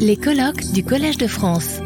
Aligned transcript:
Les 0.00 0.16
colloques 0.16 0.72
du 0.72 0.82
Collège 0.82 1.18
de 1.18 1.28
France. 1.28 1.78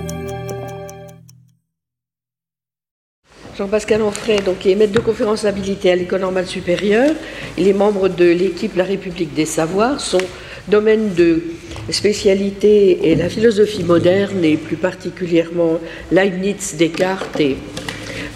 Jean-Pascal 3.58 4.00
Onfray, 4.00 4.40
donc, 4.40 4.64
est 4.64 4.74
maître 4.74 4.94
de 4.94 5.00
conférence 5.00 5.44
habilité 5.44 5.90
à 5.90 5.96
l'École 5.96 6.22
normale 6.22 6.46
supérieure. 6.46 7.14
Il 7.58 7.68
est 7.68 7.74
membre 7.74 8.08
de 8.08 8.24
l'équipe 8.24 8.76
La 8.76 8.84
République 8.84 9.34
des 9.34 9.44
Savoirs. 9.44 10.00
Son 10.00 10.22
domaine 10.68 11.12
de 11.12 11.42
spécialité 11.90 13.12
est 13.12 13.14
la 13.14 13.28
philosophie 13.28 13.84
moderne 13.84 14.42
et 14.42 14.56
plus 14.56 14.76
particulièrement 14.76 15.78
Leibniz, 16.10 16.76
Descartes 16.78 17.38
et 17.40 17.58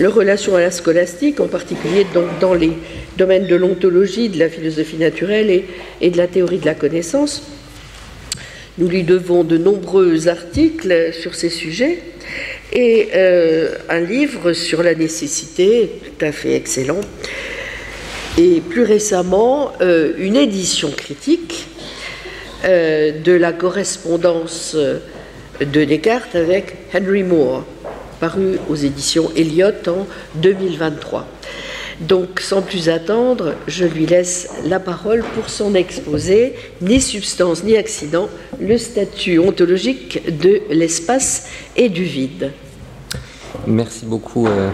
leur 0.00 0.14
relation 0.14 0.54
à 0.54 0.61
la 0.61 0.70
scolastique, 0.70 1.41
en 1.41 1.48
particulier 1.48 2.06
donc 2.12 2.27
dans 2.41 2.52
les 2.52 2.72
domaines 3.16 3.46
de 3.46 3.56
l'ontologie, 3.56 4.29
de 4.29 4.38
la 4.38 4.50
philosophie 4.50 4.98
naturelle 4.98 5.64
et 6.00 6.11
de 6.11 6.16
la 6.18 6.27
théorie 6.27 6.59
de 6.59 6.66
la 6.66 6.75
connaissance. 6.75 7.54
Nous 8.77 8.88
lui 8.88 9.04
devons 9.04 9.45
de 9.45 9.56
nombreux 9.56 10.27
articles 10.27 11.12
sur 11.12 11.37
ces 11.37 11.48
sujets 11.48 12.02
et 12.73 13.10
euh, 13.15 13.77
un 13.88 14.01
livre 14.01 14.52
sur 14.52 14.82
la 14.82 14.96
nécessité, 14.96 15.91
tout 16.02 16.24
à 16.24 16.32
fait 16.32 16.55
excellent, 16.55 17.01
et 18.37 18.60
plus 18.60 18.82
récemment 18.82 19.70
euh, 19.80 20.15
une 20.18 20.34
édition 20.34 20.91
critique 20.91 21.68
euh, 22.65 23.12
de 23.23 23.30
la 23.30 23.52
correspondance 23.52 24.74
de 24.74 25.84
Descartes 25.84 26.34
avec 26.34 26.74
Henry 26.93 27.23
Moore, 27.23 27.65
paru 28.18 28.59
aux 28.68 28.74
éditions 28.74 29.30
Eliot 29.37 29.68
en 29.87 30.04
2023. 30.34 31.29
Donc, 32.09 32.41
sans 32.41 32.61
plus 32.61 32.91
attendre, 32.91 33.55
je 33.67 33.85
lui 33.85 34.05
laisse 34.05 34.51
la 34.65 34.79
parole 34.79 35.25
pour 35.35 35.49
son 35.49 35.75
exposé, 35.75 36.55
ni 36.83 37.01
substance 37.01 37.65
ni 37.65 37.77
accident, 37.77 38.29
le 38.61 38.77
statut 38.77 39.39
ontologique 39.39 40.23
de 40.41 40.61
l'espace 40.71 41.49
et 41.77 41.89
du 41.89 42.05
vide. 42.05 42.53
Merci 43.66 44.05
beaucoup, 44.05 44.46
euh, 44.46 44.71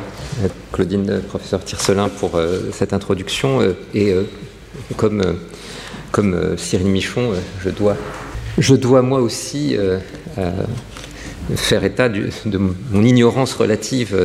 Claudine, 0.72 1.20
professeur 1.28 1.62
Tircelin, 1.62 2.08
pour 2.08 2.34
euh, 2.34 2.70
cette 2.72 2.92
introduction. 2.92 3.60
Euh, 3.60 3.74
et 3.94 4.12
comme, 4.96 5.22
comme 6.10 6.56
Cyril 6.56 6.88
Michon, 6.88 7.32
je, 7.62 7.70
dois, 7.70 7.96
je 8.58 8.74
dois 8.74 9.02
moi 9.02 9.20
aussi 9.20 9.76
faire 11.56 11.84
état 11.84 12.08
de 12.08 12.58
mon 12.58 13.02
ignorance 13.02 13.54
relative 13.54 14.16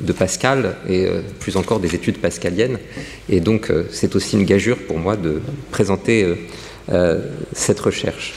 de 0.00 0.12
Pascal 0.12 0.76
et 0.88 1.06
plus 1.40 1.56
encore 1.56 1.80
des 1.80 1.94
études 1.94 2.18
pascaliennes. 2.18 2.78
Et 3.28 3.40
donc, 3.40 3.72
c'est 3.90 4.16
aussi 4.16 4.36
une 4.36 4.44
gageure 4.44 4.78
pour 4.78 4.98
moi 4.98 5.16
de 5.16 5.40
présenter 5.70 6.26
cette 7.52 7.80
recherche. 7.80 8.34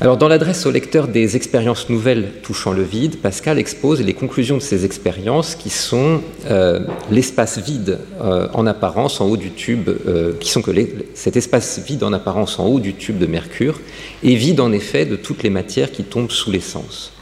Alors, 0.00 0.16
dans 0.16 0.26
l'adresse 0.26 0.66
au 0.66 0.72
lecteur 0.72 1.06
des 1.06 1.36
expériences 1.36 1.88
nouvelles 1.88 2.32
touchant 2.42 2.72
le 2.72 2.82
vide, 2.82 3.18
Pascal 3.18 3.60
expose 3.60 4.02
les 4.02 4.12
conclusions 4.12 4.56
de 4.56 4.62
ces 4.62 4.84
expériences 4.84 5.54
qui 5.54 5.70
sont 5.70 6.20
euh, 6.50 6.80
l'espace 7.12 7.58
vide 7.58 8.00
euh, 8.20 8.48
en 8.54 8.66
apparence 8.66 9.20
en 9.20 9.26
haut 9.26 9.36
du 9.36 9.52
tube, 9.52 9.88
euh, 9.88 10.32
qui 10.40 10.50
sont 10.50 10.62
que 10.62 10.72
cet 11.14 11.36
espace 11.36 11.78
vide 11.86 12.02
en 12.02 12.12
apparence 12.12 12.58
en 12.58 12.66
haut 12.66 12.80
du 12.80 12.94
tube 12.94 13.18
de 13.18 13.26
Mercure 13.26 13.80
est 14.24 14.34
vide 14.34 14.58
en 14.58 14.72
effet 14.72 15.06
de 15.06 15.14
toutes 15.14 15.44
les 15.44 15.50
matières 15.50 15.92
qui 15.92 16.02
tombent 16.02 16.32
sous 16.32 16.50
l'essence. 16.50 17.12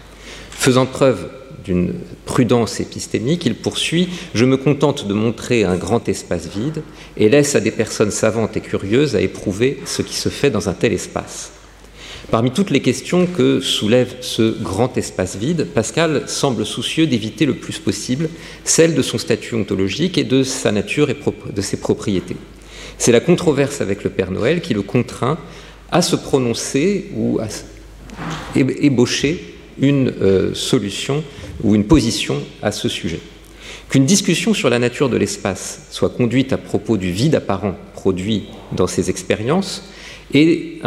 Faisant 0.51 0.87
preuve 0.87 1.29
d'une 1.67 1.93
prudence 2.25 2.81
épistémique, 2.81 3.45
il 3.45 3.55
poursuit 3.55 4.09
Je 4.35 4.47
me 4.47 4.57
contente 4.57 5.07
de 5.07 5.13
montrer 5.13 5.65
un 5.65 5.77
grand 5.77 6.09
espace 6.09 6.49
vide 6.49 6.83
et 7.19 7.29
laisse 7.29 7.55
à 7.55 7.61
des 7.61 7.71
personnes 7.71 8.11
savantes 8.11 8.57
et 8.57 8.61
curieuses 8.61 9.15
à 9.15 9.21
éprouver 9.21 9.79
ce 9.85 10.01
qui 10.01 10.17
se 10.17 10.31
fait 10.31 10.51
dans 10.51 10.71
un 10.71 10.73
tel 10.73 10.95
espace. 10.95 11.53
Parmi 12.33 12.51
toutes 12.51 12.71
les 12.71 12.81
questions 12.81 13.27
que 13.27 13.61
soulève 13.61 14.15
ce 14.23 14.59
grand 14.63 14.97
espace 14.97 15.37
vide, 15.37 15.67
Pascal 15.67 16.23
semble 16.27 16.65
soucieux 16.65 17.07
d'éviter 17.07 17.45
le 17.45 17.53
plus 17.53 17.79
possible 17.79 18.31
celle 18.65 18.95
de 18.95 19.03
son 19.03 19.19
statut 19.19 19.55
ontologique 19.55 20.17
et 20.17 20.25
de 20.25 20.43
sa 20.43 20.73
nature 20.73 21.11
et 21.11 21.17
de 21.55 21.61
ses 21.61 21.77
propriétés. 21.77 22.39
C'est 22.97 23.13
la 23.13 23.21
controverse 23.21 23.83
avec 23.83 24.03
le 24.03 24.09
Père 24.09 24.31
Noël 24.31 24.63
qui 24.63 24.73
le 24.73 24.81
contraint 24.81 25.37
à 25.91 26.01
se 26.01 26.17
prononcer 26.17 27.11
ou 27.15 27.39
à 27.39 27.49
ébaucher 28.57 29.55
une 29.79 30.09
euh, 30.23 30.55
solution 30.55 31.23
ou 31.63 31.75
une 31.75 31.85
position 31.85 32.41
à 32.63 32.73
ce 32.73 32.89
sujet. 32.89 33.21
Qu'une 33.91 34.07
discussion 34.07 34.55
sur 34.55 34.71
la 34.71 34.79
nature 34.79 35.11
de 35.11 35.19
l'espace 35.19 35.83
soit 35.91 36.09
conduite 36.09 36.55
à 36.55 36.57
propos 36.57 36.97
du 36.97 37.11
vide 37.11 37.35
apparent 37.35 37.77
produit 37.93 38.45
dans 38.75 38.87
ces 38.87 39.11
expériences 39.11 39.83
est 40.35 40.81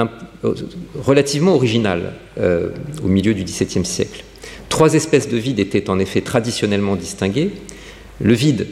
relativement 0.96 1.56
original 1.56 2.14
euh, 2.40 2.70
au 3.04 3.08
milieu 3.08 3.34
du 3.34 3.44
XVIIe 3.44 3.86
siècle. 3.86 4.24
Trois 4.70 4.94
espèces 4.94 5.30
de 5.30 5.38
vide 5.38 5.60
étaient 5.60 5.90
en 5.90 6.00
effet 6.00 6.22
traditionnellement 6.22 6.96
distinguées. 6.96 7.52
Le 8.20 8.34
vide 8.34 8.68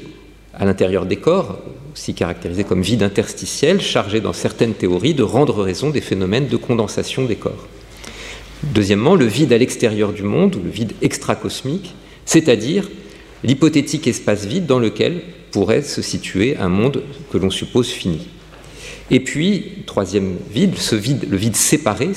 à 0.54 0.66
l'intérieur 0.66 1.06
des 1.06 1.16
corps, 1.16 1.60
aussi 1.94 2.14
caractérisé 2.14 2.64
comme 2.64 2.82
vide 2.82 3.04
interstitiel, 3.04 3.82
chargé 3.82 4.22
dans 4.22 4.34
certaines 4.34 4.74
théories 4.74 5.14
de 5.14 5.24
rendre 5.24 5.64
raison 5.64 5.90
des 5.90 6.02
phénomènes 6.02 6.48
de 6.48 6.58
condensation 6.58 7.26
des 7.26 7.36
corps. 7.36 7.68
Deuxièmement, 8.64 9.16
le 9.16 9.26
vide 9.26 9.52
à 9.52 9.58
l'extérieur 9.58 10.14
du 10.14 10.24
monde, 10.24 10.56
ou 10.56 10.64
le 10.64 10.70
vide 10.70 10.94
extracosmique, 11.02 11.94
c'est-à-dire 12.26 12.90
l'hypothétique 13.44 14.08
espace 14.08 14.46
vide 14.46 14.66
dans 14.66 14.80
lequel 14.80 15.22
pourrait 15.52 15.82
se 15.82 16.02
situer 16.02 16.56
un 16.58 16.70
monde 16.70 17.04
que 17.32 17.38
l'on 17.38 17.50
suppose 17.50 17.90
fini. 17.90 18.28
Et 19.12 19.20
puis, 19.20 19.84
troisième 19.86 20.38
vide, 20.52 20.78
ce 20.78 20.96
vide, 20.96 21.28
le 21.30 21.38
vide 21.38 21.56
séparé, 21.56 22.12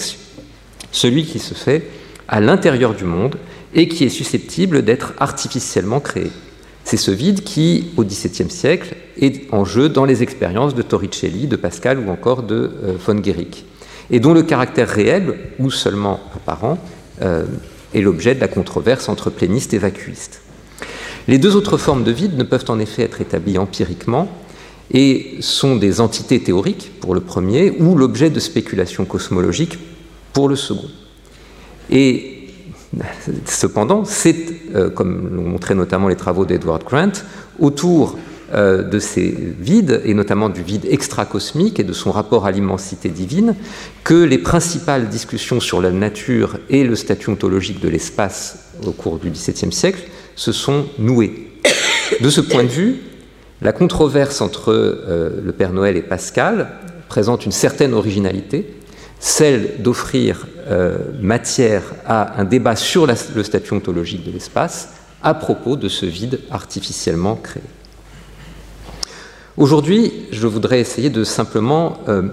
celui 0.93 1.25
qui 1.25 1.39
se 1.39 1.55
fait 1.55 1.89
à 2.29 2.41
l'intérieur 2.41 2.95
du 2.95 3.05
monde 3.05 3.37
et 3.75 3.89
qui 3.89 4.05
est 4.05 4.09
susceptible 4.09 4.83
d'être 4.83 5.13
artificiellement 5.19 6.01
créé. 6.01 6.31
C'est 6.85 6.97
ce 6.97 7.11
vide 7.11 7.43
qui, 7.43 7.89
au 7.97 8.05
XVIIe 8.05 8.51
siècle, 8.51 8.95
est 9.21 9.53
en 9.53 9.65
jeu 9.65 9.89
dans 9.89 10.05
les 10.05 10.23
expériences 10.23 10.75
de 10.75 10.83
Torricelli, 10.83 11.49
de 11.49 11.57
Pascal 11.57 11.99
ou 11.99 12.11
encore 12.11 12.45
de 12.45 12.71
euh, 12.85 12.95
von 13.05 13.17
Guericke, 13.17 13.65
et 14.11 14.21
dont 14.21 14.33
le 14.33 14.45
caractère 14.45 14.89
réel, 14.89 15.35
ou 15.59 15.71
seulement 15.71 16.21
apparent, 16.35 16.79
euh, 17.23 17.45
est 17.93 18.01
l'objet 18.01 18.35
de 18.35 18.41
la 18.41 18.49
controverse 18.49 19.09
entre 19.09 19.31
plénistes 19.31 19.75
et 19.75 19.79
vacuistes. 19.79 20.43
Les 21.29 21.39
deux 21.39 21.57
autres 21.57 21.77
formes 21.77 22.05
de 22.05 22.13
vide 22.13 22.39
ne 22.39 22.45
peuvent 22.45 22.67
en 22.69 22.79
effet 22.79 23.03
être 23.03 23.21
établies 23.21 23.59
empiriquement, 23.59 24.29
et 24.93 25.37
sont 25.41 25.77
des 25.77 26.01
entités 26.01 26.41
théoriques 26.41 26.93
pour 27.01 27.15
le 27.15 27.21
premier 27.21 27.71
ou 27.79 27.97
l'objet 27.97 28.31
de 28.31 28.41
spéculations 28.41 29.05
cosmologiques 29.05 29.79
pour 30.33 30.49
le 30.49 30.57
second. 30.57 30.89
Et 31.91 32.49
cependant, 33.47 34.05
c'est, 34.05 34.37
euh, 34.75 34.91
comme 34.91 35.35
l'ont 35.35 35.49
montré 35.49 35.75
notamment 35.75 36.09
les 36.09 36.17
travaux 36.17 36.45
d'Edward 36.45 36.85
Grant, 36.85 37.13
autour 37.59 38.19
euh, 38.55 38.83
de 38.83 38.99
ces 38.99 39.35
vides, 39.59 40.03
et 40.05 40.15
notamment 40.15 40.49
du 40.49 40.63
vide 40.63 40.87
extracosmique 40.89 41.81
et 41.81 41.85
de 41.85 41.93
son 41.93 42.13
rapport 42.13 42.47
à 42.47 42.53
l'immensité 42.53 43.09
divine, 43.09 43.57
que 44.05 44.15
les 44.15 44.39
principales 44.39 45.09
discussions 45.09 45.59
sur 45.59 45.81
la 45.81 45.91
nature 45.91 46.59
et 46.71 46.85
le 46.85 46.95
statut 46.95 47.31
ontologique 47.31 47.81
de 47.81 47.89
l'espace 47.89 48.71
au 48.87 48.93
cours 48.93 49.19
du 49.19 49.31
XVIIe 49.31 49.73
siècle 49.73 50.05
se 50.37 50.53
sont 50.53 50.87
nouées. 50.99 51.49
De 52.21 52.31
ce 52.31 52.41
point 52.41 52.63
de 52.63 52.69
vue, 52.69 53.01
la 53.63 53.73
controverse 53.73 54.41
entre 54.41 54.73
euh, 54.73 55.41
le 55.45 55.53
Père 55.53 55.73
Noël 55.73 55.97
et 55.97 56.03
Pascal 56.03 56.69
présente 57.09 57.47
une 57.47 57.53
certaine 57.53 57.95
originalité, 57.95 58.75
celle 59.19 59.83
d'offrir 59.83 60.47
euh, 60.69 60.99
matière 61.21 61.83
à 62.07 62.41
un 62.41 62.45
débat 62.45 62.77
sur 62.77 63.07
le 63.07 63.43
statut 63.43 63.75
ontologique 63.75 64.25
de 64.27 64.31
l'espace 64.31 64.91
à 65.23 65.35
propos 65.35 65.77
de 65.77 65.89
ce 65.89 66.05
vide 66.07 66.41
artificiellement 66.51 67.37
créé. 67.37 67.63
Aujourd'hui, 69.57 70.13
je 70.33 70.47
voudrais 70.47 70.81
essayer 70.81 71.09
de 71.09 71.25
simplement 71.25 71.99
euh, 72.09 72.29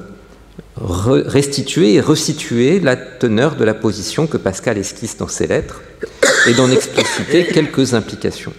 restituer 0.75 1.93
et 1.93 2.01
resituer 2.01 2.81
la 2.81 2.97
teneur 2.97 3.55
de 3.55 3.63
la 3.63 3.73
position 3.73 4.27
que 4.27 4.35
Pascal 4.35 4.77
esquisse 4.77 5.15
dans 5.15 5.29
ses 5.29 5.47
lettres 5.47 5.81
et 6.47 6.53
d'en 6.53 6.69
expliciter 6.69 7.45
quelques 7.45 7.93
implications. 7.93 8.51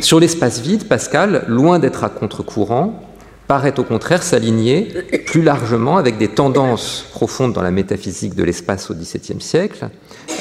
Sur 0.00 0.18
l'espace 0.18 0.60
vide, 0.60 0.88
Pascal, 0.88 1.44
loin 1.46 1.78
d'être 1.78 2.02
à 2.02 2.08
contre-courant, 2.08 3.02
paraît 3.46 3.78
au 3.78 3.84
contraire 3.84 4.22
s'aligner 4.22 4.88
plus 5.26 5.42
largement 5.42 5.96
avec 5.96 6.18
des 6.18 6.28
tendances 6.28 7.06
profondes 7.12 7.52
dans 7.52 7.62
la 7.62 7.70
métaphysique 7.70 8.34
de 8.34 8.42
l'espace 8.42 8.90
au 8.90 8.94
XVIIe 8.94 9.40
siècle, 9.40 9.88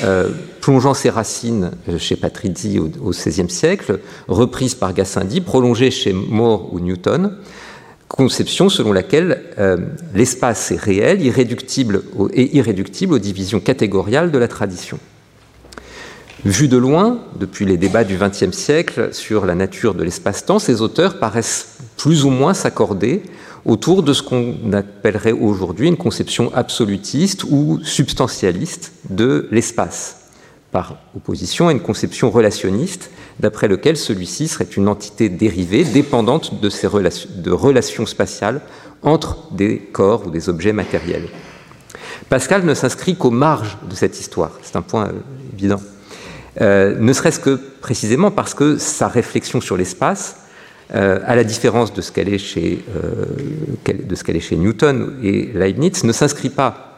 euh, 0.04 0.30
plongeant 0.62 0.96
ses 0.96 1.12
racines 1.12 1.72
chez 2.00 2.16
Patrizzi 2.16 2.80
au, 2.80 2.90
XVIe 3.12 3.50
siècle, 3.50 4.00
reprise 4.28 4.74
par 4.74 4.94
Gassendi, 4.94 5.42
prolongée 5.42 5.92
chez 5.92 6.14
Moore 6.14 6.74
ou 6.74 6.80
Newton, 6.80 7.38
conception 8.08 8.70
selon 8.70 8.94
laquelle 8.94 9.44
euh, 9.60 9.78
l'espace 10.16 10.72
est 10.72 10.80
réel, 10.80 11.22
irréductible 11.22 12.02
et 12.34 12.56
irréductible 12.58 13.14
aux 13.14 13.20
divisions 13.20 13.60
catégoriales 13.60 14.32
de 14.32 14.38
la 14.40 14.48
tradition. 14.48 14.98
Vu 16.46 16.68
de 16.68 16.78
loin, 16.78 17.18
depuis 17.40 17.66
les 17.66 17.76
débats 17.76 18.04
du 18.04 18.20
XXe 18.20 18.56
siècle 18.56 19.12
sur 19.16 19.48
la 19.48 19.56
nature 19.56 19.96
de 19.96 20.04
l'espace-temps, 20.04 20.60
ces 20.60 20.80
auteurs 20.82 21.18
paraissent 21.18 21.80
plus 21.98 22.24
ou 22.24 22.30
moins 22.30 22.54
s'accorder 22.54 23.24
autour 23.66 24.04
de 24.04 24.14
ce 24.14 24.22
qu'on 24.22 24.72
appellerait 24.72 25.32
aujourd'hui 25.32 25.88
une 25.88 25.98
conception 25.98 26.52
absolutiste 26.54 27.46
ou 27.46 27.80
substantialiste 27.82 28.92
de 29.10 29.48
l'espace, 29.50 30.30
par 30.72 31.00
opposition 31.16 31.68
à 31.68 31.72
une 31.72 31.80
conception 31.80 32.30
relationniste 32.30 33.10
d'après 33.40 33.68
lequel 33.68 33.98
celui-ci 33.98 34.48
serait 34.48 34.66
une 34.66 34.88
entité 34.88 35.30
dérivée 35.30 35.84
dépendante 35.84 36.62
de, 36.62 36.70
de 37.42 37.52
relations 37.52 38.06
spatiales 38.06 38.62
entre 39.02 39.52
des 39.52 39.80
corps 39.80 40.28
ou 40.28 40.30
des 40.30 40.48
objets 40.48 40.74
matériels. 40.74 41.28
Pascal 42.30 42.66
ne 42.66 42.76
s'inscrit 42.76 43.16
qu'aux 43.16 43.32
marges 43.32 43.80
de 43.90 43.96
cette 43.96 44.20
histoire, 44.20 44.52
c'est 44.62 44.76
un 44.76 44.84
point 44.84 45.08
euh, 45.08 45.14
évident. 45.58 45.82
Euh, 46.62 46.96
ne 46.98 47.12
serait-ce 47.14 47.40
que 47.40 47.60
précisément 47.82 48.32
parce 48.32 48.54
que 48.54 48.78
sa 48.78 49.08
réflexion 49.08 49.62
sur 49.62 49.78
l'espace, 49.78 50.38
euh, 50.94 51.20
à 51.26 51.36
la 51.36 51.44
différence 51.44 51.94
de 51.94 52.02
ce 52.02 52.12
euh, 52.18 53.26
de 53.88 54.16
ce 54.16 54.24
qu'elle 54.24 54.36
est 54.36 54.40
chez 54.40 54.56
Newton 54.56 55.18
et 55.24 55.50
Leibniz, 55.54 56.04
ne 56.04 56.14
s'inscrit 56.14 56.50
pas 56.50 56.92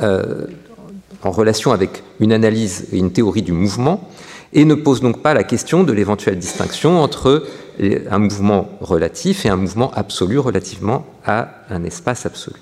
en 0.00 1.30
relation 1.30 1.72
avec 1.72 2.02
une 2.20 2.32
analyse 2.32 2.86
et 2.92 2.98
une 2.98 3.12
théorie 3.12 3.42
du 3.42 3.52
mouvement, 3.52 4.10
et 4.52 4.64
ne 4.64 4.74
pose 4.74 5.00
donc 5.00 5.22
pas 5.22 5.34
la 5.34 5.44
question 5.44 5.84
de 5.84 5.92
l'éventuelle 5.92 6.38
distinction 6.38 7.00
entre 7.00 7.46
un 7.80 8.18
mouvement 8.18 8.70
relatif 8.80 9.46
et 9.46 9.48
un 9.48 9.56
mouvement 9.56 9.92
absolu 9.94 10.38
relativement 10.38 11.06
à 11.24 11.48
un 11.70 11.84
espace 11.84 12.26
absolu. 12.26 12.56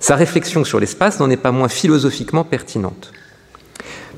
Sa 0.00 0.14
réflexion 0.14 0.64
sur 0.64 0.78
l'espace 0.78 1.20
n'en 1.20 1.30
est 1.30 1.36
pas 1.36 1.50
moins 1.50 1.68
philosophiquement 1.68 2.44
pertinente. 2.44 3.12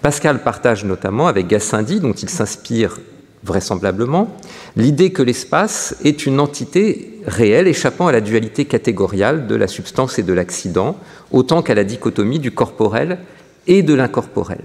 Pascal 0.02 0.42
partage 0.42 0.84
notamment 0.84 1.26
avec 1.26 1.46
Gassendi, 1.46 2.00
dont 2.00 2.12
il 2.12 2.28
s'inspire 2.28 2.98
vraisemblablement, 3.42 4.34
l'idée 4.76 5.12
que 5.12 5.22
l'espace 5.22 5.96
est 6.04 6.26
une 6.26 6.40
entité 6.40 7.20
réelle 7.26 7.68
échappant 7.68 8.06
à 8.06 8.12
la 8.12 8.20
dualité 8.20 8.64
catégoriale 8.64 9.46
de 9.46 9.54
la 9.54 9.66
substance 9.66 10.18
et 10.18 10.22
de 10.22 10.32
l'accident, 10.32 10.96
autant 11.32 11.62
qu'à 11.62 11.74
la 11.74 11.84
dichotomie 11.84 12.38
du 12.38 12.50
corporel 12.50 13.18
et 13.66 13.82
de 13.82 13.94
l'incorporel. 13.94 14.62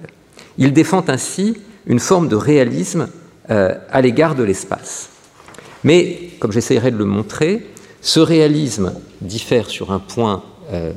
Il 0.57 0.73
défend 0.73 1.03
ainsi 1.07 1.57
une 1.85 1.99
forme 1.99 2.27
de 2.27 2.35
réalisme 2.35 3.07
euh, 3.49 3.75
à 3.91 4.01
l'égard 4.01 4.35
de 4.35 4.43
l'espace. 4.43 5.09
Mais, 5.83 6.31
comme 6.39 6.51
j'essayerai 6.51 6.91
de 6.91 6.97
le 6.97 7.05
montrer, 7.05 7.65
ce 8.01 8.19
réalisme 8.19 8.93
diffère 9.21 9.69
sur 9.69 9.91
un 9.91 9.99
point 9.99 10.43
euh, 10.71 10.93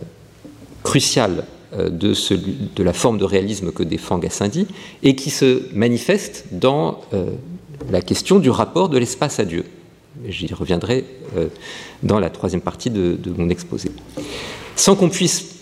crucial 0.82 1.44
euh, 1.74 1.90
de, 1.90 2.82
la 2.82 2.92
forme 2.92 3.18
de 3.18 3.24
réalisme 3.24 3.72
que 3.72 3.82
défend 3.82 4.18
Gassendi 4.18 4.66
et 5.02 5.14
qui 5.14 5.28
se 5.28 5.62
manifeste 5.74 6.46
dans 6.52 7.00
euh, 7.12 7.26
la 7.90 8.00
question 8.00 8.38
du 8.38 8.48
rapport 8.48 8.88
de 8.88 8.96
l'espace 8.96 9.38
à 9.38 9.44
Dieu. 9.44 9.64
J'y 10.26 10.52
reviendrai 10.54 11.04
euh, 11.36 11.48
dans 12.02 12.20
la 12.20 12.30
troisième 12.30 12.62
partie 12.62 12.88
de, 12.88 13.18
de 13.22 13.30
mon 13.36 13.50
exposé. 13.50 13.90
Sans 14.76 14.96
qu'on 14.96 15.10
puisse 15.10 15.56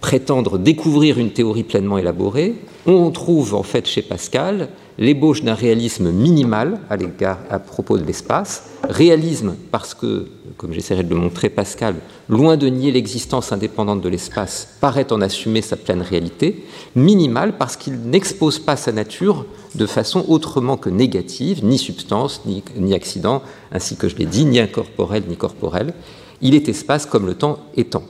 prétendre 0.00 0.58
découvrir 0.58 1.18
une 1.18 1.30
théorie 1.30 1.64
pleinement 1.64 1.96
élaborée, 1.96 2.54
on 2.86 3.10
trouve 3.10 3.54
en 3.54 3.62
fait 3.62 3.86
chez 3.86 4.02
Pascal 4.02 4.68
l'ébauche 5.00 5.42
d'un 5.42 5.54
réalisme 5.54 6.12
minimal 6.12 6.78
à 6.90 7.58
propos 7.58 7.96
de 7.96 8.04
l'espace, 8.04 8.64
réalisme 8.84 9.56
parce 9.70 9.94
que, 9.94 10.28
comme 10.58 10.74
j'essaierai 10.74 11.02
de 11.02 11.08
le 11.08 11.16
montrer, 11.16 11.48
Pascal, 11.48 11.96
loin 12.28 12.58
de 12.58 12.68
nier 12.68 12.92
l'existence 12.92 13.50
indépendante 13.50 14.02
de 14.02 14.08
l'espace, 14.10 14.68
paraît 14.80 15.10
en 15.10 15.22
assumer 15.22 15.62
sa 15.62 15.76
pleine 15.76 16.02
réalité, 16.02 16.66
minimal 16.94 17.56
parce 17.56 17.76
qu'il 17.76 17.94
n'expose 17.94 18.58
pas 18.58 18.76
sa 18.76 18.92
nature 18.92 19.46
de 19.74 19.86
façon 19.86 20.24
autrement 20.28 20.76
que 20.76 20.90
négative, 20.90 21.64
ni 21.64 21.78
substance, 21.78 22.42
ni, 22.44 22.62
ni 22.76 22.94
accident, 22.94 23.42
ainsi 23.72 23.96
que 23.96 24.08
je 24.08 24.16
l'ai 24.16 24.26
dit, 24.26 24.44
ni 24.44 24.60
incorporel, 24.60 25.24
ni 25.28 25.36
corporel. 25.36 25.94
Il 26.42 26.54
est 26.54 26.68
espace 26.68 27.06
comme 27.06 27.26
le 27.26 27.34
temps 27.34 27.58
est 27.76 27.90
temps. 27.90 28.04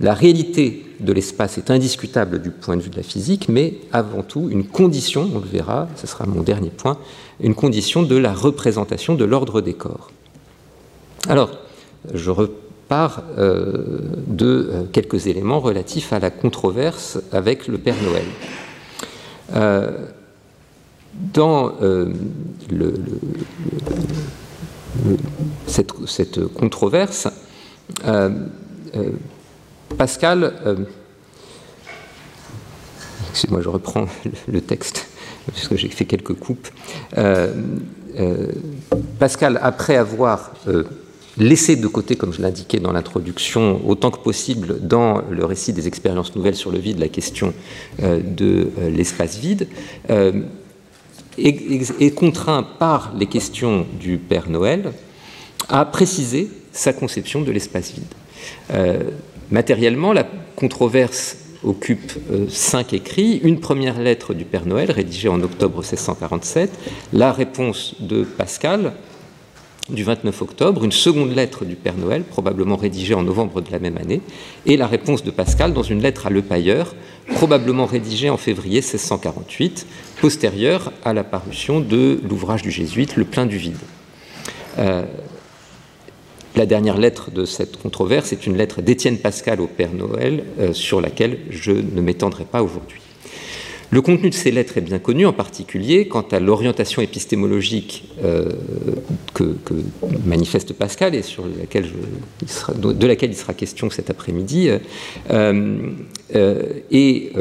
La 0.00 0.14
réalité 0.14 0.84
de 1.00 1.12
l'espace 1.12 1.58
est 1.58 1.70
indiscutable 1.70 2.40
du 2.40 2.50
point 2.50 2.76
de 2.76 2.82
vue 2.82 2.90
de 2.90 2.96
la 2.96 3.02
physique, 3.02 3.48
mais 3.48 3.74
avant 3.92 4.22
tout 4.22 4.48
une 4.48 4.64
condition, 4.64 5.28
on 5.34 5.40
le 5.40 5.46
verra, 5.46 5.88
ce 5.96 6.06
sera 6.06 6.24
mon 6.26 6.42
dernier 6.42 6.70
point, 6.70 6.98
une 7.40 7.54
condition 7.54 8.02
de 8.02 8.16
la 8.16 8.32
représentation 8.32 9.14
de 9.14 9.24
l'ordre 9.24 9.60
des 9.60 9.74
corps. 9.74 10.10
Alors, 11.28 11.50
je 12.14 12.30
repars 12.30 13.24
euh, 13.38 14.00
de 14.28 14.46
euh, 14.46 14.82
quelques 14.92 15.26
éléments 15.26 15.58
relatifs 15.58 16.12
à 16.12 16.20
la 16.20 16.30
controverse 16.30 17.18
avec 17.32 17.66
le 17.66 17.78
Père 17.78 17.96
Noël. 18.02 18.24
Euh, 19.56 20.06
dans 21.34 21.72
cette, 25.66 26.46
controverse, 26.54 27.28
Pascal, 29.96 30.54
euh, 30.66 30.76
excusez-moi, 33.30 33.62
je 33.62 33.68
reprends 33.68 34.06
le 34.46 34.60
texte, 34.60 35.08
puisque 35.52 35.76
j'ai 35.76 35.88
fait 35.88 36.04
quelques 36.04 36.34
coupes. 36.34 36.68
Euh, 37.16 37.52
euh, 38.18 38.46
Pascal, 39.18 39.58
après 39.62 39.96
avoir 39.96 40.52
laissé 41.36 41.76
de 41.76 41.86
côté, 41.86 42.16
comme 42.16 42.32
je 42.32 42.42
l'indiquais 42.42 42.80
dans 42.80 42.92
l'introduction, 42.92 43.80
autant 43.86 44.10
que 44.10 44.18
possible 44.18 44.80
dans 44.80 45.22
le 45.30 45.44
récit 45.44 45.72
des 45.72 45.86
expériences 45.86 46.34
nouvelles 46.34 46.56
sur 46.56 46.70
le 46.70 46.78
vide, 46.78 46.98
la 46.98 47.08
question 47.08 47.54
de 48.00 48.70
l'espace 48.88 49.38
vide, 49.38 49.68
est, 51.38 52.14
contraint 52.14 52.64
par 52.64 53.12
les 53.16 53.26
questions 53.26 53.86
du 54.00 54.18
Père 54.18 54.50
Noël 54.50 54.92
à 55.68 55.84
préciser 55.84 56.50
sa 56.72 56.92
conception 56.92 57.42
de 57.42 57.52
l'espace 57.52 57.92
vide. 57.92 58.14
Matériellement, 59.50 60.12
la 60.12 60.26
controverse 60.56 61.38
occupe 61.64 62.12
euh, 62.30 62.46
cinq 62.48 62.92
écrits, 62.92 63.40
une 63.42 63.60
première 63.60 63.98
lettre 63.98 64.34
du 64.34 64.44
Père 64.44 64.66
Noël 64.66 64.90
rédigée 64.90 65.28
en 65.28 65.40
octobre 65.42 65.78
1647, 65.78 66.70
la 67.12 67.32
réponse 67.32 67.96
de 68.00 68.24
Pascal 68.24 68.92
du 69.88 70.04
29 70.04 70.42
octobre, 70.42 70.84
une 70.84 70.92
seconde 70.92 71.34
lettre 71.34 71.64
du 71.64 71.74
Père 71.74 71.96
Noël, 71.96 72.22
probablement 72.22 72.76
rédigée 72.76 73.14
en 73.14 73.22
novembre 73.22 73.62
de 73.62 73.72
la 73.72 73.78
même 73.78 73.96
année, 73.96 74.20
et 74.66 74.76
la 74.76 74.86
réponse 74.86 75.24
de 75.24 75.30
Pascal 75.30 75.72
dans 75.72 75.82
une 75.82 76.02
lettre 76.02 76.26
à 76.26 76.30
Le 76.30 76.42
Pailleur, 76.42 76.94
probablement 77.34 77.86
rédigée 77.86 78.28
en 78.28 78.36
février 78.36 78.80
1648, 78.80 79.86
postérieure 80.20 80.92
à 81.04 81.14
la 81.14 81.24
parution 81.24 81.80
de 81.80 82.20
l'ouvrage 82.28 82.62
du 82.62 82.70
jésuite 82.70 83.16
Le 83.16 83.24
plein 83.24 83.46
du 83.46 83.56
vide. 83.56 83.78
Euh, 84.78 85.04
la 86.58 86.66
dernière 86.66 86.98
lettre 86.98 87.30
de 87.30 87.44
cette 87.44 87.80
controverse 87.80 88.32
est 88.32 88.44
une 88.44 88.56
lettre 88.56 88.82
d'Étienne 88.82 89.18
Pascal 89.18 89.60
au 89.60 89.68
Père 89.68 89.92
Noël, 89.92 90.42
euh, 90.58 90.72
sur 90.72 91.00
laquelle 91.00 91.38
je 91.50 91.70
ne 91.70 92.00
m'étendrai 92.00 92.44
pas 92.44 92.64
aujourd'hui. 92.64 93.00
Le 93.90 94.02
contenu 94.02 94.28
de 94.28 94.34
ces 94.34 94.50
lettres 94.50 94.76
est 94.76 94.82
bien 94.82 94.98
connu, 94.98 95.24
en 95.24 95.32
particulier 95.32 96.08
quant 96.08 96.26
à 96.32 96.40
l'orientation 96.40 97.00
épistémologique 97.00 98.10
euh, 98.24 98.50
que, 99.34 99.54
manifeste 100.26 100.72
Pascal 100.72 101.14
et 101.14 101.22
sur 101.22 101.44
laquelle 101.46 101.86
de 102.74 103.06
laquelle 103.06 103.30
il 103.30 103.36
sera 103.36 103.54
question 103.54 103.88
cet 103.88 104.10
après-midi. 104.10 104.68
Euh, 105.30 105.92
et 106.90 107.32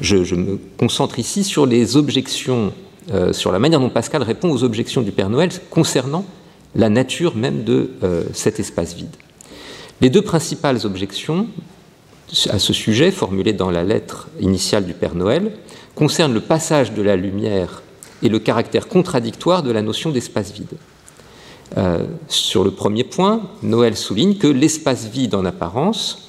je, 0.00 0.34
me 0.34 0.58
concentre 0.78 1.18
ici 1.18 1.42
sur 1.42 1.66
les 1.66 1.96
objections, 1.96 2.72
sur 3.32 3.50
la 3.50 3.58
manière 3.58 3.80
dont 3.80 3.90
Pascal 3.90 4.22
répond 4.22 4.50
aux 4.50 4.62
objections 4.62 5.00
du 5.00 5.10
Père 5.10 5.30
Noël 5.30 5.48
concernant 5.70 6.24
la 6.74 6.88
nature 6.88 7.36
même 7.36 7.64
de 7.64 7.90
euh, 8.02 8.24
cet 8.32 8.60
espace 8.60 8.94
vide. 8.94 9.14
Les 10.00 10.10
deux 10.10 10.22
principales 10.22 10.86
objections 10.86 11.48
à 12.48 12.58
ce 12.58 12.72
sujet, 12.72 13.10
formulées 13.10 13.52
dans 13.52 13.70
la 13.70 13.82
lettre 13.82 14.28
initiale 14.40 14.84
du 14.84 14.94
Père 14.94 15.14
Noël, 15.14 15.52
concernent 15.94 16.32
le 16.32 16.40
passage 16.40 16.92
de 16.92 17.02
la 17.02 17.16
lumière 17.16 17.82
et 18.22 18.28
le 18.28 18.38
caractère 18.38 18.88
contradictoire 18.88 19.62
de 19.62 19.72
la 19.72 19.82
notion 19.82 20.10
d'espace 20.10 20.52
vide. 20.52 20.76
Euh, 21.76 22.04
sur 22.28 22.64
le 22.64 22.70
premier 22.70 23.04
point, 23.04 23.42
Noël 23.62 23.96
souligne 23.96 24.36
que 24.36 24.46
l'espace 24.46 25.06
vide 25.06 25.34
en 25.34 25.44
apparence, 25.44 26.28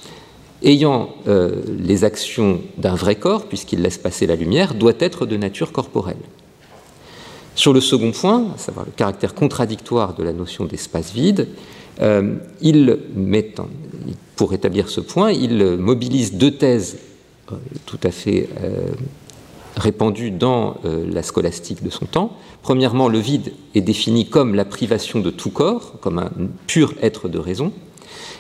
ayant 0.64 1.10
euh, 1.28 1.62
les 1.80 2.04
actions 2.04 2.62
d'un 2.78 2.96
vrai 2.96 3.16
corps, 3.16 3.48
puisqu'il 3.48 3.82
laisse 3.82 3.98
passer 3.98 4.28
la 4.28 4.36
lumière, 4.36 4.74
doit 4.74 4.94
être 5.00 5.26
de 5.26 5.38
nature 5.38 5.72
corporelle. 5.72 6.18
Sur 7.56 7.74
le 7.74 7.82
second 7.82 8.12
point, 8.12 8.48
à 8.56 8.58
savoir 8.58 8.86
le 8.86 8.92
caractère 8.92 9.36
contradictoire 9.36 10.14
de 10.14 10.24
la 10.24 10.34
notion 10.34 10.66
d'espace 10.66 11.12
vide, 11.12 11.48
euh, 12.02 12.36
pour 14.36 14.54
établir 14.54 14.90
ce 14.90 15.02
point, 15.02 15.32
il 15.32 15.78
mobilise 15.78 16.34
deux 16.34 16.52
thèses 16.52 16.98
euh, 17.52 17.56
tout 17.86 18.00
à 18.04 18.12
fait 18.12 18.50
euh, 18.64 18.92
répandues 19.76 20.32
dans 20.32 20.78
la 20.84 21.24
scolastique 21.24 21.84
de 21.84 21.90
son 21.90 22.06
temps. 22.06 22.38
Premièrement, 22.62 23.08
le 23.08 23.20
vide 23.20 23.54
est 23.74 23.82
défini 23.82 24.28
comme 24.28 24.54
la 24.54 24.66
privation 24.66 25.20
de 25.20 25.30
tout 25.30 25.50
corps, 25.50 25.94
comme 26.02 26.20
un 26.20 26.32
pur 26.68 26.94
être 27.02 27.30
de 27.30 27.40
raison. 27.40 27.72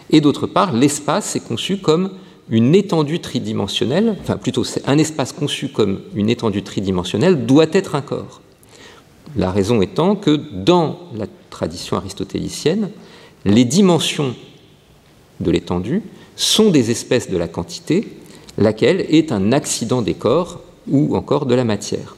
Et 0.09 0.19
d'autre 0.19 0.45
part, 0.45 0.73
l'espace 0.73 1.35
est 1.37 1.39
conçu 1.47 1.77
comme 1.77 2.11
une 2.49 2.75
étendue 2.75 3.21
tridimensionnelle, 3.21 4.17
enfin 4.21 4.35
plutôt 4.35 4.63
un 4.85 4.97
espace 4.97 5.31
conçu 5.31 5.69
comme 5.69 6.01
une 6.15 6.29
étendue 6.29 6.63
tridimensionnelle 6.63 7.45
doit 7.45 7.67
être 7.71 7.95
un 7.95 8.01
corps. 8.01 8.41
La 9.35 9.51
raison 9.51 9.81
étant 9.81 10.15
que 10.15 10.31
dans 10.53 10.99
la 11.15 11.25
tradition 11.49 11.97
aristotélicienne, 11.97 12.89
les 13.45 13.65
dimensions 13.65 14.35
de 15.39 15.51
l'étendue 15.51 16.03
sont 16.35 16.69
des 16.69 16.91
espèces 16.91 17.29
de 17.29 17.37
la 17.37 17.47
quantité, 17.47 18.07
laquelle 18.57 19.05
est 19.09 19.31
un 19.31 19.51
accident 19.51 20.01
des 20.01 20.13
corps 20.13 20.61
ou 20.87 21.15
encore 21.15 21.45
de 21.45 21.55
la 21.55 21.63
matière. 21.63 22.15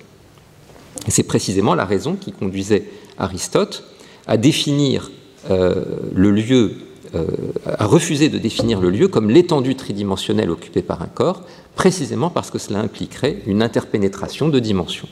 c'est 1.08 1.24
précisément 1.24 1.76
la 1.76 1.86
raison 1.86 2.16
qui 2.16 2.32
conduisait 2.32 2.86
Aristote 3.18 3.84
à 4.26 4.38
définir 4.38 5.12
euh, 5.52 5.84
le 6.14 6.32
lieu, 6.32 6.74
euh, 7.14 7.28
à 7.66 7.86
refuser 7.86 8.30
de 8.30 8.38
définir 8.38 8.80
le 8.80 8.90
lieu 8.90 9.08
comme 9.08 9.30
l'étendue 9.30 9.76
tridimensionnelle 9.76 10.50
occupée 10.50 10.82
par 10.82 11.02
un 11.02 11.08
corps, 11.08 11.42
précisément 11.76 12.30
parce 12.30 12.50
que 12.50 12.58
cela 12.58 12.80
impliquerait 12.80 13.42
une 13.46 13.62
interpénétration 13.62 14.48
de 14.48 14.60
dimensions. 14.60 15.10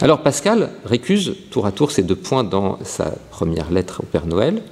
Alors 0.00 0.22
Pascal 0.22 0.70
récuse 0.84 1.34
tour 1.50 1.66
à 1.66 1.72
tour 1.72 1.90
ces 1.90 2.04
deux 2.04 2.14
points 2.14 2.44
dans 2.44 2.78
sa 2.84 3.14
première 3.30 3.72
lettre 3.72 4.02
au 4.04 4.06
Père 4.06 4.26
Noël. 4.26 4.62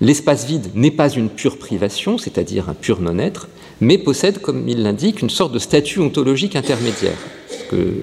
L'espace 0.00 0.46
vide 0.46 0.70
n'est 0.74 0.90
pas 0.90 1.08
une 1.08 1.28
pure 1.28 1.58
privation, 1.58 2.18
c'est-à-dire 2.18 2.68
un 2.68 2.74
pur 2.74 3.00
non-être, 3.00 3.46
mais 3.80 3.98
possède, 3.98 4.40
comme 4.40 4.68
il 4.68 4.82
l'indique, 4.82 5.22
une 5.22 5.30
sorte 5.30 5.52
de 5.52 5.60
statut 5.60 6.00
ontologique 6.00 6.56
intermédiaire. 6.56 7.16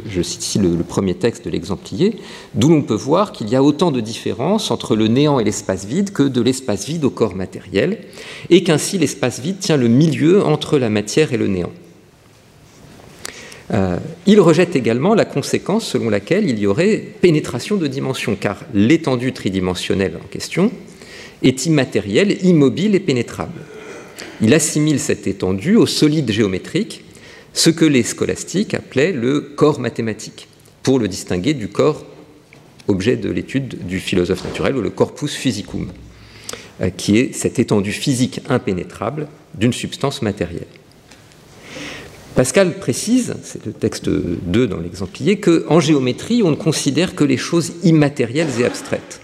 Je 0.09 0.21
cite 0.21 0.43
ici 0.43 0.59
le, 0.59 0.83
premier 0.83 1.13
texte 1.13 1.45
de 1.45 1.49
l'exemplier, 1.49 2.17
d'où 2.55 2.69
l'on 2.69 2.81
peut 2.81 2.93
voir 2.93 3.33
qu'il 3.33 3.49
y 3.49 3.55
a 3.55 3.63
autant 3.63 3.91
de 3.91 3.99
différences 3.99 4.71
entre 4.71 4.95
le 4.95 5.07
néant 5.07 5.39
et 5.39 5.43
l'espace 5.43 5.85
vide 5.85 6.11
que 6.11 6.23
de 6.23 6.41
l'espace 6.41 6.87
vide 6.87 7.03
au 7.03 7.09
corps 7.09 7.35
matériel, 7.35 7.99
et 8.49 8.63
qu'ainsi 8.63 8.97
l'espace 8.97 9.39
vide 9.39 9.59
tient 9.59 9.77
le 9.77 9.87
milieu 9.87 10.43
entre 10.43 10.77
la 10.77 10.89
matière 10.89 11.33
et 11.33 11.37
le 11.37 11.47
néant. 11.47 11.71
Euh, 13.73 13.97
il 14.25 14.39
rejette 14.41 14.75
également 14.75 15.13
la 15.15 15.25
conséquence 15.25 15.87
selon 15.87 16.09
laquelle 16.09 16.49
il 16.49 16.59
y 16.59 16.67
aurait 16.67 16.97
pénétration 17.21 17.77
de 17.77 17.87
dimensions, 17.87 18.35
car 18.35 18.63
l'étendue 18.73 19.31
tridimensionnelle 19.31 20.17
en 20.21 20.27
question 20.27 20.71
est 21.41 21.65
immatérielle, 21.65 22.37
immobile 22.43 22.95
et 22.95 22.99
pénétrable. 22.99 23.61
Il 24.41 24.53
assimile 24.53 24.99
cette 24.99 25.25
étendue 25.25 25.75
au 25.75 25.85
solide 25.85 26.31
géométrique, 26.31 27.05
ce 27.53 27.69
que 27.69 27.85
les 27.85 28.03
scolastiques 28.03 28.73
appelaient 28.73 29.13
le 29.13 29.39
corps 29.41 29.79
mathématique, 29.79 30.47
pour 30.83 30.99
le 30.99 31.07
distinguer 31.07 31.53
du 31.53 31.67
corps 31.67 32.05
objet 32.87 33.15
de 33.15 33.29
l'étude 33.29 33.85
du 33.85 33.99
philosophe 33.99 34.43
naturel, 34.43 34.75
ou 34.75 34.81
le 34.81 34.89
corpus 34.89 35.33
physicum, 35.33 35.91
euh, 36.81 36.89
qui 36.89 37.17
est 37.17 37.33
cette 37.33 37.59
étendue 37.59 37.93
physique 37.93 38.41
impénétrable 38.49 39.27
d'une 39.55 39.73
substance 39.73 40.21
matérielle. 40.21 40.67
Pascal 42.35 42.79
précise, 42.79 43.35
c'est 43.43 43.65
le 43.65 43.73
texte 43.73 44.07
2 44.09 44.67
dans 44.67 44.79
l'exemplier, 44.79 45.39
qu'en 45.39 45.81
géométrie, 45.81 46.43
on 46.43 46.51
ne 46.51 46.55
considère 46.55 47.13
que 47.13 47.25
les 47.25 47.35
choses 47.35 47.73
immatérielles 47.83 48.47
et 48.59 48.63
abstraites. 48.63 49.19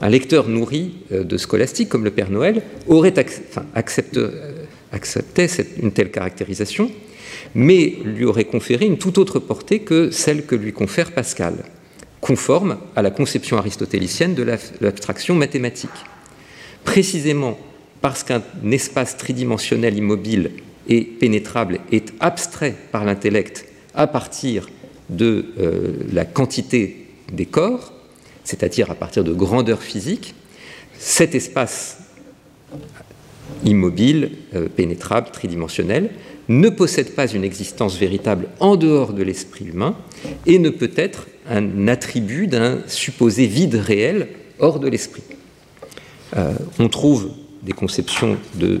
Un 0.00 0.08
lecteur 0.08 0.48
nourri 0.48 0.94
euh, 1.12 1.24
de 1.24 1.36
scolastique, 1.36 1.88
comme 1.88 2.04
le 2.04 2.12
Père 2.12 2.30
Noël, 2.30 2.62
aurait 2.86 3.14
accepté, 3.74 4.20
euh, 4.20 5.64
une 5.82 5.92
telle 5.92 6.12
caractérisation, 6.12 6.90
mais 7.54 7.96
lui 8.04 8.24
aurait 8.24 8.44
conféré 8.44 8.86
une 8.86 8.96
toute 8.96 9.18
autre 9.18 9.40
portée 9.40 9.80
que 9.80 10.10
celle 10.12 10.46
que 10.46 10.54
lui 10.54 10.72
confère 10.72 11.10
Pascal, 11.10 11.54
conforme 12.20 12.78
à 12.94 13.02
la 13.02 13.10
conception 13.10 13.58
aristotélicienne 13.58 14.34
de 14.34 14.44
l'abstraction 14.80 15.34
mathématique. 15.34 15.90
Précisément 16.84 17.58
parce 18.00 18.22
qu'un 18.22 18.42
espace 18.70 19.16
tridimensionnel 19.16 19.98
immobile 19.98 20.52
et 20.90 21.02
pénétrable 21.02 21.78
est 21.92 22.12
abstrait 22.20 22.74
par 22.92 23.04
l'intellect 23.04 23.64
à 23.94 24.06
partir 24.06 24.68
de 25.08 25.46
euh, 25.58 25.92
la 26.12 26.24
quantité 26.24 27.06
des 27.32 27.46
corps, 27.46 27.92
c'est-à-dire 28.44 28.90
à 28.90 28.94
partir 28.94 29.24
de 29.24 29.32
grandeur 29.32 29.82
physique, 29.82 30.34
cet 30.98 31.34
espace 31.34 31.98
immobile, 33.64 34.32
euh, 34.54 34.68
pénétrable, 34.68 35.30
tridimensionnel, 35.32 36.10
ne 36.48 36.68
possède 36.68 37.14
pas 37.14 37.28
une 37.28 37.44
existence 37.44 37.96
véritable 37.96 38.48
en 38.58 38.76
dehors 38.76 39.12
de 39.12 39.22
l'esprit 39.22 39.66
humain 39.66 39.96
et 40.46 40.58
ne 40.58 40.70
peut 40.70 40.90
être 40.96 41.26
un 41.48 41.88
attribut 41.88 42.48
d'un 42.48 42.80
supposé 42.88 43.46
vide 43.46 43.76
réel 43.76 44.28
hors 44.58 44.80
de 44.80 44.88
l'esprit. 44.88 45.22
Euh, 46.36 46.52
on 46.78 46.88
trouve 46.88 47.30
des 47.62 47.72
conceptions 47.72 48.38
de 48.54 48.66
euh, 48.66 48.78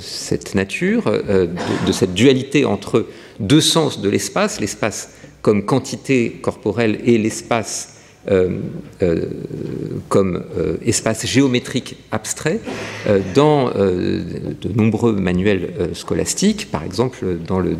cette 0.00 0.54
nature, 0.54 1.06
euh, 1.06 1.46
de, 1.86 1.92
cette 1.92 2.14
dualité 2.14 2.64
entre 2.64 3.06
deux 3.40 3.60
sens 3.60 4.00
de 4.00 4.08
l'espace, 4.08 4.60
l'espace 4.60 5.10
comme 5.42 5.64
quantité 5.64 6.30
corporelle 6.42 7.00
et 7.04 7.18
l'espace 7.18 7.88
euh, 8.30 8.58
comme 10.08 10.44
espace 10.86 11.26
géométrique 11.26 11.96
abstrait 12.12 12.60
dans 13.34 13.70
de 13.70 14.72
nombreux 14.76 15.12
manuels 15.14 15.90
scolastiques, 15.94 16.70
par 16.70 16.84
exemple 16.84 17.38
dans 17.44 17.58
le, 17.58 17.76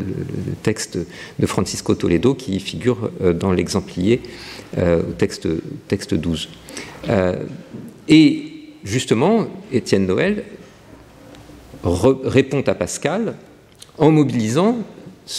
texte 0.61 0.97
de 1.39 1.45
Francisco 1.45 1.95
Toledo 1.95 2.33
qui 2.33 2.59
figure 2.59 3.09
dans 3.39 3.53
l'exemplier 3.53 4.19
au 4.77 5.13
texte, 5.17 5.47
texte 5.87 6.13
12. 6.13 6.49
et 8.09 8.52
justement, 8.83 9.47
Étienne 9.71 10.05
Noël 10.05 10.43
répond 11.83 12.63
à 12.65 12.75
Pascal 12.75 13.35
en 13.97 14.11
mobilisant 14.11 14.77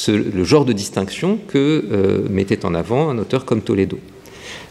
le 0.08 0.44
genre 0.44 0.64
de 0.64 0.72
distinction 0.72 1.38
que 1.48 1.84
euh, 1.90 2.28
mettait 2.28 2.64
en 2.64 2.74
avant 2.74 3.10
un 3.10 3.18
auteur 3.18 3.44
comme 3.44 3.62
Toledo. 3.62 3.98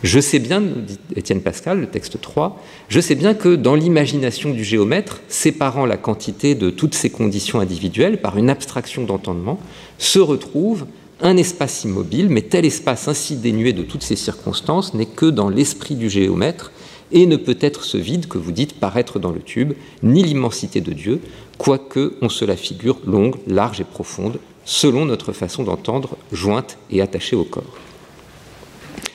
Je 0.04 0.20
sais 0.20 0.40
bien, 0.40 0.60
dit 0.60 1.00
Étienne 1.16 1.42
Pascal, 1.42 1.80
le 1.80 1.88
texte 1.88 2.20
3, 2.20 2.62
je 2.90 3.00
sais 3.00 3.16
bien 3.16 3.34
que 3.34 3.56
dans 3.56 3.76
l'imagination 3.76 4.52
du 4.52 4.64
géomètre, 4.64 5.22
séparant 5.30 5.86
la 5.86 5.98
quantité 5.98 6.56
de 6.56 6.70
toutes 6.70 6.94
ces 6.94 7.10
conditions 7.10 7.60
individuelles 7.60 8.20
par 8.20 8.38
une 8.38 8.50
abstraction 8.50 9.06
d'entendement, 9.06 9.60
se 9.98 10.20
retrouve 10.20 10.86
un 11.22 11.38
espace 11.38 11.86
immobile, 11.86 12.28
mais 12.30 12.42
tel 12.42 12.66
espace 12.66 13.08
ainsi 13.08 13.38
dénué 13.38 13.72
de 13.72 13.84
toutes 13.84 14.04
ces 14.04 14.18
circonstances 14.18 14.94
n'est 14.94 15.06
que 15.06 15.28
dans 15.28 15.48
l'esprit 15.48 15.96
du 15.96 16.10
géomètre 16.10 16.72
et 17.12 17.26
ne 17.26 17.36
peut 17.36 17.58
être 17.60 17.84
ce 17.84 17.98
vide 17.98 18.28
que 18.28 18.38
vous 18.38 18.52
dites 18.52 18.80
paraître 18.80 19.20
dans 19.20 19.32
le 19.32 19.42
tube, 19.42 19.74
ni 20.02 20.24
l'immensité 20.24 20.82
de 20.82 20.94
Dieu, 20.94 21.20
quoique 21.58 22.16
on 22.22 22.30
se 22.30 22.46
la 22.46 22.56
figure 22.56 23.00
longue, 23.06 23.36
large 23.48 23.82
et 23.82 23.86
profonde, 23.86 24.40
selon 24.66 25.06
notre 25.06 25.34
façon 25.34 25.64
d'entendre, 25.64 26.18
jointe 26.32 26.78
et 26.90 27.02
attachée 27.02 27.36
au 27.36 27.44
corps. 27.44 27.78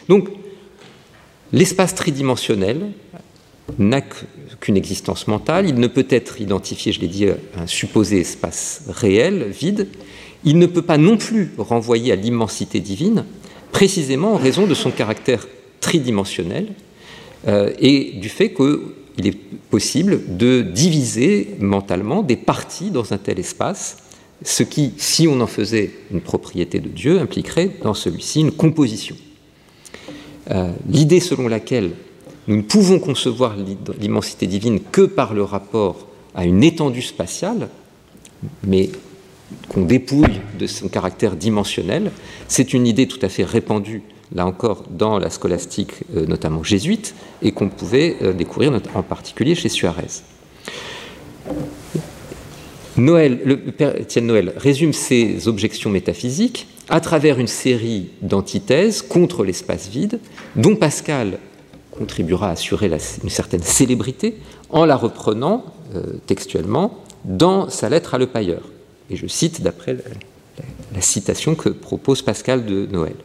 Donc, 0.09 0.29
l'espace 1.53 1.95
tridimensionnel 1.95 2.91
n'a 3.79 4.01
qu'une 4.61 4.77
existence 4.77 5.27
mentale, 5.27 5.69
il 5.69 5.75
ne 5.77 5.87
peut 5.87 6.07
être 6.09 6.41
identifié, 6.41 6.93
je 6.93 7.01
l'ai 7.01 7.09
dit, 7.09 7.29
à 7.29 7.37
un 7.63 7.67
supposé 7.67 8.21
espace 8.21 8.83
réel, 8.89 9.49
vide, 9.51 9.89
il 10.45 10.59
ne 10.59 10.67
peut 10.67 10.83
pas 10.83 10.99
non 10.99 11.17
plus 11.17 11.51
renvoyer 11.59 12.13
à 12.13 12.17
l'immensité 12.17 12.81
divine, 12.81 13.25
précisément 13.73 14.35
en 14.35 14.37
raison 14.37 14.67
de 14.67 14.75
son 14.75 14.91
caractère 14.91 15.47
tridimensionnel, 15.81 16.69
et 17.79 18.13
du 18.21 18.29
fait 18.29 18.53
qu'il 18.53 19.27
est 19.27 19.39
possible 19.71 20.37
de 20.37 20.61
diviser 20.63 21.57
mentalement 21.61 22.23
des 22.23 22.37
parties 22.37 22.91
dans 22.91 23.13
un 23.13 23.19
tel 23.19 23.39
espace, 23.39 23.97
ce 24.43 24.63
qui, 24.63 24.93
si 24.99 25.27
on 25.27 25.41
en 25.41 25.47
faisait 25.47 25.91
une 26.11 26.21
propriété 26.21 26.79
de 26.81 26.89
Dieu, 26.89 27.19
impliquerait 27.19 27.71
dans 27.83 27.95
celui-ci 27.95 28.41
une 28.41 28.53
composition. 28.53 29.17
Euh, 30.51 30.73
l'idée 30.89 31.21
selon 31.21 31.49
laquelle 31.49 31.91
nous 32.47 32.57
ne 32.57 32.63
pouvons 32.63 32.99
concevoir 32.99 33.57
l'immensité 34.01 34.47
divine 34.47 34.81
que 34.81 35.03
par 35.03 35.35
le 35.35 35.43
rapport 35.43 36.07
à 36.35 36.47
une 36.47 36.63
étendue 36.63 37.03
spatiale, 37.03 37.69
mais 38.67 38.91
qu'on 39.69 39.83
dépouille 39.83 40.41
de 40.59 40.67
son 40.67 40.89
caractère 40.89 41.37
dimensionnel, 41.37 42.11
c'est 42.47 42.73
une 42.73 42.87
idée 42.87 43.07
tout 43.07 43.19
à 43.23 43.29
fait 43.29 43.45
répandue 43.45 44.03
là 44.35 44.47
encore 44.47 44.85
dans 44.91 45.19
la 45.19 45.31
scolastique 45.31 45.93
euh, 46.17 46.27
notamment 46.27 46.63
jésuite, 46.63 47.15
et 47.43 47.53
qu'on 47.53 47.69
pouvait 47.69 48.17
euh, 48.23 48.33
découvrir 48.33 48.73
en 48.95 49.03
particulier 49.03 49.55
chez 49.55 49.69
Suarez. 49.69 50.23
Noël, 52.97 53.41
le 53.45 53.57
père 53.57 53.97
Étienne 53.97 54.27
Noël 54.27 54.53
résume 54.57 54.93
ses 54.93 55.47
objections 55.47 55.89
métaphysiques 55.89 56.67
à 56.89 57.01
travers 57.01 57.39
une 57.39 57.47
série 57.47 58.11
d'antithèses 58.23 59.03
contre 59.03 59.45
l'espace 59.45 59.89
vide, 59.89 60.19
dont 60.57 60.75
Pascal 60.75 61.39
contribuera 61.93 62.49
à 62.49 62.53
assurer 62.53 62.91
une 63.23 63.31
certaine 63.31 63.63
célébrité 63.63 64.37
en 64.71 64.85
la 64.85 64.97
reprenant 64.97 65.65
euh, 65.95 66.03
textuellement 66.27 67.05
dans 67.25 67.69
sa 67.69 67.89
lettre 67.89 68.15
à 68.15 68.19
Le 68.19 68.27
Pailleur. 68.27 68.63
Et 69.11 69.17
je 69.17 69.27
cite 69.27 69.63
d'après 69.63 69.97
la 70.95 71.01
citation 71.01 71.55
que 71.55 71.69
propose 71.69 72.23
Pascal 72.23 72.65
de 72.65 72.87
Noël. 72.87 73.17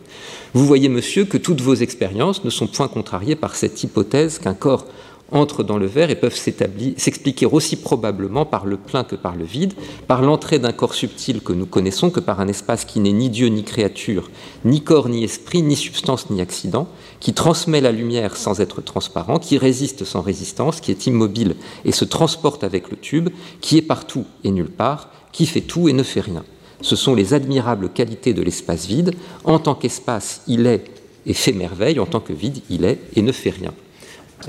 Vous 0.55 0.67
voyez, 0.67 0.88
monsieur, 0.88 1.25
que 1.25 1.38
toutes 1.38 1.62
vos 1.62 1.74
expériences 1.74 2.43
ne 2.43 2.51
sont 2.51 2.67
point 2.67 2.88
contrariées 2.88 3.36
par 3.36 3.55
cette 3.55 3.81
hypothèse 3.81 4.38
qu'un 4.38 4.53
corps 4.53 4.86
entrent 5.31 5.63
dans 5.63 5.79
le 5.79 5.88
verre 5.88 6.12
et 6.12 6.15
peuvent 6.15 6.38
s'expliquer 6.38 7.48
aussi 7.48 7.75
probablement 7.75 8.45
par 8.45 8.67
le 8.67 8.77
plein 8.77 9.03
que 9.03 9.15
par 9.15 9.36
le 9.36 9.45
vide, 9.45 9.74
par 10.07 10.22
l'entrée 10.22 10.60
d'un 10.60 10.72
corps 10.72 10.93
subtil 10.93 11.41
que 11.41 11.53
nous 11.53 11.65
connaissons 11.65 12.12
que 12.12 12.19
par 12.19 12.39
un 12.39 12.48
espace 12.48 12.86
qui 12.86 13.00
n'est 13.00 13.13
ni 13.13 13.31
Dieu 13.31 13.48
ni 13.48 13.63
créature, 13.63 14.29
ni 14.63 14.81
corps 14.81 15.10
ni 15.10 15.24
esprit, 15.24 15.63
ni 15.63 15.75
substance 15.75 16.29
ni 16.29 16.39
accident, 16.39 16.88
qui 17.19 17.33
transmet 17.33 17.81
la 17.81 17.91
lumière 17.91 18.38
sans 18.38 18.62
être 18.62 18.81
transparent, 18.81 19.39
qui 19.39 19.57
résiste 19.57 20.05
sans 20.05 20.22
résistance, 20.22 20.81
qui 20.81 20.91
est 20.91 21.07
immobile 21.07 21.55
et 21.83 21.91
se 21.91 22.05
transporte 22.05 22.63
avec 22.63 22.91
le 22.91 22.98
tube, 22.98 23.29
qui 23.60 23.77
est 23.77 23.81
partout 23.81 24.25
et 24.43 24.51
nulle 24.51 24.69
part, 24.69 25.10
qui 25.31 25.48
fait 25.48 25.62
tout 25.62 25.89
et 25.89 25.93
ne 25.93 26.03
fait 26.03 26.22
rien. 26.22 26.43
Ce 26.83 26.95
sont 26.95 27.15
les 27.15 27.33
admirables 27.33 27.89
qualités 27.89 28.33
de 28.33 28.43
l'espace 28.43 28.85
vide. 28.85 29.15
En 29.43 29.57
tant 29.57 29.73
qu'espace, 29.73 30.41
il 30.47 30.67
est 30.67 30.83
et 31.25 31.33
fait 31.33 31.53
merveille, 31.53 31.99
en 31.99 32.05
tant 32.05 32.19
que 32.19 32.33
vide, 32.33 32.59
il 32.69 32.83
est 32.85 32.99
et 33.15 33.21
ne 33.21 33.31
fait 33.31 33.49
rien. 33.49 33.73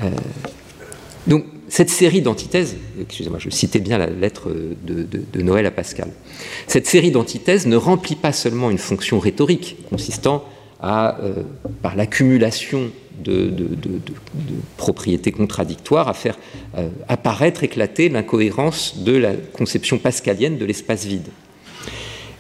Euh, 0.02 0.10
donc, 1.26 1.44
cette 1.68 1.88
série 1.88 2.20
d'antithèses, 2.20 2.76
excusez-moi, 3.00 3.38
je 3.38 3.48
citais 3.48 3.78
bien 3.78 3.96
la 3.96 4.06
lettre 4.06 4.52
de, 4.84 5.42
Noël 5.42 5.66
à 5.66 5.70
Pascal, 5.70 6.10
cette 6.66 6.86
série 6.86 7.10
d'antithèses 7.10 7.66
ne 7.66 7.76
remplit 7.76 8.16
pas 8.16 8.32
seulement 8.32 8.70
une 8.70 8.78
fonction 8.78 9.18
rhétorique 9.18 9.76
consistant 9.88 10.44
à, 10.80 11.18
euh, 11.20 11.42
par 11.80 11.96
l'accumulation 11.96 12.90
de, 13.22 13.50
propriétés 14.76 15.32
contradictoires, 15.32 16.08
à 16.08 16.14
faire 16.14 16.36
euh, 16.76 16.88
apparaître, 17.08 17.64
éclater 17.64 18.08
l'incohérence 18.08 18.98
de 18.98 19.16
la 19.16 19.34
conception 19.34 19.98
pascalienne 19.98 20.58
de 20.58 20.64
l'espace 20.64 21.04
vide. 21.04 21.28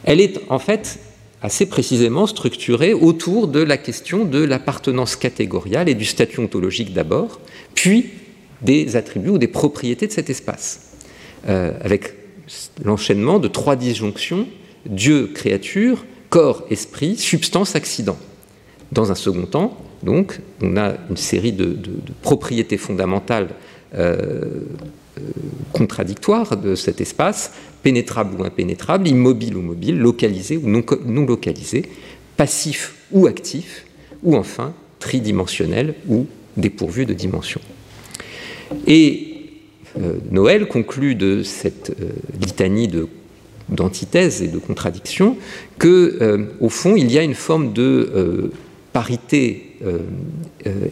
Elle 0.04 0.20
est 0.20 0.40
en 0.48 0.58
fait 0.58 0.98
assez 1.42 1.66
précisément 1.66 2.26
structurée 2.26 2.94
autour 2.94 3.48
de 3.48 3.60
la 3.60 3.76
question 3.76 4.24
de 4.24 4.42
l'appartenance 4.42 5.16
catégoriale 5.16 5.88
et 5.88 5.94
du 5.94 6.04
statut 6.04 6.40
ontologique 6.40 6.94
d'abord, 6.94 7.40
puis 7.74 8.10
des 8.62 8.96
attributs 8.96 9.30
ou 9.30 9.38
des 9.38 9.48
propriétés 9.48 10.06
de 10.06 10.12
cet 10.12 10.30
espace, 10.30 10.92
euh, 11.48 11.72
avec 11.82 12.14
l'enchaînement 12.82 13.38
de 13.38 13.48
trois 13.48 13.76
disjonctions 13.76 14.46
Dieu, 14.86 15.30
créature, 15.34 16.04
corps, 16.28 16.64
esprit, 16.70 17.16
substance, 17.16 17.74
accident. 17.74 18.18
Dans 18.92 19.10
un 19.10 19.14
second 19.14 19.46
temps, 19.46 19.78
donc, 20.02 20.40
on 20.62 20.76
a 20.76 20.92
une 21.08 21.16
série 21.16 21.52
de, 21.52 21.76
propriétés 22.22 22.76
fondamentales 22.76 23.48
euh, 23.94 24.60
contradictoires 25.72 26.56
de 26.56 26.74
cet 26.74 27.00
espace, 27.00 27.52
pénétrable 27.82 28.40
ou 28.40 28.44
impénétrable, 28.44 29.06
immobile 29.06 29.56
ou 29.56 29.62
mobile, 29.62 29.98
localisé 29.98 30.56
ou 30.56 30.68
non, 30.68 31.26
localisé, 31.26 31.82
passif 32.36 32.94
ou 33.12 33.26
actif, 33.26 33.84
ou 34.22 34.34
enfin 34.36 34.72
tridimensionnel 34.98 35.94
ou 36.08 36.26
dépourvu 36.56 37.04
de 37.04 37.12
dimension. 37.12 37.60
Et 38.86 39.34
euh, 40.00 40.14
Noël 40.30 40.66
conclut 40.66 41.14
de 41.14 41.42
cette 41.42 41.90
euh, 42.00 42.08
litanie 42.40 42.90
d'antithèses 43.68 44.42
et 44.42 44.48
de 44.48 44.58
contradictions 44.58 45.36
que, 45.78 46.18
euh, 46.20 46.46
au 46.60 46.70
fond, 46.70 46.96
il 46.96 47.12
y 47.12 47.18
a 47.18 47.22
une 47.22 47.34
forme 47.34 47.72
de 47.72 48.50
parité 48.92 49.76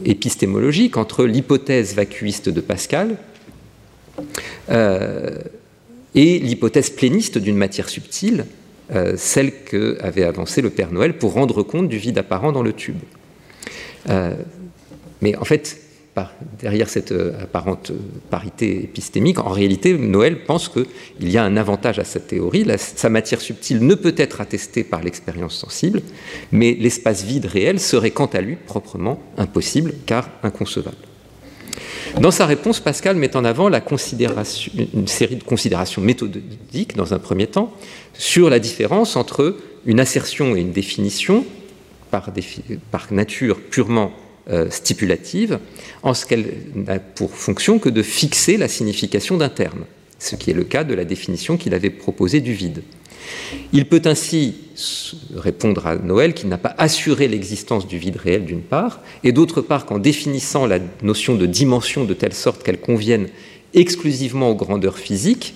épistémologique 0.04 0.96
entre 0.96 1.24
l'hypothèse 1.24 1.94
vacuiste 1.94 2.48
de 2.48 2.60
Pascal 2.60 3.16
et 6.14 6.38
l'hypothèse 6.38 6.90
pléniste 6.90 7.38
d'une 7.38 7.56
matière 7.56 7.88
subtile, 7.88 8.46
celle 9.16 9.52
qu'avait 9.64 10.24
avancée 10.24 10.60
le 10.60 10.70
Père 10.70 10.92
Noël 10.92 11.16
pour 11.16 11.32
rendre 11.32 11.62
compte 11.62 11.88
du 11.88 11.98
vide 11.98 12.18
apparent 12.18 12.52
dans 12.52 12.62
le 12.62 12.72
tube. 12.72 12.98
mais 14.06 15.36
en 15.36 15.44
fait, 15.44 15.78
derrière 16.58 16.88
cette 16.88 17.12
euh, 17.12 17.32
apparente 17.42 17.90
euh, 17.90 17.98
parité 18.30 18.84
épistémique, 18.84 19.38
en 19.38 19.48
réalité, 19.48 19.96
Noël 19.96 20.44
pense 20.44 20.68
qu'il 20.68 21.30
y 21.30 21.38
a 21.38 21.44
un 21.44 21.56
avantage 21.56 21.98
à 21.98 22.04
cette 22.04 22.28
théorie. 22.28 22.66
sa 22.76 23.08
matière 23.08 23.40
subtile 23.40 23.84
ne 23.84 23.94
peut 23.94 24.14
être 24.16 24.40
attestée 24.40 24.84
par 24.84 25.02
l'expérience 25.02 25.56
sensible, 25.56 26.02
mais 26.50 26.76
l'espace 26.78 27.24
vide 27.24 27.46
réel 27.46 27.80
serait 27.80 28.10
quant 28.10 28.26
à 28.26 28.40
lui 28.40 28.56
proprement 28.56 29.20
impossible, 29.38 29.94
car 30.06 30.28
inconcevable. 30.42 31.11
Dans 32.20 32.30
sa 32.30 32.46
réponse, 32.46 32.80
Pascal 32.80 33.16
met 33.16 33.36
en 33.36 33.44
avant 33.44 33.70
une 33.70 35.08
série 35.08 35.36
de 35.36 35.44
considérations 35.44 36.02
méthodiques, 36.02 36.96
dans 36.96 37.14
un 37.14 37.18
premier 37.18 37.46
temps, 37.46 37.72
sur 38.12 38.50
la 38.50 38.58
différence 38.58 39.16
entre 39.16 39.56
une 39.86 40.00
assertion 40.00 40.54
et 40.54 40.60
une 40.60 40.72
définition, 40.72 41.44
par, 42.10 42.30
nature 43.10 43.58
purement 43.60 44.12
euh, 44.50 44.68
stipulative, 44.70 45.58
en 46.02 46.14
ce 46.14 46.26
qu'elle 46.26 46.52
n'a 46.74 46.98
pour 46.98 47.34
fonction 47.34 47.78
que 47.78 47.88
de 47.88 48.02
fixer 48.02 48.56
la 48.56 48.68
signification 48.68 49.38
d'un 49.38 49.48
terme, 49.48 49.84
ce 50.18 50.36
qui 50.36 50.50
est 50.50 50.54
le 50.54 50.64
cas 50.64 50.84
de 50.84 50.94
la 50.94 51.04
définition 51.04 51.56
qu'il 51.56 51.74
avait 51.74 51.90
proposée 51.90 52.40
du 52.40 52.52
vide. 52.52 52.82
Il 53.72 53.86
peut 53.86 54.02
ainsi 54.04 54.54
répondre 55.34 55.86
à 55.86 55.96
Noël 55.96 56.34
qu'il 56.34 56.48
n'a 56.48 56.58
pas 56.58 56.74
assuré 56.78 57.28
l'existence 57.28 57.86
du 57.86 57.98
vide 57.98 58.16
réel 58.16 58.44
d'une 58.44 58.62
part, 58.62 59.00
et 59.24 59.32
d'autre 59.32 59.60
part 59.60 59.86
qu'en 59.86 59.98
définissant 59.98 60.66
la 60.66 60.78
notion 61.02 61.34
de 61.34 61.46
dimension 61.46 62.04
de 62.04 62.14
telle 62.14 62.34
sorte 62.34 62.62
qu'elle 62.62 62.80
convienne 62.80 63.28
exclusivement 63.74 64.50
aux 64.50 64.54
grandeurs 64.54 64.98
physiques, 64.98 65.54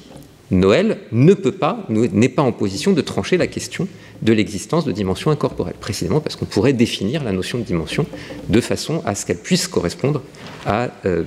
Noël 0.50 0.98
ne 1.10 1.34
peut 1.34 1.52
pas, 1.52 1.84
n'est 1.88 2.28
pas 2.28 2.42
en 2.42 2.52
position 2.52 2.92
de 2.92 3.00
trancher 3.00 3.36
la 3.36 3.48
question 3.48 3.88
de 4.22 4.32
l'existence 4.32 4.84
de 4.84 4.92
dimensions 4.92 5.30
incorporelles, 5.30 5.74
précisément 5.74 6.20
parce 6.20 6.36
qu'on 6.36 6.44
pourrait 6.44 6.72
définir 6.72 7.24
la 7.24 7.32
notion 7.32 7.58
de 7.58 7.64
dimension 7.64 8.06
de 8.48 8.60
façon 8.60 9.02
à 9.04 9.14
ce 9.14 9.26
qu'elle 9.26 9.38
puisse 9.38 9.66
correspondre 9.66 10.22
à 10.64 10.84
euh, 10.84 10.88
euh, 11.04 11.22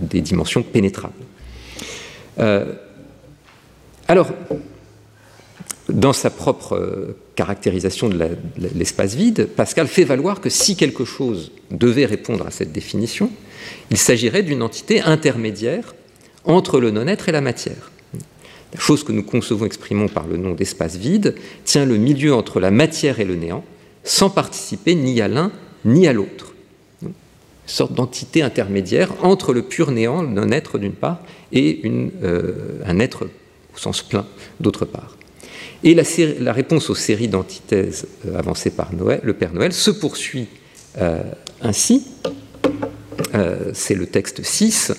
des 0.00 0.20
dimensions 0.20 0.62
pénétrables. 0.62 1.14
Euh, 2.40 2.74
alors, 4.08 4.30
dans 5.88 6.12
sa 6.12 6.30
propre 6.30 7.14
caractérisation 7.34 8.08
de 8.08 8.36
l'espace 8.74 9.14
vide, 9.14 9.46
Pascal 9.46 9.86
fait 9.86 10.04
valoir 10.04 10.40
que 10.40 10.50
si 10.50 10.76
quelque 10.76 11.04
chose 11.04 11.52
devait 11.70 12.04
répondre 12.04 12.46
à 12.46 12.50
cette 12.50 12.72
définition, 12.72 13.30
il 13.90 13.96
s'agirait 13.96 14.42
d'une 14.42 14.62
entité 14.62 15.00
intermédiaire 15.00 15.94
entre 16.44 16.80
le 16.80 16.90
non-être 16.90 17.28
et 17.28 17.32
la 17.32 17.40
matière. 17.40 17.90
La 18.74 18.80
chose 18.80 19.02
que 19.02 19.12
nous 19.12 19.22
concevons, 19.22 19.64
exprimons 19.64 20.08
par 20.08 20.26
le 20.26 20.36
nom 20.36 20.52
d'espace 20.52 20.96
vide, 20.96 21.34
tient 21.64 21.86
le 21.86 21.96
milieu 21.96 22.34
entre 22.34 22.60
la 22.60 22.70
matière 22.70 23.18
et 23.18 23.24
le 23.24 23.34
néant, 23.34 23.64
sans 24.04 24.30
participer 24.30 24.94
ni 24.94 25.20
à 25.20 25.28
l'un 25.28 25.52
ni 25.84 26.06
à 26.06 26.12
l'autre. 26.12 26.54
Une 27.02 27.12
sorte 27.66 27.94
d'entité 27.94 28.42
intermédiaire 28.42 29.12
entre 29.22 29.52
le 29.52 29.62
pur 29.62 29.90
néant 29.90 30.22
d'un 30.22 30.50
être 30.50 30.78
d'une 30.78 30.92
part 30.92 31.20
et 31.52 31.80
euh, 32.22 32.82
un 32.84 32.98
être 32.98 33.24
au 33.74 33.78
sens 33.78 34.02
plein 34.02 34.26
d'autre 34.60 34.84
part. 34.84 35.16
Et 35.84 35.94
la, 35.94 36.52
réponse 36.52 36.90
aux 36.90 36.94
séries 36.94 37.28
d'antithèses 37.28 38.06
euh, 38.26 38.38
avancées 38.38 38.70
par 38.70 38.92
Noël, 38.92 39.20
le 39.22 39.32
Père 39.32 39.52
Noël 39.52 39.72
se 39.72 39.90
poursuit 39.90 40.48
euh, 40.98 41.22
ainsi. 41.62 42.06
C'est 43.72 43.94
le 43.94 44.06
texte 44.06 44.42
6 44.42 44.92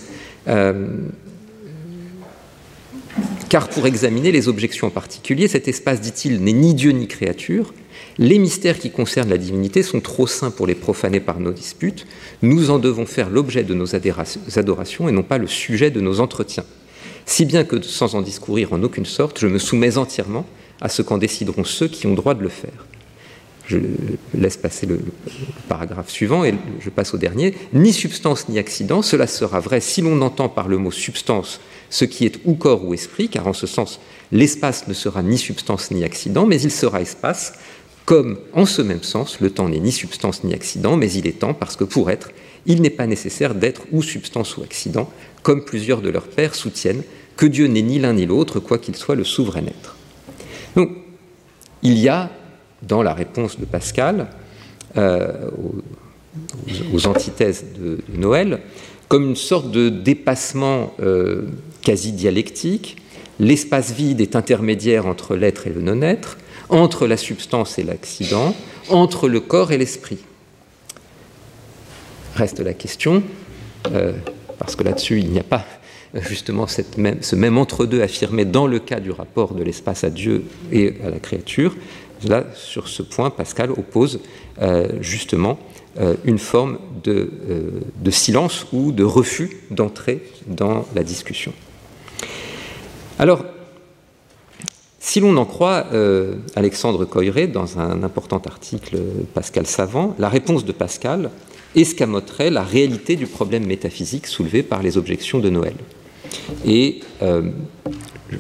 car 3.50 3.68
pour 3.68 3.88
examiner 3.88 4.32
les 4.32 4.48
objections 4.48 4.88
en 4.88 4.92
particulier, 4.92 5.48
cet 5.48 5.68
espace, 5.68 6.00
dit-il, 6.00 6.42
n'est 6.44 6.54
ni 6.54 6.76
Dieu 6.76 6.92
ni 6.92 7.08
créature. 7.08 7.74
Les 8.20 8.38
mystères 8.38 8.78
qui 8.78 8.92
concernent 8.92 9.30
la 9.30 9.38
divinité 9.38 9.82
sont 9.82 10.00
trop 10.02 10.28
saints 10.28 10.52
pour 10.52 10.68
les 10.68 10.76
profaner 10.76 11.20
par 11.20 11.40
nos 11.40 11.52
disputes. 11.52 12.06
Nous 12.44 12.70
en 12.70 12.78
devons 12.78 13.08
faire 13.08 13.30
l'objet 13.30 13.64
de 13.64 13.74
nos 13.74 13.96
adorations 13.96 15.10
et 15.10 15.12
non 15.12 15.24
pas 15.24 15.40
le 15.40 15.48
sujet 15.48 15.90
de 15.90 16.00
nos 16.00 16.20
entretiens. 16.20 16.66
Si 17.26 17.46
bien 17.46 17.64
que, 17.64 17.82
sans 17.82 18.14
en 18.16 18.22
discourir 18.22 18.72
en 18.72 18.84
aucune 18.84 19.06
sorte, 19.06 19.40
je 19.40 19.48
me 19.48 19.58
soumets 19.58 19.98
entièrement 19.98 20.46
à 20.82 20.90
ce 20.90 21.02
qu'en 21.02 21.18
décideront 21.18 21.64
ceux 21.64 21.88
qui 21.88 22.08
ont 22.08 22.14
droit 22.14 22.34
de 22.34 22.44
le 22.44 22.50
faire. 22.50 22.86
Je 23.68 23.78
laisse 24.34 24.58
passer 24.58 24.88
le, 24.88 25.00
paragraphe 25.68 26.10
suivant 26.10 26.44
et 26.44 26.56
je 26.80 26.90
passe 26.90 27.14
au 27.14 27.18
dernier. 27.18 27.54
Ni 27.72 27.94
substance 27.94 28.50
ni 28.50 28.58
accident, 28.58 29.04
cela 29.04 29.28
sera 29.28 29.60
vrai 29.60 29.80
si 29.80 30.02
l'on 30.02 30.22
entend 30.22 30.50
par 30.50 30.68
le 30.68 30.80
mot 30.80 30.92
substance 30.92 31.60
ce 31.92 32.06
qui 32.06 32.26
est 32.26 32.40
ou 32.46 32.56
corps 32.56 32.84
ou 32.86 32.94
esprit, 32.94 33.30
car 33.30 33.48
en 33.48 33.54
ce 33.54 33.68
sens, 33.68 34.00
l'espace 34.32 34.88
ne 34.88 34.94
sera 34.94 35.22
ni 35.22 35.38
substance 35.38 35.92
ni 35.92 36.04
accident, 36.04 36.46
mais 36.46 36.62
il 36.62 36.72
sera 36.72 37.02
espace, 37.02 37.54
comme 38.06 38.40
en 38.54 38.66
ce 38.66 38.82
même 38.82 39.04
sens, 39.04 39.40
le 39.40 39.52
temps 39.52 39.70
n'est 39.70 39.80
ni 39.80 39.92
substance 39.92 40.44
ni 40.44 40.56
accident, 40.56 40.98
mais 40.98 41.12
il 41.12 41.28
est 41.28 41.40
temps 41.40 41.54
parce 41.54 41.76
que 41.76 41.84
pour 41.84 42.10
être, 42.10 42.32
il 42.66 42.82
n'est 42.82 42.90
pas 42.90 43.06
nécessaire 43.06 43.54
d'être 43.54 43.84
ou 43.92 44.02
substance 44.02 44.58
ou 44.58 44.64
accident, 44.64 45.10
comme 45.44 45.64
plusieurs 45.64 46.02
de 46.02 46.10
leurs 46.10 46.28
pères 46.28 46.56
soutiennent 46.56 47.04
que 47.38 47.46
Dieu 47.46 47.68
n'est 47.68 47.84
ni 47.84 48.00
l'un 48.00 48.14
ni 48.14 48.26
l'autre, 48.26 48.60
quoi 48.60 48.80
qu'il 48.80 48.96
soit 48.96 49.16
le 49.16 49.24
souverain 49.24 49.66
être. 49.68 49.99
Donc, 50.76 50.90
il 51.82 51.98
y 51.98 52.10
a, 52.10 52.30
dans 52.82 53.04
la 53.04 53.14
réponse 53.14 53.60
de 53.60 53.66
Pascal 53.66 54.28
euh, 54.98 55.50
aux, 56.94 57.08
antithèses 57.08 57.66
de, 57.78 58.00
Noël, 58.14 58.62
comme 59.08 59.30
une 59.30 59.36
sorte 59.36 59.72
de 59.72 59.90
dépassement 59.90 60.94
euh, 61.02 61.44
quasi 61.82 62.12
dialectique. 62.12 62.98
L'espace 63.40 63.92
vide 63.92 64.22
est 64.22 64.36
intermédiaire 64.36 65.08
entre 65.08 65.36
l'être 65.36 65.68
et 65.68 65.70
le 65.70 65.82
non-être, 65.82 66.38
entre 66.70 67.08
la 67.08 67.18
substance 67.18 67.80
et 67.80 67.84
l'accident, 67.84 68.56
entre 68.90 69.28
le 69.28 69.40
corps 69.40 69.72
et 69.72 69.78
l'esprit. 69.78 70.20
Reste 72.36 72.60
la 72.60 72.74
question, 72.74 73.24
euh, 73.92 74.14
parce 74.60 74.76
que 74.76 74.84
là-dessus, 74.84 75.20
il 75.20 75.30
n'y 75.30 75.40
a 75.40 75.44
pas 75.44 75.66
justement 76.16 76.66
ce 76.68 77.36
même 77.36 77.58
entre-deux 77.58 78.02
affirmé 78.02 78.46
dans 78.46 78.68
le 78.68 78.80
cas 78.80 79.00
du 79.00 79.12
rapport 79.12 79.54
de 79.54 79.64
l'espace 79.64 80.04
à 80.04 80.10
Dieu 80.10 80.44
et 80.72 80.96
à 81.06 81.10
la 81.10 81.20
créature. 81.20 81.76
Là, 82.28 82.46
sur 82.54 82.88
ce 82.88 83.02
point, 83.02 83.30
Pascal 83.30 83.72
oppose 83.72 84.20
justement 85.00 85.58
une 86.26 86.40
forme 86.40 86.80
de, 87.04 87.32
de, 87.96 88.12
silence 88.12 88.66
ou 88.74 88.92
de 88.92 89.04
refus 89.04 89.58
d'entrer 89.72 90.24
dans 90.48 90.86
la 90.96 91.04
discussion. 91.04 91.54
Alors, 93.18 93.44
si 95.00 95.20
l'on 95.20 95.38
en 95.38 95.46
croit 95.46 95.88
euh, 95.92 96.36
Alexandre 96.56 97.04
Coiré 97.04 97.48
dans 97.48 97.80
un 97.80 98.04
important 98.04 98.42
article 98.46 99.00
Pascal 99.34 99.66
Savant, 99.66 100.14
la 100.20 100.30
réponse 100.30 100.66
de 100.66 100.72
Pascal 100.72 101.32
escamoterait 101.76 102.50
la 102.50 102.64
réalité 102.64 103.16
du 103.16 103.26
problème 103.26 103.66
métaphysique 103.66 104.28
soulevé 104.28 104.62
par 104.62 104.84
les 104.84 104.98
objections 104.98 105.40
de 105.40 105.50
Noël. 105.50 105.74
Et 106.66 107.02
euh, 107.22 107.50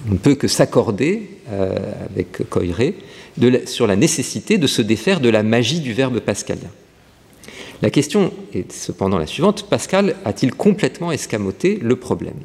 on 0.08 0.13
ne 0.13 0.17
peut 0.17 0.36
que 0.36 0.47
s'accorder 0.47 1.30
euh, 1.52 1.75
avec 2.10 2.49
Coiré 2.49 2.95
sur 3.65 3.88
la 3.88 3.95
nécessité 3.95 4.58
de 4.58 4.67
se 4.67 4.82
défaire 4.82 5.19
de 5.19 5.30
la 5.30 5.43
magie 5.43 5.80
du 5.80 5.93
verbe 5.93 6.19
pascalien. 6.19 6.69
La 7.82 7.89
question 7.89 8.34
est 8.54 8.71
cependant 8.71 9.17
la 9.17 9.28
suivante 9.28 9.67
Pascal 9.69 10.15
a-t-il 10.25 10.54
complètement 10.54 11.12
escamoté 11.12 11.80
le 11.82 11.95
problème? 11.95 12.36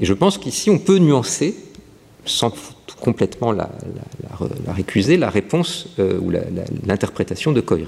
Et 0.00 0.04
je 0.04 0.12
pense 0.12 0.36
qu'ici 0.36 0.68
on 0.68 0.78
peut 0.78 0.98
nuancer, 0.98 1.54
sans 2.26 2.52
complètement 3.00 3.52
la, 3.52 3.70
récuser, 4.66 5.16
la 5.16 5.30
réponse 5.30 5.88
euh, 5.98 6.18
ou 6.20 6.30
l'interprétation 6.86 7.52
de 7.52 7.60
Coiré. 7.60 7.86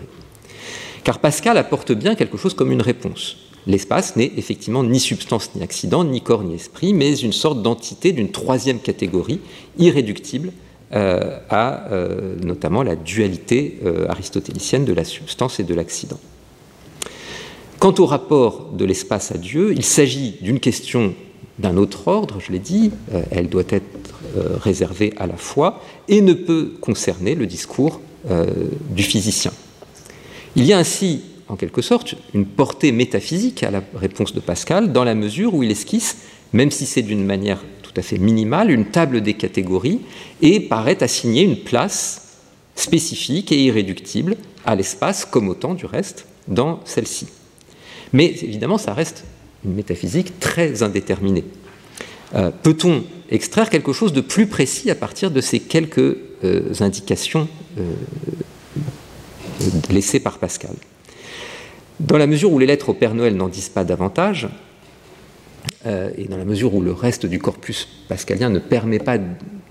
Car 1.05 1.19
Pascal 1.19 1.59
apporte 1.59 1.93
bien 1.93 2.15
quelque 2.15 2.37
chose 2.39 2.55
comme 2.55 2.73
une 2.73 2.83
réponse. 2.83 3.37
L'espace 3.67 4.17
n'est 4.17 4.33
effectivement 4.37 4.83
ni 4.83 5.01
substance 5.01 5.51
ni 5.55 5.63
accident, 5.63 6.05
ni 6.05 6.21
corps 6.21 6.43
ni 6.43 6.55
esprit, 6.55 6.95
mais 6.95 7.15
une 7.15 7.33
sorte 7.33 7.63
d'entité 7.63 8.13
d'une 8.13 8.31
troisième 8.31 8.81
catégorie, 8.81 9.41
irréductible 9.79 10.53
euh, 10.93 11.39
à 11.51 11.93
euh, 11.93 12.37
notamment 12.43 12.83
la 12.83 12.97
dualité 12.97 13.79
aristotélicienne 14.09 14.85
de 14.85 14.93
la 14.93 15.05
substance 15.05 15.61
et 15.61 15.65
de 15.65 15.75
l'accident. 15.75 16.19
Quant 17.79 17.95
au 17.99 18.07
rapport 18.07 18.71
de 18.73 18.85
l'espace 18.85 19.33
à 19.33 19.39
Dieu, 19.39 19.73
il 19.73 19.85
s'agit 19.85 20.37
d'une 20.43 20.61
question 20.61 21.15
d'un 21.59 21.77
autre 21.77 22.09
ordre, 22.09 22.39
je 22.41 22.53
l'ai 22.53 22.59
dit, 22.59 22.91
elle 23.31 23.49
doit 23.49 23.65
être 23.69 23.85
euh, 24.37 24.57
réservée 24.63 25.13
à 25.17 25.27
la 25.27 25.37
foi 25.37 25.83
et 26.07 26.21
ne 26.21 26.35
peut 26.35 26.75
concerner 26.81 27.35
le 27.35 27.47
discours 27.47 28.01
euh, 28.31 28.47
du 28.91 29.03
physicien. 29.03 29.51
Il 30.55 30.65
y 30.67 30.73
a 30.73 30.79
ainsi, 30.79 31.23
en 31.51 31.57
quelque 31.57 31.83
sorte, 31.83 32.15
une 32.33 32.47
portée 32.47 32.93
métaphysique 32.93 33.65
à 33.65 33.71
la 33.71 33.83
réponse 33.95 34.33
de 34.33 34.41
Pascal 34.41 34.93
dans 34.93 35.03
la 35.03 35.17
mesure 35.17 35.55
où 35.55 35.63
il 35.65 35.71
esquisse, 35.71 36.19
même 36.53 36.71
si 36.71 36.87
c'est 36.87 37.03
d'une 37.03 37.25
manière 37.25 37.59
tout 37.83 37.93
à 37.97 38.03
fait 38.03 38.19
minimale, 38.19 38.71
une 38.71 38.87
table 38.87 39.21
des 39.21 39.35
catégories 39.35 40.01
et 40.43 40.61
paraît 40.61 41.03
assigner 41.03 41.43
une 41.43 41.57
place 41.57 42.39
spécifique 42.77 43.51
et 43.51 43.65
irréductible 43.65 44.37
à 44.65 44.77
l'espace, 44.77 45.25
comme 45.25 45.49
au 45.49 45.55
temps 45.55 45.75
du 45.75 45.87
reste, 45.87 46.27
dans 46.47 46.81
celle-ci. 46.85 47.27
Mais 48.13 48.27
évidemment, 48.27 48.79
ça 48.79 48.95
reste 48.95 49.25
une 49.65 49.75
métaphysique 49.75 50.39
très 50.39 50.85
indéterminée. 50.85 51.45
Euh, 52.37 52.51
peut-on 52.63 53.03
extraire 53.29 53.71
quelque 53.71 53.93
chose 53.93 54.13
de 54.13 54.21
plus 54.21 54.47
précis 54.47 54.89
à 54.89 54.95
partir 54.95 55.33
de 55.33 55.41
ces 55.41 55.59
quelques 55.59 55.99
euh, 56.45 56.73
indications 56.79 57.49
euh, 57.79 57.93
laissées 59.91 60.21
par 60.21 60.39
Pascal? 60.39 60.77
Dans 62.01 62.19
la 62.19 62.27
mesure 62.27 62.53
où 62.53 62.59
les 62.59 62.67
lettres 62.67 62.89
au 62.89 62.95
Père 62.95 63.15
Noël 63.15 63.37
n'en 63.37 63.49
disent 63.49 63.69
pas 63.69 63.85
davantage, 63.85 64.49
et 65.87 66.25
dans 66.25 66.37
la 66.37 66.45
mesure 66.45 66.75
où 66.75 66.81
le 66.81 66.93
reste 66.93 67.27
du 67.27 67.39
corpus 67.39 67.87
pascalien 68.09 68.51
ne 68.51 68.59
permet 68.59 68.99
pas 68.99 69.19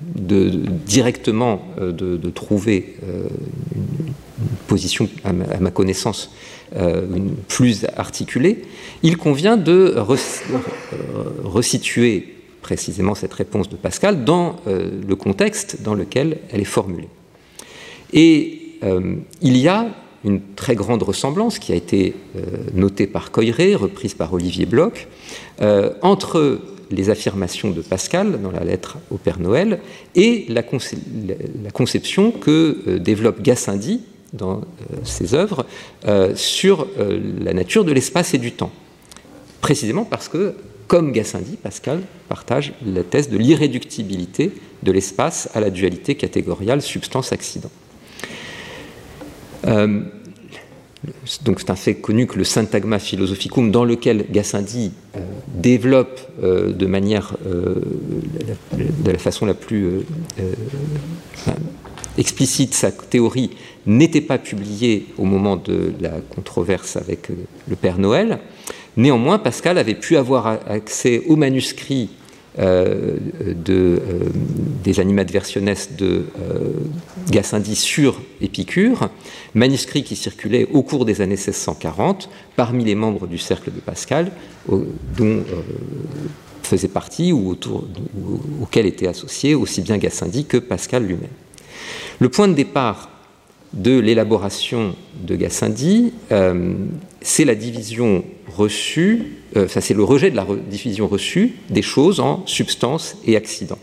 directement 0.05 1.61
de, 1.79 2.29
trouver 2.29 2.95
une, 3.75 4.13
position, 4.67 5.09
à 5.23 5.33
ma, 5.33 5.71
connaissance, 5.71 6.31
plus 7.47 7.85
articulée, 7.97 8.63
il 9.01 9.17
convient 9.17 9.57
de 9.57 9.95
resituer 11.43 12.39
précisément 12.61 13.15
cette 13.15 13.33
réponse 13.33 13.69
de 13.69 13.75
Pascal 13.75 14.23
dans 14.23 14.57
euh, 14.67 14.91
le 15.07 15.15
contexte 15.15 15.81
dans 15.81 15.95
lequel 15.95 16.37
elle 16.51 16.61
est 16.61 16.65
formulée. 16.65 17.09
Et 18.13 18.77
euh, 18.83 19.15
il 19.41 19.57
y 19.57 19.67
a 19.67 19.87
une 20.23 20.41
très 20.55 20.75
grande 20.75 21.03
ressemblance 21.03 21.59
qui 21.59 21.71
a 21.71 21.75
été 21.75 22.15
euh, 22.35 22.41
notée 22.73 23.07
par 23.07 23.31
Coiré, 23.31 23.75
reprise 23.75 24.13
par 24.13 24.33
Olivier 24.33 24.65
Bloch, 24.65 25.07
entre 26.01 26.59
les 26.89 27.09
affirmations 27.09 27.71
de 27.71 27.81
Pascal 27.81 28.41
dans 28.41 28.51
la 28.51 28.63
lettre 28.63 28.97
au 29.11 29.17
Père 29.17 29.39
Noël 29.39 29.79
et 30.15 30.45
la, 30.47 30.63
la 31.63 31.71
conception 31.71 32.31
que 32.31 32.97
développe 32.97 33.41
Gassendi 33.41 34.01
dans 34.31 34.61
ses 35.03 35.33
œuvres 35.33 35.65
sur 36.35 36.87
la 36.95 37.53
nature 37.53 37.83
de 37.83 37.91
l'espace 37.91 38.33
et 38.33 38.37
du 38.37 38.53
temps. 38.53 38.71
Précisément 39.59 40.05
parce 40.05 40.29
que 40.29 40.55
comme 40.89 41.11
Gassendi, 41.11 41.55
Pascal 41.55 42.01
partage 42.29 42.73
la 42.83 43.03
thèse 43.03 43.29
de 43.29 43.37
l'irréductibilité 43.37 44.51
de 44.81 44.91
l'espace 44.91 45.47
à 45.53 45.59
la 45.59 45.69
dualité 45.69 46.15
catégoriale 46.15 46.81
substance-accident. 46.81 47.69
Euh, 49.69 50.01
donc 51.45 51.59
c'est 51.59 51.69
un 51.69 51.75
fait 51.75 51.95
connu 51.95 52.27
que 52.27 52.37
le 52.37 52.43
syntagma 52.43 52.99
philosophicum, 52.99 53.71
dans 53.71 53.85
lequel 53.85 54.25
Gassendi 54.31 54.91
euh, 55.15 55.19
développe 55.47 56.19
euh, 56.43 56.73
de 56.73 56.85
manière, 56.85 57.37
de 57.45 59.11
la 59.11 59.17
façon 59.17 59.45
la 59.45 59.53
plus 59.53 60.05
explicite 62.17 62.73
sa 62.73 62.91
théorie, 62.91 63.51
n'était 63.85 64.21
pas 64.21 64.37
publié 64.37 65.07
au 65.17 65.23
moment 65.23 65.55
de 65.55 65.93
la 66.01 66.19
controverse 66.35 66.97
avec 66.97 67.29
le 67.69 67.75
Père 67.75 67.97
Noël. 67.97 68.39
Néanmoins, 68.97 69.39
Pascal 69.39 69.77
avait 69.77 69.95
pu 69.95 70.17
avoir 70.17 70.59
accès 70.67 71.23
aux 71.27 71.37
manuscrits 71.37 72.09
euh, 72.59 73.17
de, 73.55 73.73
euh, 73.73 73.99
des 74.83 74.99
animates 74.99 75.31
versiones 75.31 75.73
de 75.97 76.25
euh, 76.41 76.73
Gassendi 77.29 77.75
sur 77.75 78.21
Épicure, 78.41 79.09
manuscrits 79.53 80.03
qui 80.03 80.15
circulaient 80.15 80.67
au 80.73 80.83
cours 80.83 81.05
des 81.05 81.21
années 81.21 81.35
1640 81.35 82.29
parmi 82.55 82.83
les 82.83 82.95
membres 82.95 83.27
du 83.27 83.37
cercle 83.37 83.71
de 83.71 83.79
Pascal, 83.79 84.31
dont 84.67 85.43
faisait 86.63 86.87
partie 86.87 87.31
ou 87.31 87.57
auquel 88.61 88.85
était 88.85 89.07
associé 89.07 89.55
aussi 89.55 89.81
bien 89.81 89.97
Gassendi 89.97 90.45
que 90.45 90.57
Pascal 90.57 91.05
lui-même. 91.05 91.29
Le 92.19 92.29
point 92.29 92.47
de 92.47 92.53
départ 92.53 93.09
de 93.73 93.99
l'élaboration 93.99 94.95
de 95.23 95.35
Gassendi, 95.35 96.13
euh, 96.31 96.73
c'est 97.21 97.45
la 97.45 97.55
division 97.55 98.23
reçue, 98.55 99.33
euh, 99.55 99.67
c'est 99.69 99.93
le 99.93 100.03
rejet 100.03 100.31
de 100.31 100.35
la 100.35 100.45
division 100.69 101.07
reçue 101.07 101.53
des 101.69 101.81
choses 101.81 102.19
en 102.19 102.45
substance 102.45 103.17
et 103.25 103.35
accident. 103.35 103.77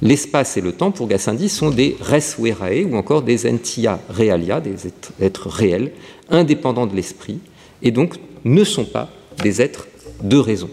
L'espace 0.00 0.56
et 0.56 0.60
le 0.60 0.72
temps, 0.72 0.90
pour 0.90 1.06
Gassendi, 1.06 1.48
sont 1.48 1.70
des 1.70 1.96
res 2.00 2.36
verae 2.38 2.84
ou 2.84 2.96
encore 2.96 3.22
des 3.22 3.50
entia 3.50 4.00
realia, 4.08 4.60
des 4.60 4.88
êtres, 5.20 5.48
réels, 5.48 5.92
indépendants 6.28 6.86
de 6.86 6.96
l'esprit, 6.96 7.38
et 7.82 7.90
donc 7.90 8.16
ne 8.44 8.64
sont 8.64 8.84
pas 8.84 9.10
des 9.42 9.62
êtres 9.62 9.86
de 10.22 10.36
raison. 10.36 10.70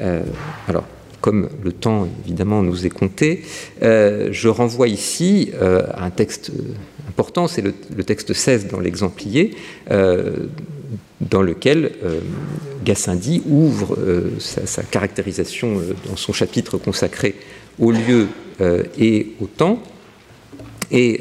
Euh, 0.00 0.22
alors, 0.66 0.84
comme 1.20 1.48
le 1.62 1.72
temps 1.72 2.08
évidemment 2.24 2.62
nous 2.62 2.86
est 2.86 2.90
compté, 2.90 3.42
je 3.82 4.48
renvoie 4.48 4.86
ici 4.86 5.50
à 5.60 6.04
un 6.04 6.10
texte 6.10 6.52
important, 7.18 7.48
c'est 7.48 7.62
le, 7.62 7.72
texte 8.04 8.32
16 8.32 8.68
dans 8.68 8.78
l'exemplier, 8.78 9.56
euh, 9.90 10.46
dans 11.20 11.42
lequel 11.42 11.92
euh, 12.04 12.20
Gassendi 12.84 13.42
ouvre 13.46 13.96
euh, 13.98 14.30
sa, 14.38 14.82
caractérisation 14.82 15.80
dans 16.08 16.16
son 16.16 16.32
chapitre 16.32 16.78
consacré 16.78 17.34
au 17.78 17.92
lieu 17.92 18.26
et 18.98 19.34
au 19.40 19.46
temps. 19.46 19.80
Et 20.90 21.20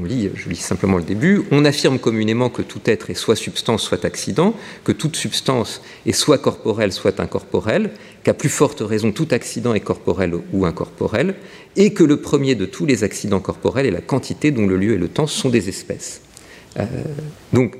on 0.00 0.04
lit, 0.04 0.30
je 0.34 0.48
lis 0.48 0.56
simplement 0.56 0.96
le 0.96 1.04
début, 1.04 1.42
on 1.52 1.64
affirme 1.64 2.00
communément 2.00 2.48
que 2.48 2.62
tout 2.62 2.80
être 2.86 3.10
est 3.10 3.14
soit 3.14 3.36
substance, 3.36 3.82
soit 3.82 4.04
accident, 4.04 4.54
que 4.82 4.90
toute 4.90 5.14
substance 5.14 5.82
est 6.04 6.12
soit 6.12 6.38
corporelle, 6.38 6.90
soit 6.90 7.20
incorporelle, 7.20 7.90
qu'à 8.24 8.34
plus 8.34 8.48
forte 8.48 8.80
raison 8.80 9.12
tout 9.12 9.28
accident 9.30 9.72
est 9.74 9.80
corporel 9.80 10.34
ou 10.52 10.66
incorporel, 10.66 11.36
et 11.76 11.92
que 11.92 12.02
le 12.02 12.16
premier 12.16 12.54
de 12.54 12.66
tous 12.66 12.86
les 12.86 13.04
accidents 13.04 13.40
corporels 13.40 13.86
est 13.86 13.92
la 13.92 14.00
quantité 14.00 14.50
dont 14.50 14.66
le 14.66 14.76
lieu 14.76 14.94
et 14.94 14.98
le 14.98 15.08
temps 15.08 15.26
sont 15.26 15.50
des 15.50 15.68
espèces. 15.68 16.22
Euh, 16.78 16.84
donc, 17.52 17.76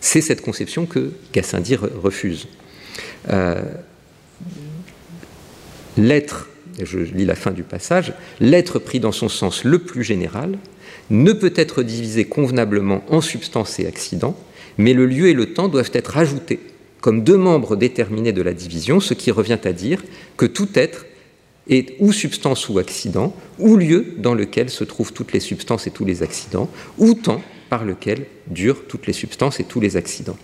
c'est 0.00 0.20
cette 0.20 0.42
conception 0.42 0.86
que 0.86 1.12
Gassendi 1.32 1.76
refuse. 1.76 2.48
Euh, 3.30 3.62
l'être, 5.96 6.48
je 6.82 6.98
lis 6.98 7.26
la 7.26 7.34
fin 7.34 7.50
du 7.50 7.62
passage, 7.62 8.14
l'être 8.40 8.78
pris 8.78 9.00
dans 9.00 9.12
son 9.12 9.28
sens 9.28 9.64
le 9.64 9.78
plus 9.78 10.02
général 10.02 10.58
ne 11.10 11.32
peut 11.32 11.52
être 11.56 11.82
divisé 11.82 12.24
convenablement 12.24 13.04
en 13.08 13.20
substance 13.20 13.78
et 13.78 13.86
accident, 13.86 14.36
mais 14.78 14.94
le 14.94 15.06
lieu 15.06 15.28
et 15.28 15.34
le 15.34 15.52
temps 15.52 15.68
doivent 15.68 15.90
être 15.92 16.16
ajoutés 16.16 16.60
comme 17.00 17.24
deux 17.24 17.36
membres 17.36 17.76
déterminés 17.76 18.32
de 18.32 18.42
la 18.42 18.52
division, 18.52 19.00
ce 19.00 19.14
qui 19.14 19.30
revient 19.30 19.58
à 19.64 19.72
dire 19.72 20.02
que 20.36 20.46
tout 20.46 20.68
être 20.74 21.06
est 21.68 21.94
ou 21.98 22.12
substance 22.12 22.68
ou 22.68 22.78
accident, 22.78 23.34
ou 23.58 23.76
lieu 23.76 24.14
dans 24.18 24.34
lequel 24.34 24.70
se 24.70 24.84
trouvent 24.84 25.12
toutes 25.12 25.32
les 25.32 25.40
substances 25.40 25.86
et 25.86 25.90
tous 25.90 26.04
les 26.04 26.22
accidents, 26.22 26.68
ou 26.98 27.14
temps 27.14 27.42
par 27.70 27.84
lequel 27.84 28.26
durent 28.48 28.84
toutes 28.86 29.06
les 29.06 29.14
substances 29.14 29.60
et 29.60 29.64
tous 29.64 29.80
les 29.80 29.96
accidents. 29.96 30.36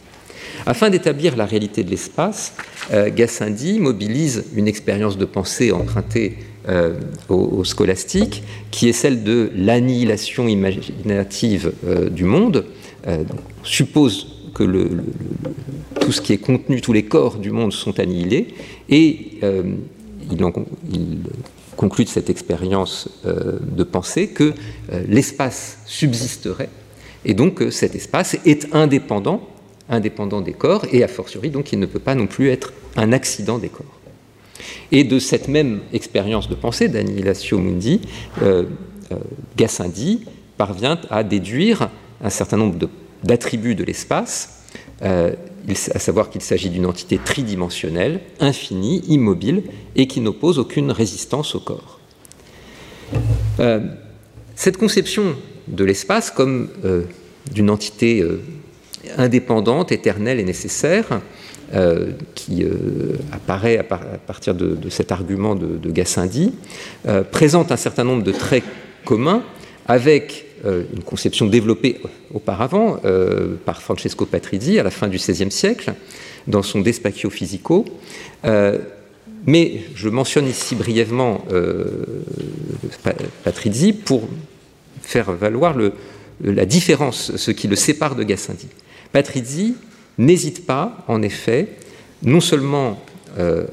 Afin 0.65 0.91
d'établir 0.91 1.37
la 1.37 1.45
réalité 1.45 1.85
de 1.85 1.91
l'espace, 1.91 2.55
euh, 2.93 3.11
Gassendi 3.15 3.79
mobilise 3.79 4.45
une 4.55 4.69
expérience 4.69 5.19
de 5.19 5.25
pensée 5.25 5.73
empruntée 5.73 6.39
euh, 6.69 6.99
au, 7.29 7.63
scolastique, 7.65 8.43
qui 8.71 8.89
est 8.89 8.93
celle 8.93 9.23
de 9.23 9.51
l'annihilation 9.55 10.49
imaginative 10.49 11.73
euh, 11.87 12.09
du 12.09 12.25
monde. 12.25 12.65
on 13.07 13.25
suppose 13.63 14.29
que 14.55 14.65
tout 16.01 16.13
ce 16.13 16.21
qui 16.21 16.33
est 16.33 16.39
contenu, 16.39 16.81
tous 16.81 16.93
les 16.93 17.05
corps 17.05 17.37
du 17.37 17.51
monde 17.51 17.73
sont 17.73 18.01
annihilés, 18.01 18.49
et 18.89 19.39
il, 20.31 20.39
conclut 21.77 22.05
de 22.05 22.09
cette 22.09 22.31
expérience 22.31 23.11
de 23.25 23.85
pensée 23.85 24.29
que 24.29 24.55
l'espace 25.09 25.79
subsisterait, 25.85 26.71
et 27.27 27.35
donc 27.35 27.63
cet 27.71 27.95
espace 27.95 28.39
est 28.47 28.75
indépendant 28.75 29.47
indépendant 29.89 30.41
des 30.41 30.53
corps, 30.53 30.85
et 30.93 31.03
a 31.03 31.09
fortiori, 31.09 31.51
donc 31.51 31.73
il 31.73 31.79
ne 31.79 31.87
peut 31.87 31.99
pas 31.99 32.15
non 32.15 32.27
plus 32.27 32.49
être 32.49 32.73
un 32.97 33.13
accident 33.13 33.59
des 33.59 33.69
corps. 33.69 33.87
Et 34.91 35.05
de 35.05 35.19
cette 35.19 35.49
même 35.49 35.81
expérience 35.93 36.49
de 36.49 36.55
pensée 36.55 36.89
d'Annihilatio 36.89 37.59
Mundi, 37.59 38.01
euh, 38.43 38.65
euh, 39.13 39.17
Gassendi 39.57 40.25
parvient 40.57 40.99
à 41.11 41.23
déduire 41.23 41.91
un 42.23 42.31
certain 42.31 42.57
nombre 42.57 42.89
d'attributs 43.23 43.75
de, 43.75 43.85
l'espace, 43.85 44.63
euh, 45.03 45.33
à 45.95 45.99
savoir 45.99 46.31
qu'il 46.31 46.41
s'agit 46.41 46.71
d'une 46.71 46.87
entité 46.87 47.19
tridimensionnelle, 47.19 48.21
infinie, 48.41 49.03
immobile, 49.09 49.65
et 49.95 50.07
qui 50.07 50.21
n'oppose 50.21 50.59
aucune 50.59 50.91
résistance 50.91 51.55
au 51.55 51.61
corps. 51.61 52.01
cette 54.55 54.79
conception 54.79 55.37
de 55.69 55.85
l'espace 55.85 56.31
comme 56.31 56.69
d'une 57.53 57.71
entité 57.71 58.25
indépendante, 59.17 59.93
éternelle 59.93 60.41
et 60.41 60.45
nécessaire, 60.45 61.21
euh, 61.75 62.13
qui 62.37 62.63
euh, 62.63 63.17
apparaît 63.33 63.77
à, 63.77 63.83
partir 63.83 64.55
de, 64.55 64.89
cet 64.89 65.11
argument 65.11 65.57
de, 65.57 65.91
Gassendi, 65.91 66.55
euh, 67.09 67.25
présente 67.25 67.73
un 67.73 67.77
certain 67.77 68.05
nombre 68.05 68.23
de 68.23 68.31
traits 68.31 68.63
communs 69.05 69.43
avec 69.87 70.45
une 70.65 71.03
conception 71.05 71.47
développée 71.47 72.01
auparavant 72.35 72.99
par 73.65 73.83
Francesco 73.83 74.27
Patrizzi 74.27 74.81
à 74.81 74.83
la 74.83 74.91
fin 74.91 75.07
du 75.07 75.17
XVIe 75.17 75.51
siècle 75.51 75.93
dans 76.49 76.63
son 76.63 76.81
De 76.81 76.91
Spacchio 76.91 77.31
Physico. 77.31 77.85
mais 79.47 79.81
je 79.95 80.09
mentionne 80.09 80.49
ici 80.49 80.75
brièvement 80.75 81.45
Patrizzi 83.45 83.93
pour 83.93 84.29
faire 85.07 85.33
valoir 85.33 85.77
la 86.43 86.67
différence, 86.67 87.37
ce 87.37 87.51
qui 87.51 87.69
le 87.69 87.77
sépare 87.77 88.17
de 88.17 88.25
Gassendi. 88.25 88.69
Patrizzi 89.13 89.75
n'hésite 90.19 90.67
pas, 90.67 91.05
en 91.09 91.23
effet, 91.23 91.69
non 92.23 92.41
seulement 92.41 93.01
euh, 93.39 93.65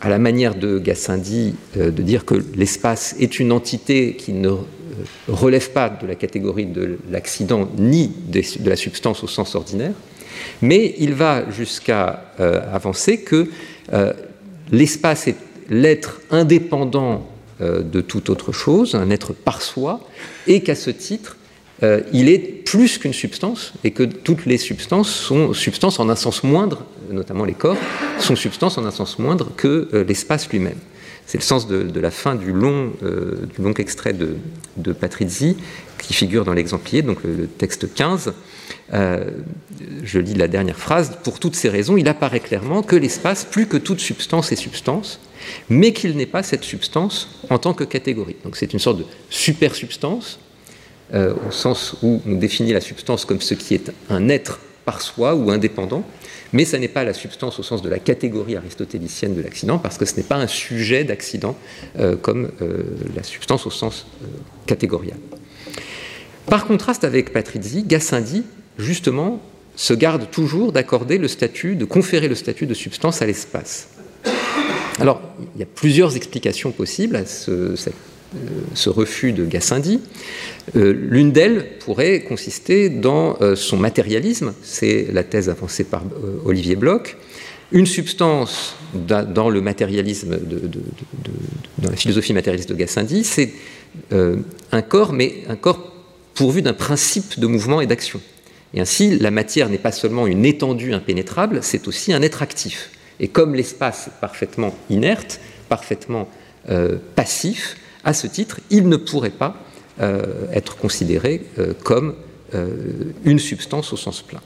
à 0.00 0.08
la 0.08 0.18
manière 0.18 0.54
de 0.54 0.78
Gassendi 0.78 1.54
euh, 1.76 1.90
de 1.90 2.02
dire 2.02 2.24
que 2.24 2.34
l'espace 2.54 3.14
est 3.20 3.38
une 3.38 3.52
entité 3.52 4.14
qui 4.14 4.32
ne 4.32 4.48
euh, 4.48 4.56
relève 5.28 5.70
pas 5.70 5.90
de 5.90 6.06
la 6.06 6.14
catégorie 6.14 6.66
de 6.66 6.98
l'accident 7.10 7.68
ni 7.76 8.08
de, 8.28 8.42
la 8.68 8.76
substance 8.76 9.22
au 9.22 9.28
sens 9.28 9.54
ordinaire, 9.54 9.92
mais 10.62 10.94
il 10.98 11.12
va 11.12 11.50
jusqu'à 11.50 12.24
avancer 12.72 13.20
que 13.20 13.48
l'espace 14.70 15.28
est 15.28 15.36
l'être 15.70 16.20
indépendant 16.30 17.29
de 17.60 18.00
toute 18.00 18.30
autre 18.30 18.52
chose, 18.52 18.94
un 18.94 19.10
être 19.10 19.32
par 19.32 19.60
soi, 19.60 20.00
et 20.46 20.62
qu'à 20.62 20.74
ce 20.74 20.90
titre, 20.90 21.36
euh, 21.82 22.00
il 22.12 22.28
est 22.28 22.38
plus 22.38 22.98
qu'une 22.98 23.14
substance 23.14 23.72
et 23.84 23.90
que 23.90 24.02
toutes 24.02 24.44
les 24.44 24.58
substances 24.58 25.10
sont 25.10 25.54
substances 25.54 25.98
en 25.98 26.08
un 26.10 26.16
sens 26.16 26.44
moindre, 26.44 26.84
notamment 27.10 27.44
les 27.44 27.54
corps, 27.54 27.78
sont 28.18 28.36
substances 28.36 28.76
en 28.76 28.84
un 28.84 28.90
sens 28.90 29.18
moindre 29.18 29.50
que 29.56 29.88
euh, 29.94 30.04
l'espace 30.04 30.48
lui-même. 30.50 30.76
C'est 31.26 31.38
le 31.38 31.44
sens 31.44 31.68
de, 31.68 32.00
la 32.00 32.10
fin 32.10 32.34
du 32.34 32.52
long, 32.52 32.92
euh, 33.02 33.46
du 33.56 33.62
long 33.62 33.72
extrait 33.74 34.12
de, 34.12 34.34
de, 34.76 34.92
Patrizzi 34.92 35.56
qui 35.98 36.12
figure 36.12 36.44
dans 36.44 36.52
l'exemplier, 36.52 37.02
donc 37.02 37.18
le, 37.22 37.46
texte 37.46 37.94
15. 37.94 38.32
je 38.92 40.18
lis 40.18 40.34
la 40.34 40.48
dernière 40.48 40.78
phrase. 40.78 41.18
Pour 41.22 41.38
toutes 41.38 41.54
ces 41.54 41.68
raisons, 41.68 41.96
il 41.96 42.08
apparaît 42.08 42.40
clairement 42.40 42.82
que 42.82 42.96
l'espace, 42.96 43.44
plus 43.44 43.66
que 43.66 43.76
toute 43.76 44.00
substance 44.00 44.50
est 44.50 44.56
substance, 44.56 45.20
mais 45.68 45.92
qu'il 45.92 46.16
n'est 46.16 46.26
pas 46.26 46.42
cette 46.42 46.64
substance 46.64 47.28
en 47.48 47.58
tant 47.58 47.74
que 47.74 47.84
catégorie. 47.84 48.36
Donc 48.44 48.56
c'est 48.56 48.72
une 48.72 48.78
sorte 48.78 48.98
de 48.98 49.04
supersubstance 49.28 50.38
euh, 51.12 51.34
au 51.48 51.50
sens 51.50 51.96
où 52.02 52.22
on 52.26 52.34
définit 52.34 52.72
la 52.72 52.80
substance 52.80 53.24
comme 53.24 53.40
ce 53.40 53.54
qui 53.54 53.74
est 53.74 53.92
un 54.08 54.28
être 54.28 54.60
par 54.84 55.02
soi 55.02 55.34
ou 55.34 55.50
indépendant, 55.50 56.04
mais 56.52 56.64
ça 56.64 56.78
n'est 56.78 56.88
pas 56.88 57.04
la 57.04 57.14
substance 57.14 57.58
au 57.58 57.62
sens 57.62 57.82
de 57.82 57.88
la 57.88 57.98
catégorie 57.98 58.56
aristotélicienne 58.56 59.34
de 59.34 59.42
l'accident, 59.42 59.78
parce 59.78 59.98
que 59.98 60.04
ce 60.04 60.16
n'est 60.16 60.22
pas 60.22 60.36
un 60.36 60.46
sujet 60.46 61.04
d'accident 61.04 61.56
euh, 61.98 62.16
comme 62.16 62.50
euh, 62.62 62.82
la 63.14 63.22
substance 63.22 63.66
au 63.66 63.70
sens 63.70 64.06
catégorial. 64.66 65.18
Par 66.46 66.66
contraste 66.66 67.04
avec 67.04 67.32
Patrizzi, 67.32 67.84
Gassendi, 67.84 68.44
justement, 68.78 69.40
se 69.76 69.94
garde 69.94 70.30
toujours 70.30 70.72
d'accorder 70.72 71.18
le 71.18 71.28
statut, 71.28 71.74
de 71.74 71.84
conférer 71.84 72.28
le 72.28 72.34
statut 72.34 72.66
de 72.66 72.74
substance 72.74 73.22
à 73.22 73.26
l'espace. 73.26 73.88
Alors, 75.00 75.20
il 75.54 75.60
y 75.60 75.62
a 75.62 75.66
plusieurs 75.66 76.16
explications 76.16 76.72
possibles 76.72 77.16
à 77.16 77.26
ce, 77.26 77.74
ce 78.74 78.90
refus 78.90 79.32
de 79.32 79.44
Gassendi. 79.44 80.00
Euh, 80.76 80.92
l'une 80.92 81.32
d'elles 81.32 81.78
pourrait 81.80 82.20
consister 82.20 82.88
dans 82.88 83.36
euh, 83.40 83.56
son 83.56 83.76
matérialisme, 83.76 84.54
c'est 84.62 85.08
la 85.12 85.24
thèse 85.24 85.48
avancée 85.48 85.84
par 85.84 86.02
euh, 86.02 86.38
Olivier 86.44 86.76
Bloch. 86.76 87.16
Une 87.72 87.86
substance 87.86 88.74
dans 88.92 89.48
le 89.48 89.60
matérialisme, 89.60 90.36
dans 91.78 91.90
la 91.90 91.96
philosophie 91.96 92.32
matérialiste 92.32 92.68
de 92.68 92.74
Gassendi, 92.74 93.22
c'est 93.22 93.52
un 94.10 94.82
corps, 94.82 95.12
mais 95.12 95.44
un 95.48 95.54
corps 95.54 95.94
pourvu 96.34 96.62
d'un 96.62 96.72
principe 96.72 97.38
de 97.38 97.46
mouvement 97.46 97.80
et 97.80 97.86
d'action. 97.86 98.20
Et 98.74 98.80
ainsi, 98.80 99.16
la 99.20 99.30
matière 99.30 99.68
n'est 99.68 99.78
pas 99.78 99.92
seulement 99.92 100.26
une 100.26 100.44
étendue 100.44 100.92
impénétrable, 100.92 101.60
c'est 101.62 101.86
aussi 101.86 102.12
un 102.12 102.22
être 102.22 102.42
actif. 102.42 102.90
Et 103.20 103.28
comme 103.28 103.54
l'espace 103.54 104.08
est 104.08 104.20
parfaitement 104.20 104.74
inerte, 104.88 105.40
parfaitement 105.68 106.28
passif, 107.14 107.76
à 108.04 108.14
ce 108.14 108.26
titre, 108.26 108.60
il 108.70 108.88
ne 108.88 108.96
pourrait 108.96 109.30
pas 109.30 109.56
euh, 110.00 110.46
être 110.52 110.76
considéré 110.76 111.42
euh, 111.58 111.74
comme 111.84 112.14
euh, 112.54 113.12
une 113.24 113.38
substance 113.38 113.92
au 113.92 113.96
sens 113.96 114.22
plein. 114.22 114.40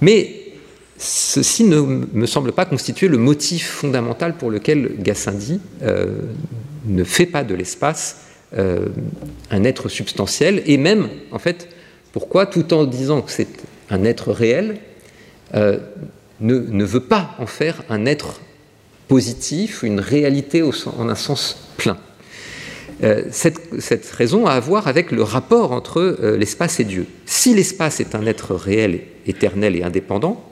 Mais 0.00 0.42
ceci 0.98 1.62
ne 1.62 1.80
me 1.80 2.26
semble 2.26 2.52
pas 2.52 2.64
constituer 2.64 3.06
le 3.06 3.18
motif 3.18 3.68
fondamental 3.70 4.36
pour 4.36 4.50
lequel 4.50 4.96
Gassendi 4.98 5.60
ne 6.86 7.04
fait 7.04 7.26
pas 7.26 7.44
de 7.44 7.54
l'espace 7.54 8.22
un 8.52 9.64
être 9.64 9.90
substantiel, 9.90 10.62
et 10.64 10.78
même, 10.78 11.08
en 11.32 11.38
fait, 11.38 11.68
pourquoi, 12.12 12.46
tout 12.46 12.72
en 12.72 12.84
disant 12.84 13.20
que 13.20 13.30
c'est 13.30 13.48
un 13.90 14.04
être 14.04 14.32
réel, 14.32 14.78
ne, 16.40 16.84
veut 16.84 17.00
pas 17.00 17.34
en 17.38 17.46
faire 17.46 17.82
un 17.88 18.06
être 18.06 18.40
positif, 19.08 19.82
une 19.82 20.00
réalité 20.00 20.62
en 20.62 21.08
un 21.08 21.14
sens 21.14 21.68
plein. 21.76 21.98
Euh, 23.02 23.24
cette, 23.30 24.10
raison 24.16 24.46
a 24.46 24.52
à 24.52 24.60
voir 24.60 24.88
avec 24.88 25.10
le 25.10 25.22
rapport 25.22 25.72
entre 25.72 26.00
euh, 26.00 26.36
l'espace 26.36 26.80
et 26.80 26.84
Dieu. 26.84 27.06
Si 27.26 27.54
l'espace 27.54 28.00
est 28.00 28.14
un 28.14 28.24
être 28.24 28.54
réel, 28.54 29.02
éternel 29.26 29.76
et 29.76 29.82
indépendant, 29.82 30.42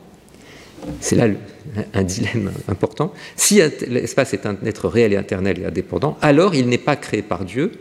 c'est 1.01 1.16
là 1.16 1.29
un 1.94 2.03
dilemme 2.03 2.53
important, 2.68 3.14
si 3.37 3.61
l'espace 3.88 4.35
est 4.35 4.44
un 4.44 4.57
être 4.66 4.88
réel 4.88 5.14
et 5.14 5.16
éternel 5.16 5.61
et 5.61 5.64
indépendant, 5.64 6.18
alors 6.20 6.55
il 6.55 6.68
n'est 6.68 6.77
pas 6.77 6.97
créé 6.97 7.23
par 7.23 7.47
Dieu, 7.47 7.73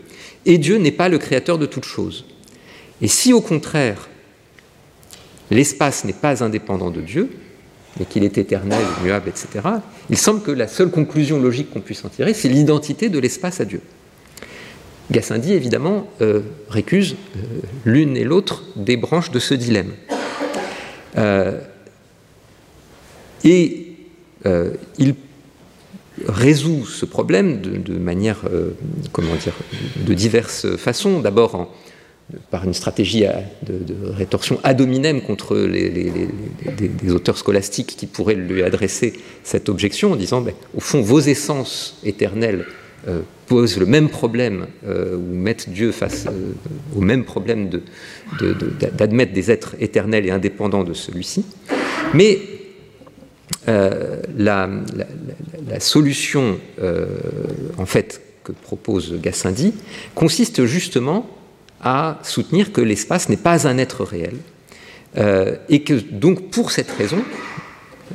et 0.46 0.56
Dieu 0.56 0.78
n'est 0.78 0.92
pas 0.92 1.10
le 1.10 1.18
créateur 1.18 1.58
de 1.58 1.66
toute 1.66 1.84
chose. 1.84 2.24
Et 3.02 3.08
si 3.08 3.34
au 3.34 3.42
contraire, 3.42 4.08
l'espace 5.50 6.04
n'est 6.04 6.14
pas 6.14 6.42
indépendant 6.42 6.90
de 6.90 7.02
Dieu, 7.02 7.28
mais 7.98 8.06
qu'il 8.06 8.24
est 8.24 8.38
éternel, 8.38 8.84
muable, 9.02 9.28
etc., 9.28 9.48
il 10.10 10.18
semble 10.18 10.42
que 10.42 10.50
la 10.50 10.68
seule 10.68 10.90
conclusion 10.90 11.40
logique 11.40 11.70
qu'on 11.70 11.80
puisse 11.80 12.04
en 12.04 12.08
tirer, 12.08 12.34
c'est 12.34 12.48
l'identité 12.48 13.08
de 13.08 13.18
l'espace 13.18 13.60
à 13.60 13.64
Dieu. 13.64 13.80
Gassendi, 15.10 15.52
évidemment, 15.52 16.08
euh, 16.22 16.40
récuse 16.68 17.16
euh, 17.36 17.40
l'une 17.84 18.16
et 18.16 18.24
l'autre 18.24 18.64
des 18.76 18.96
branches 18.96 19.30
de 19.30 19.38
ce 19.38 19.54
dilemme. 19.54 19.92
Euh, 21.16 21.60
et 23.44 23.80
il 24.98 25.14
résout 26.26 26.86
ce 26.86 27.04
problème 27.04 27.60
de, 27.60 27.98
manière, 27.98 28.42
comment 29.12 29.34
dire, 29.36 29.54
de 30.06 30.14
diverses 30.14 30.76
façons. 30.76 31.20
D'abord 31.20 31.54
en, 31.54 31.70
par 32.50 32.64
une 32.64 32.74
stratégie 32.74 33.24
de, 33.62 33.94
rétorsion 34.16 34.58
ad 34.64 34.80
hominem 34.80 35.20
contre 35.20 35.56
les, 35.56 36.28
auteurs 37.12 37.36
scolastiques 37.36 37.94
qui 37.96 38.06
pourraient 38.06 38.34
lui 38.34 38.62
adresser 38.62 39.12
cette 39.42 39.68
objection 39.68 40.12
en 40.12 40.16
disant, 40.16 40.40
ben, 40.40 40.54
au 40.74 40.80
fond, 40.80 41.02
vos 41.02 41.20
essences 41.20 41.98
éternelles 42.04 42.64
euh, 43.06 43.20
posent 43.46 43.78
le 43.78 43.84
même 43.84 44.08
problème 44.08 44.66
euh, 44.86 45.16
ou 45.16 45.34
mettent 45.34 45.68
Dieu 45.68 45.92
face 45.92 46.24
euh, 46.26 46.52
au 46.96 47.02
même 47.02 47.24
problème 47.24 47.68
d'admettre 48.40 49.34
des 49.34 49.50
êtres 49.50 49.76
éternels 49.78 50.24
et 50.24 50.30
indépendants 50.30 50.84
de 50.84 50.94
celui-ci. 50.94 51.44
Mais 52.14 52.38
la, 53.66 54.70
solution, 55.80 56.58
en 57.76 57.86
fait, 57.86 58.22
que 58.42 58.52
propose 58.52 59.20
Gassendi 59.20 59.74
consiste 60.14 60.64
justement 60.64 61.28
à 61.80 62.18
soutenir 62.22 62.72
que 62.72 62.80
l'espace 62.80 63.28
n'est 63.28 63.36
pas 63.36 63.66
un 63.66 63.78
être 63.78 64.04
réel, 64.04 64.36
euh, 65.16 65.56
et 65.68 65.82
que 65.82 65.94
donc 65.94 66.50
pour 66.50 66.70
cette 66.70 66.90
raison, 66.90 67.22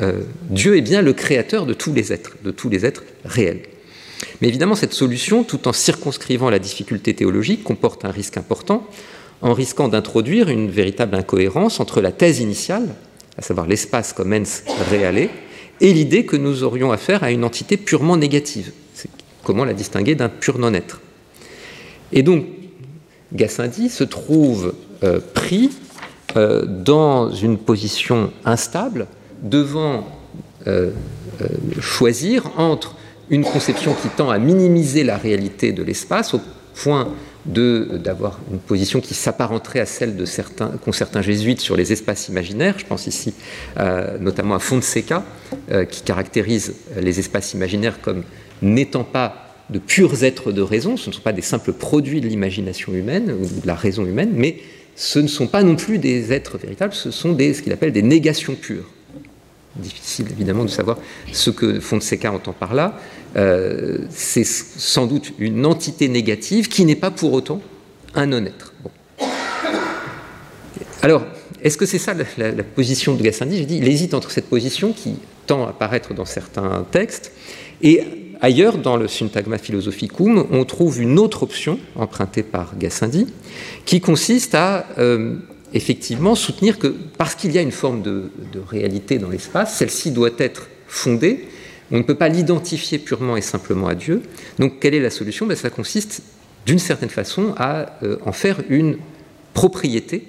euh, 0.02 0.22
Dieu 0.50 0.78
est 0.78 0.82
bien 0.82 1.02
le 1.02 1.14
créateur 1.14 1.66
de 1.66 1.74
tous 1.74 1.94
les 1.94 2.12
êtres, 2.12 2.36
de 2.44 2.52
tous 2.52 2.70
les 2.70 2.86
êtres 2.86 3.04
réels. 3.26 3.62
Mais 4.42 4.48
évidemment, 4.48 4.76
cette 4.76 4.94
solution, 4.94 5.44
tout 5.44 5.68
en 5.68 5.74
circonscrivant 5.74 6.50
la 6.50 6.60
difficulté 6.60 7.14
théologique, 7.14 7.64
comporte 7.64 8.06
un 8.06 8.12
risque 8.12 8.38
important, 8.38 8.88
en 9.42 9.54
risquant 9.54 9.88
d'introduire 9.88 10.50
une 10.50 10.70
véritable 10.70 11.16
incohérence 11.16 11.80
entre 11.80 12.02
la 12.02 12.12
thèse 12.12 12.40
initiale, 12.40 12.90
à 13.38 13.42
savoir 13.42 13.68
l'espace 13.68 14.12
comme 14.12 14.34
ens 14.34 14.64
reale, 14.92 15.30
et 15.82 15.94
l'idée 15.94 16.26
que 16.26 16.36
nous 16.36 16.64
aurions 16.64 16.92
affaire 16.92 17.24
à 17.24 17.32
une 17.32 17.46
entité 17.46 17.78
purement 17.78 18.18
négative. 18.18 18.72
Comment 19.44 19.64
la 19.64 19.74
distinguer 19.74 20.16
d'un 20.16 20.28
pur 20.28 20.60
non-être 20.60 21.00
Et 22.12 22.24
donc, 22.24 22.46
Gassendi 23.34 23.90
se 23.90 24.04
trouve 24.04 24.74
euh, 25.04 25.20
pris 25.34 25.72
euh, 26.36 26.66
dans 26.66 27.32
une 27.32 27.58
position 27.58 28.32
instable, 28.46 29.08
devant 29.42 30.06
euh, 30.68 30.92
choisir 31.80 32.52
entre 32.58 32.96
une 33.30 33.44
conception 33.44 33.94
qui 33.94 34.10
tend 34.10 34.30
à 34.30 34.38
minimiser 34.40 35.04
la 35.04 35.18
réalité 35.18 35.72
de 35.72 35.84
l'espace 35.84 36.34
au 36.34 36.42
point 36.76 37.08
d'avoir 37.46 38.40
une 38.52 38.60
position 38.60 39.00
qui 39.00 39.14
s'apparenterait 39.14 39.80
à 39.80 39.86
celle 39.86 40.18
de 40.18 40.26
certains, 40.26 40.72
qu'ont 40.84 40.92
certains 40.92 41.22
jésuites 41.22 41.62
sur 41.62 41.78
les 41.78 41.94
espaces 41.94 42.28
imaginaires. 42.28 42.76
Je 42.78 42.86
pense 42.86 43.08
ici 43.08 43.34
notamment 44.20 44.56
à 44.56 44.60
Fonseca, 44.60 45.24
qui 45.90 46.02
caractérise 46.02 46.76
les 47.00 47.20
espaces 47.20 47.54
imaginaires 47.54 48.02
comme 48.02 48.24
n'étant 48.62 49.06
pas 49.06 49.49
de 49.70 49.80
purs 49.80 50.24
êtres 50.24 50.52
de 50.52 50.62
raison, 50.62 50.98
ce 50.98 51.10
ne 51.10 51.16
sont 51.16 51.22
pas 51.22 51.34
des 51.34 51.42
simples 51.42 51.74
produits 51.74 52.22
de 52.22 52.28
l'imagination 52.28 52.94
humaine 52.94 53.36
ou 53.40 53.46
de 53.46 53.68
la 53.68 53.76
raison 53.76 54.06
humaine, 54.06 54.32
mais 54.34 54.58
ce 54.96 55.20
ne 55.20 55.28
sont 55.28 55.48
pas 55.48 55.64
non 55.64 55.76
plus 55.76 55.98
des 55.98 56.34
êtres 56.34 56.58
véritables, 56.58 56.94
ce 56.94 57.12
sont 57.12 57.34
des, 57.34 57.54
ce 57.54 57.62
qu'il 57.62 57.72
appelle 57.72 57.94
des 57.94 58.02
négations 58.02 58.56
pures. 58.56 58.90
Difficile 59.76 60.26
évidemment 60.32 60.66
de 60.66 60.70
savoir 60.70 60.98
ce 61.32 61.52
que 61.52 61.80
Fonseca 61.80 62.34
entend 62.34 62.54
par 62.54 62.74
là. 62.74 63.00
Euh, 63.38 64.00
c'est 64.10 64.46
sans 64.46 65.06
doute 65.06 65.32
une 65.38 65.66
entité 65.66 66.10
négative 66.10 66.68
qui 66.68 66.84
n'est 66.84 66.96
pas 66.96 67.12
pour 67.12 67.32
autant 67.34 67.62
un 68.16 68.26
non-être. 68.26 68.74
Alors, 71.02 71.24
est-ce 71.62 71.78
que 71.78 71.86
c'est 71.86 72.00
ça 72.00 72.14
la, 72.38 72.64
position 72.64 73.16
de 73.16 73.22
Gassendi? 73.22 73.58
J'ai 73.58 73.66
dit, 73.66 73.78
il 73.78 73.88
hésite 73.88 74.14
entre 74.14 74.32
cette 74.32 74.50
position 74.50 74.92
qui 74.92 75.16
tend 75.46 75.66
à 75.66 75.70
apparaître 75.70 76.14
dans 76.14 76.26
certains 76.26 76.86
textes 76.92 77.32
et 77.82 78.02
Ailleurs, 78.42 78.78
dans 78.78 78.96
le 78.96 79.10
Syntagma 79.10 79.58
Philosophicum, 79.58 80.48
on 80.52 80.64
trouve 80.64 81.02
une 81.02 81.20
autre 81.20 81.44
option 81.44 81.78
empruntée 81.96 82.44
par 82.44 82.78
Gassendi, 82.78 83.28
qui 83.86 84.00
consiste 84.00 84.56
à 84.56 84.86
euh, 84.98 85.36
effectivement 85.74 86.36
soutenir 86.36 86.80
que 86.80 86.88
parce 87.18 87.36
qu'il 87.36 87.52
y 87.52 87.58
a 87.58 87.62
une 87.62 87.74
forme 87.74 88.02
de, 88.02 88.32
réalité 88.70 89.18
dans 89.18 89.30
l'espace, 89.30 89.78
celle-ci 89.78 90.12
doit 90.12 90.30
être 90.38 90.70
fondée. 90.88 91.48
On 91.92 91.98
ne 91.98 92.04
peut 92.04 92.16
pas 92.16 92.30
l'identifier 92.30 92.98
purement 92.98 93.36
et 93.36 93.42
simplement 93.42 93.88
à 93.88 93.96
Dieu. 93.96 94.22
Donc, 94.58 94.80
quelle 94.80 94.94
est 94.94 95.02
la 95.02 95.10
solution? 95.10 95.46
Ben, 95.46 95.58
Ça 95.58 95.70
consiste, 95.70 96.24
d'une 96.66 96.80
certaine 96.80 97.10
façon, 97.10 97.54
à 97.58 97.98
euh, 98.04 98.18
en 98.26 98.32
faire 98.32 98.62
une 98.70 98.98
propriété 99.54 100.24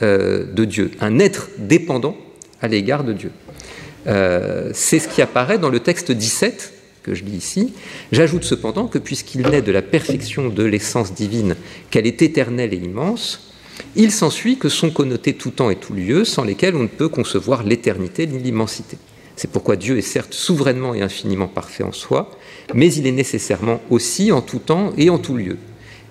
euh, 0.00 0.50
de 0.50 0.64
Dieu, 0.64 0.92
un 1.00 1.18
être 1.18 1.50
dépendant 1.58 2.16
à 2.62 2.68
l'égard 2.68 3.04
de 3.04 3.12
Dieu. 3.12 3.30
C'est 4.04 4.98
ce 4.98 5.06
qui 5.06 5.22
apparaît 5.22 5.58
dans 5.58 5.68
le 5.68 5.78
texte 5.78 6.10
17 6.10 6.81
que 7.02 7.14
je 7.14 7.24
lis 7.24 7.36
ici. 7.36 7.72
J'ajoute 8.12 8.44
cependant 8.44 8.86
que 8.86 8.98
puisqu'il 8.98 9.42
naît 9.42 9.62
de 9.62 9.72
la 9.72 9.82
perfection 9.82 10.48
de 10.48 10.62
l'essence 10.62 11.14
divine, 11.14 11.56
qu'elle 11.90 12.06
est 12.06 12.22
éternelle 12.22 12.72
et 12.74 12.78
immense, 12.78 13.52
il 13.96 14.12
s'ensuit 14.12 14.58
que 14.58 14.68
sont 14.68 14.90
connotés 14.90 15.34
tout 15.34 15.50
temps 15.50 15.70
et 15.70 15.76
tout 15.76 15.94
lieu, 15.94 16.24
sans 16.24 16.44
lesquels 16.44 16.76
on 16.76 16.82
ne 16.82 16.88
peut 16.88 17.08
concevoir 17.08 17.62
l'éternité 17.62 18.26
ni 18.26 18.38
l'immensité. 18.38 18.98
C'est 19.36 19.50
pourquoi 19.50 19.76
Dieu 19.76 19.98
est 19.98 20.02
certes 20.02 20.34
souverainement 20.34 20.94
et 20.94 21.02
infiniment 21.02 21.48
parfait 21.48 21.82
en 21.82 21.92
soi, 21.92 22.30
mais 22.74 22.92
il 22.92 23.06
est 23.06 23.12
nécessairement 23.12 23.80
aussi 23.90 24.30
en 24.30 24.40
tout 24.40 24.58
temps 24.58 24.92
et 24.96 25.10
en 25.10 25.18
tout 25.18 25.36
lieu. 25.36 25.56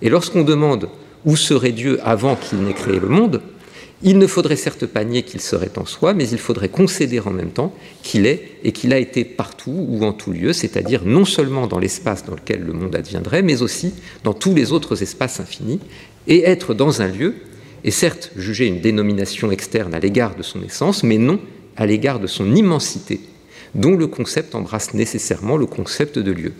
Et 0.01 0.09
lorsqu'on 0.09 0.43
demande 0.43 0.89
où 1.25 1.35
serait 1.35 1.71
Dieu 1.71 1.99
avant 2.03 2.35
qu'il 2.35 2.59
n'ait 2.59 2.73
créé 2.73 2.99
le 2.99 3.07
monde, 3.07 3.41
il 4.03 4.17
ne 4.17 4.27
faudrait 4.27 4.55
certes 4.55 4.85
pas 4.85 5.03
nier 5.03 5.23
qu'il 5.23 5.41
serait 5.41 5.77
en 5.77 5.85
soi, 5.85 6.13
mais 6.13 6.27
il 6.27 6.39
faudrait 6.39 6.69
concéder 6.69 7.19
en 7.19 7.29
même 7.31 7.51
temps 7.51 7.73
qu'il 8.01 8.25
est 8.25 8.57
et 8.63 8.71
qu'il 8.71 8.93
a 8.93 8.97
été 8.97 9.23
partout 9.23 9.85
ou 9.87 10.03
en 10.03 10.13
tout 10.13 10.31
lieu, 10.31 10.53
c'est-à-dire 10.53 11.03
non 11.05 11.25
seulement 11.25 11.67
dans 11.67 11.77
l'espace 11.77 12.25
dans 12.25 12.35
lequel 12.35 12.63
le 12.63 12.73
monde 12.73 12.95
adviendrait, 12.95 13.43
mais 13.43 13.61
aussi 13.61 13.93
dans 14.23 14.33
tous 14.33 14.55
les 14.55 14.71
autres 14.71 15.03
espaces 15.03 15.39
infinis, 15.39 15.79
et 16.27 16.43
être 16.43 16.73
dans 16.73 17.01
un 17.01 17.07
lieu, 17.07 17.35
et 17.83 17.91
certes 17.91 18.31
juger 18.35 18.67
une 18.67 18.81
dénomination 18.81 19.51
externe 19.51 19.93
à 19.93 19.99
l'égard 19.99 20.35
de 20.35 20.43
son 20.43 20.63
essence, 20.63 21.03
mais 21.03 21.17
non 21.17 21.39
à 21.77 21.85
l'égard 21.85 22.19
de 22.19 22.27
son 22.27 22.55
immensité, 22.55 23.21
dont 23.75 23.95
le 23.95 24.07
concept 24.07 24.55
embrasse 24.55 24.93
nécessairement 24.93 25.57
le 25.57 25.65
concept 25.65 26.19
de 26.19 26.31
lieu. 26.31 26.53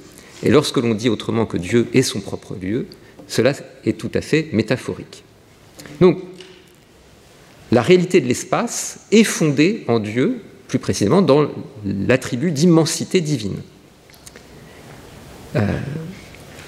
Et 0.44 0.50
lorsque 0.50 0.78
l'on 0.78 0.94
dit 0.94 1.10
autrement 1.10 1.46
que 1.46 1.58
Dieu 1.58 1.88
est 1.94 2.02
son 2.02 2.20
propre 2.20 2.56
lieu, 2.60 2.88
cela 3.28 3.54
est 3.86 3.98
tout 3.98 4.12
à 4.14 4.22
fait 4.22 4.48
métaphorique. 4.52 5.24
Donc, 6.00 6.20
la 7.72 7.82
réalité 7.82 8.20
de 8.20 8.28
l'espace 8.28 9.00
est 9.12 9.24
fondée 9.24 9.86
en 9.88 10.00
Dieu, 10.00 10.42
plus 10.68 10.80
précisément 10.80 11.22
dans 11.22 11.48
l'attribut 11.86 12.52
d'immensité 12.52 13.22
divine. 13.22 13.58
Euh, 15.56 15.80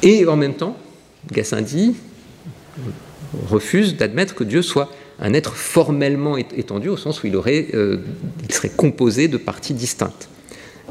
et 0.01 0.25
en 0.25 0.35
même 0.35 0.55
temps, 0.55 0.77
Gassendi 1.31 1.95
refuse 3.47 3.95
d'admettre 3.97 4.35
que 4.35 4.43
Dieu 4.43 4.61
soit 4.61 4.91
un 5.19 5.33
être 5.33 5.55
formellement 5.55 6.37
étendu, 6.37 6.89
au 6.89 6.97
sens 6.97 7.23
où 7.23 7.27
euh, 7.27 7.97
il 8.43 8.53
serait 8.53 8.69
composé 8.69 9.27
de 9.27 9.37
parties 9.37 9.73
distinctes. 9.73 10.29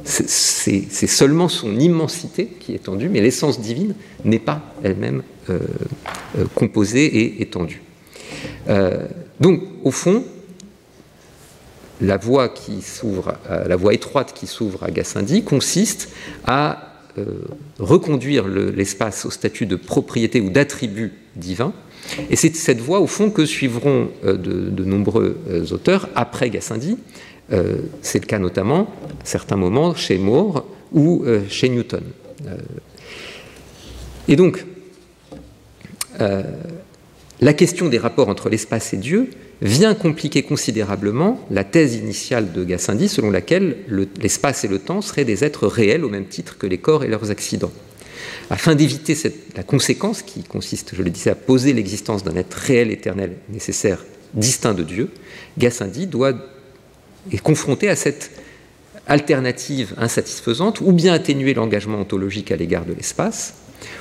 C'est 0.05 1.07
seulement 1.07 1.48
son 1.48 1.79
immensité 1.79 2.46
qui 2.46 2.72
est 2.72 2.77
étendue, 2.77 3.09
mais 3.09 3.20
l'essence 3.20 3.61
divine 3.61 3.94
n'est 4.25 4.38
pas 4.38 4.75
elle-même 4.83 5.22
euh, 5.51 5.59
composée 6.55 7.05
et 7.05 7.42
étendue. 7.42 7.83
Donc, 9.40 9.61
au 9.85 9.90
fond, 9.90 10.25
la 12.01 12.16
voie, 12.16 12.49
qui 12.49 12.83
s'ouvre, 12.83 13.35
la 13.49 13.77
voie 13.77 13.95
étroite 13.95 14.33
qui 14.35 14.47
s'ouvre 14.47 14.83
à 14.83 14.90
Gassendi 14.90 15.45
consiste 15.45 16.11
à 16.45 16.92
euh, 17.18 17.25
reconduire 17.79 18.49
l'espace 18.49 19.27
au 19.27 19.31
statut 19.31 19.66
de 19.66 19.77
propriété 19.77 20.40
ou 20.40 20.49
d'attribut 20.49 21.12
divin. 21.37 21.75
Et 22.31 22.37
c'est 22.37 22.57
cette 22.57 22.81
voie, 22.81 23.01
au 23.01 23.07
fond, 23.07 23.29
que 23.29 23.45
suivront 23.45 24.09
euh, 24.25 24.38
de, 24.38 24.85
nombreux 24.85 25.37
euh, 25.51 25.66
auteurs 25.73 26.09
après 26.14 26.49
Gassendi. 26.49 26.97
c'est 28.01 28.18
le 28.18 28.27
cas 28.27 28.38
notamment, 28.38 28.88
à 29.21 29.25
certains 29.25 29.57
moments, 29.57 29.95
chez 29.95 30.16
Moore 30.16 30.64
ou 30.95 31.23
chez 31.51 31.68
Newton. 31.68 32.05
et 34.27 34.37
donc, 34.37 34.64
la 37.42 37.52
question 37.52 37.88
des 37.88 37.98
rapports 37.98 38.28
entre 38.28 38.48
l'espace 38.48 38.94
et 38.94 38.96
Dieu 38.96 39.28
vient 39.61 39.94
compliquer 39.94 40.44
considérablement 40.44 41.44
la 41.50 41.64
thèse 41.64 41.96
initiale 41.96 42.52
de 42.52 42.64
Gassendi 42.64 43.09
selon 43.09 43.31
laquelle 43.31 43.78
l'espace 44.20 44.64
et 44.64 44.68
le 44.68 44.78
temps 44.78 45.02
seraient 45.02 45.24
des 45.24 45.42
êtres 45.42 45.66
réels 45.66 46.05
au 46.05 46.09
même 46.09 46.26
titre 46.26 46.57
que 46.57 46.68
les 46.68 46.78
corps 46.78 47.02
et 47.02 47.09
leurs 47.09 47.31
accidents. 47.31 47.72
Afin 48.48 48.76
d'éviter 48.76 49.16
la 49.57 49.64
conséquence 49.64 50.22
qui 50.22 50.44
consiste, 50.44 50.94
je 50.94 51.02
le 51.02 51.11
disais, 51.11 51.31
à 51.31 51.35
poser 51.35 51.72
l'existence 51.72 52.22
d'un 52.22 52.37
être 52.37 52.55
réel, 52.55 52.92
éternel, 52.92 53.35
nécessaire, 53.50 54.05
distinct 54.35 54.74
de 54.74 54.85
Dieu, 54.85 55.11
Gassendi 55.59 56.07
doit 56.07 56.35
est 57.31 57.38
confronté 57.38 57.88
à 57.88 57.96
cette 57.96 58.31
alternative 59.07 59.95
insatisfaisante, 59.97 60.80
ou 60.80 60.93
bien 60.93 61.12
atténuer 61.12 61.55
l'engagement 61.55 61.99
ontologique 61.99 62.53
à 62.53 62.57
l'égard 62.57 62.84
de 62.84 62.93
l'espace, 62.93 63.55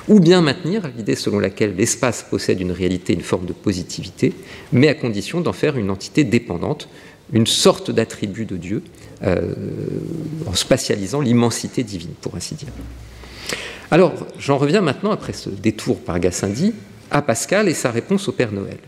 ou 0.08 0.20
bien 0.20 0.40
maintenir 0.40 0.90
l'idée 0.96 1.16
selon 1.16 1.38
laquelle 1.38 1.74
l'espace 1.76 2.24
possède 2.28 2.60
une 2.60 2.72
réalité, 2.72 3.12
une 3.12 3.22
forme 3.22 3.46
de 3.46 3.52
positivité, 3.52 4.32
mais 4.72 4.88
à 4.88 4.94
condition 4.94 5.40
d'en 5.40 5.52
faire 5.52 5.76
une 5.76 5.90
entité 5.90 6.24
dépendante, 6.24 6.88
une 7.32 7.46
sorte 7.46 7.90
d'attribut 7.90 8.44
de 8.44 8.56
Dieu, 8.56 8.82
euh, 9.22 9.54
en 10.46 10.54
spatialisant 10.54 11.20
l'immensité 11.20 11.82
divine, 11.82 12.12
pour 12.20 12.34
ainsi 12.34 12.54
dire. 12.54 12.68
Alors, 13.90 14.12
j'en 14.38 14.58
reviens 14.58 14.80
maintenant, 14.80 15.10
après 15.10 15.32
ce 15.32 15.50
détour 15.50 16.00
par 16.00 16.18
Gassendi, 16.18 16.74
à 17.10 17.22
Pascal 17.22 17.68
et 17.68 17.74
sa 17.74 17.90
réponse 17.90 18.28
au 18.28 18.32
Père 18.32 18.52
Noël. 18.52 18.78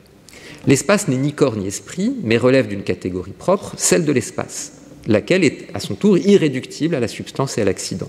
L'espace 0.67 1.09
n'est 1.09 1.17
ni 1.17 1.35
corps 1.35 1.57
ni 1.57 1.67
esprit, 1.67 2.17
mais 2.23 2.39
relève 2.39 2.69
d'une 2.69 2.83
catégorie 2.83 3.33
propre, 3.33 3.75
celle 3.77 4.05
de 4.05 4.13
l'espace, 4.13 4.73
laquelle 5.07 5.45
est 5.45 5.69
à 5.75 5.81
son 5.81 5.95
tour 5.95 6.17
irréductible 6.17 6.95
à 6.95 7.01
la 7.01 7.09
substance 7.09 7.59
et 7.59 7.63
à 7.63 7.65
l'accident. 7.67 8.09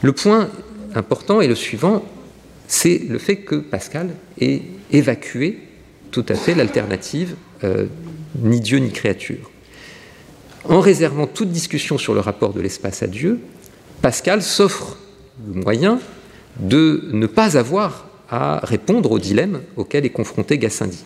Le 0.00 0.12
point 0.12 0.48
important 0.94 1.40
est 1.40 1.48
le 1.48 1.54
suivant, 1.54 2.04
c'est 2.66 3.02
le 3.08 3.18
fait 3.18 3.36
que 3.36 3.56
Pascal 3.56 4.10
ait 4.40 4.62
évacué 4.90 5.58
tout 6.10 6.24
à 6.28 6.34
fait 6.34 6.54
l'alternative 6.54 7.34
euh, 7.64 7.86
ni 8.36 8.60
Dieu 8.60 8.78
ni 8.78 8.90
créature. 8.90 9.50
En 10.68 10.80
réservant 10.80 11.26
toute 11.26 11.50
discussion 11.50 11.98
sur 11.98 12.14
le 12.14 12.20
rapport 12.20 12.52
de 12.52 12.60
l'espace 12.60 13.02
à 13.02 13.06
Dieu, 13.06 13.40
Pascal 14.00 14.42
s'offre 14.42 14.96
le 15.46 15.60
moyen 15.60 16.00
de 16.58 17.08
ne 17.12 17.26
pas 17.26 17.56
avoir 17.56 18.06
à 18.30 18.60
répondre 18.64 19.10
au 19.10 19.18
dilemme 19.18 19.60
auquel 19.76 20.06
est 20.06 20.10
confronté 20.10 20.58
Gassendi. 20.58 21.04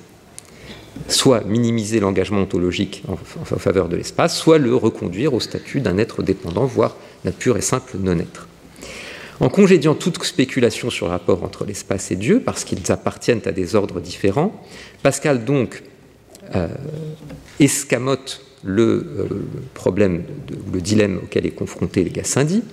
Soit 1.08 1.44
minimiser 1.44 2.00
l'engagement 2.00 2.42
ontologique 2.42 3.02
en, 3.08 3.16
faveur 3.16 3.88
de 3.88 3.96
l'espace, 3.96 4.36
soit 4.36 4.58
le 4.58 4.74
reconduire 4.74 5.34
au 5.34 5.40
statut 5.40 5.80
d'un 5.80 5.98
être 5.98 6.22
dépendant, 6.22 6.64
voire 6.64 6.96
d'un 7.24 7.32
pur 7.32 7.56
et 7.56 7.60
simple 7.60 7.96
non-être. 7.98 8.48
En 9.40 9.48
congédiant 9.48 9.94
toute 9.94 10.22
spéculation 10.24 10.90
sur 10.90 11.06
le 11.06 11.12
rapport 11.12 11.44
entre 11.44 11.64
l'espace 11.64 12.10
et 12.10 12.16
Dieu, 12.16 12.42
parce 12.44 12.64
qu'ils 12.64 12.90
appartiennent 12.90 13.42
à 13.44 13.52
des 13.52 13.76
ordres 13.76 14.00
différents, 14.00 14.52
Pascal 15.02 15.44
donc 15.44 15.82
euh, 16.56 16.66
escamote 17.60 18.44
le 18.64 18.82
euh, 18.82 19.26
problème, 19.74 20.24
le 20.72 20.80
dilemme 20.80 21.20
auquel 21.22 21.46
est 21.46 21.52
confronté 21.52 22.02
les 22.02 22.10
Gassendi, 22.10 22.64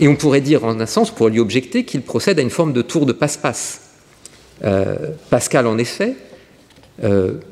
et 0.00 0.08
on 0.08 0.16
pourrait 0.16 0.40
dire 0.40 0.64
en 0.64 0.80
un 0.80 0.86
sens, 0.86 1.10
pour 1.10 1.28
lui 1.28 1.40
objecter, 1.40 1.84
qu'il 1.84 2.00
procède 2.00 2.38
à 2.38 2.42
une 2.42 2.50
forme 2.50 2.72
de 2.72 2.80
tour 2.80 3.04
de 3.04 3.12
passe-passe. 3.12 3.82
Euh, 4.64 4.96
Pascal, 5.28 5.66
en 5.66 5.76
effet, 5.76 6.14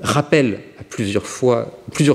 rappelle 0.00 0.60
plusieurs 0.88 1.26
fois 1.26 1.72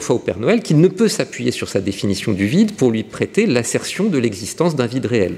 au 0.10 0.20
Père 0.20 0.40
Noël 0.40 0.62
qu'il 0.62 0.80
ne 0.80 0.88
peut 0.88 1.10
s'appuyer 1.10 1.52
sur 1.52 1.68
sa 1.68 1.82
définition 1.82 2.32
du 2.32 2.46
vide 2.46 2.76
pour 2.76 2.92
lui 2.92 3.04
prêter 3.04 3.46
l'assertion 3.46 4.06
de 4.06 4.18
l'existence 4.18 4.76
d'un 4.76 4.86
vide 4.86 5.06
réel. 5.06 5.34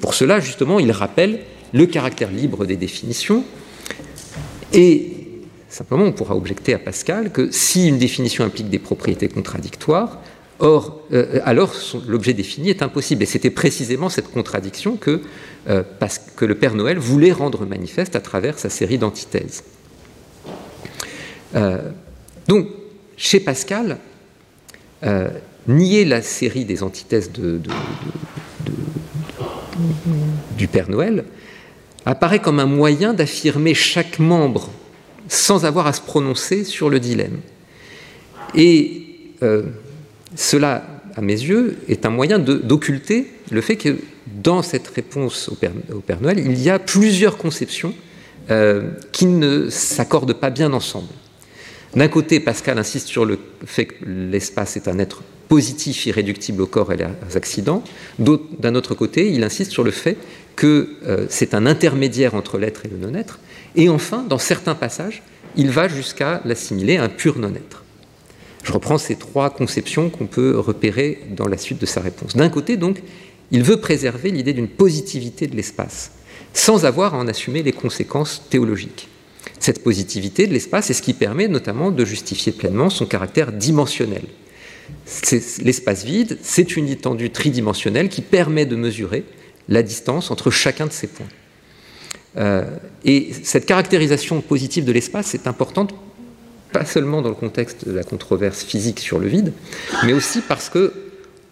Pour 0.00 0.14
cela, 0.14 0.40
justement, 0.40 0.78
il 0.78 0.92
rappelle 0.92 1.40
le 1.72 1.86
caractère 1.86 2.30
libre 2.30 2.66
des 2.66 2.76
définitions. 2.76 3.44
Et 4.72 5.12
simplement, 5.68 6.04
on 6.04 6.12
pourra 6.12 6.36
objecter 6.36 6.74
à 6.74 6.78
Pascal 6.78 7.32
que 7.32 7.50
si 7.50 7.88
une 7.88 7.98
définition 7.98 8.44
implique 8.44 8.70
des 8.70 8.78
propriétés 8.78 9.28
contradictoires, 9.28 10.18
euh, 10.62 11.40
alors, 11.44 11.74
l'objet 12.06 12.34
défini 12.34 12.70
est 12.70 12.82
impossible. 12.82 13.22
Et 13.22 13.26
c'était 13.26 13.50
précisément 13.50 14.08
cette 14.08 14.30
contradiction 14.30 14.96
que, 14.96 15.22
euh, 15.68 15.82
que, 16.36 16.44
le 16.44 16.54
Père 16.54 16.74
Noël 16.74 16.98
voulait 16.98 17.32
rendre 17.32 17.64
manifeste 17.64 18.16
à 18.16 18.20
travers 18.20 18.58
sa 18.58 18.68
série 18.68 18.98
d'antithèses. 18.98 19.64
Euh, 21.54 21.78
donc, 22.46 22.68
chez 23.16 23.40
Pascal, 23.40 23.98
nier 25.66 26.04
la 26.04 26.20
série 26.20 26.64
des 26.64 26.82
antithèses 26.82 27.30
du 30.56 30.68
Père 30.68 30.90
Noël 30.90 31.24
apparaît 32.06 32.40
comme 32.40 32.60
un 32.60 32.66
moyen 32.66 33.12
d'affirmer 33.12 33.74
chaque 33.74 34.18
membre 34.18 34.70
sans 35.28 35.64
avoir 35.64 35.86
à 35.86 35.92
se 35.92 36.00
prononcer 36.00 36.64
sur 36.64 36.90
le 36.90 36.98
dilemme. 36.98 37.38
Et 38.54 39.02
cela, 40.34 40.84
à 41.14 41.20
mes 41.20 41.40
yeux, 41.40 41.78
est 41.88 42.04
un 42.06 42.10
moyen 42.10 42.38
d'occulter 42.38 43.30
le 43.50 43.60
fait 43.60 43.76
que 43.76 43.96
dans 44.42 44.62
cette 44.62 44.88
réponse 44.88 45.48
au 45.48 45.54
Père, 45.54 46.20
Noël, 46.20 46.38
il 46.38 46.60
y 46.60 46.70
a 46.70 46.78
plusieurs 46.78 47.36
conceptions 47.36 47.94
euh, 48.50 48.90
qui 49.12 49.26
ne 49.26 49.68
s'accordent 49.68 50.34
pas 50.34 50.50
bien 50.50 50.72
ensemble. 50.72 51.08
D'un 51.94 52.08
côté, 52.08 52.38
Pascal 52.38 52.78
insiste 52.78 53.08
sur 53.08 53.24
le 53.24 53.38
fait 53.64 53.86
que 53.86 54.04
l'espace 54.04 54.76
est 54.76 54.86
un 54.86 54.98
être 54.98 55.22
positif, 55.48 56.06
irréductible 56.06 56.62
au 56.62 56.66
corps 56.66 56.92
et 56.92 56.96
aux 57.04 57.36
accidents. 57.36 57.82
D'un 58.18 58.76
autre 58.76 58.94
côté, 58.94 59.32
il 59.32 59.42
insiste 59.42 59.72
sur 59.72 59.82
le 59.82 59.90
fait 59.90 60.16
que 60.54 60.90
euh, 61.04 61.26
c'est 61.28 61.54
un 61.54 61.66
intermédiaire 61.66 62.34
entre 62.34 62.58
l'être 62.58 62.86
et 62.86 62.88
le 62.88 62.96
non-être. 62.96 63.40
Et 63.74 63.88
enfin, 63.88 64.24
dans 64.28 64.38
certains 64.38 64.76
passages, 64.76 65.22
il 65.56 65.70
va 65.70 65.88
jusqu'à 65.88 66.40
l'assimiler 66.44 66.96
à 66.96 67.04
un 67.04 67.08
pur 67.08 67.38
non-être. 67.38 67.82
Je 68.62 68.72
reprends 68.72 68.98
ces 68.98 69.16
trois 69.16 69.50
conceptions 69.50 70.10
qu'on 70.10 70.26
peut 70.26 70.56
repérer 70.56 71.22
dans 71.30 71.48
la 71.48 71.56
suite 71.56 71.80
de 71.80 71.86
sa 71.86 72.00
réponse. 72.00 72.36
D'un 72.36 72.50
côté, 72.50 72.76
donc, 72.76 73.02
il 73.50 73.64
veut 73.64 73.80
préserver 73.80 74.30
l'idée 74.30 74.52
d'une 74.52 74.68
positivité 74.68 75.48
de 75.48 75.56
l'espace, 75.56 76.12
sans 76.52 76.84
avoir 76.84 77.14
à 77.14 77.18
en 77.18 77.26
assumer 77.26 77.64
les 77.64 77.72
conséquences 77.72 78.44
théologiques. 78.48 79.08
Cette 79.60 79.84
positivité 79.84 80.46
de 80.46 80.54
l'espace 80.54 80.90
est 80.90 80.94
ce 80.94 81.02
qui 81.02 81.12
permet 81.12 81.46
notamment 81.46 81.90
de 81.90 82.04
justifier 82.04 82.50
pleinement 82.50 82.88
son 82.88 83.04
caractère 83.04 83.52
dimensionnel. 83.52 84.22
L'espace 85.62 86.04
vide, 86.04 86.38
c'est 86.42 86.76
une 86.76 86.88
étendue 86.88 87.30
tridimensionnelle 87.30 88.08
qui 88.08 88.22
permet 88.22 88.64
de 88.64 88.74
mesurer 88.74 89.24
la 89.68 89.82
distance 89.82 90.30
entre 90.30 90.50
chacun 90.50 90.86
de 90.86 90.92
ces 90.92 91.06
points. 91.06 91.28
Euh, 92.38 92.64
et 93.04 93.32
cette 93.42 93.66
caractérisation 93.66 94.40
positive 94.40 94.84
de 94.84 94.92
l'espace 94.92 95.34
est 95.34 95.46
importante 95.46 95.94
pas 96.72 96.86
seulement 96.86 97.20
dans 97.20 97.28
le 97.28 97.34
contexte 97.34 97.86
de 97.86 97.92
la 97.92 98.04
controverse 98.04 98.62
physique 98.62 99.00
sur 99.00 99.18
le 99.18 99.28
vide, 99.28 99.52
mais 100.04 100.12
aussi 100.12 100.40
parce 100.40 100.68
que 100.68 100.92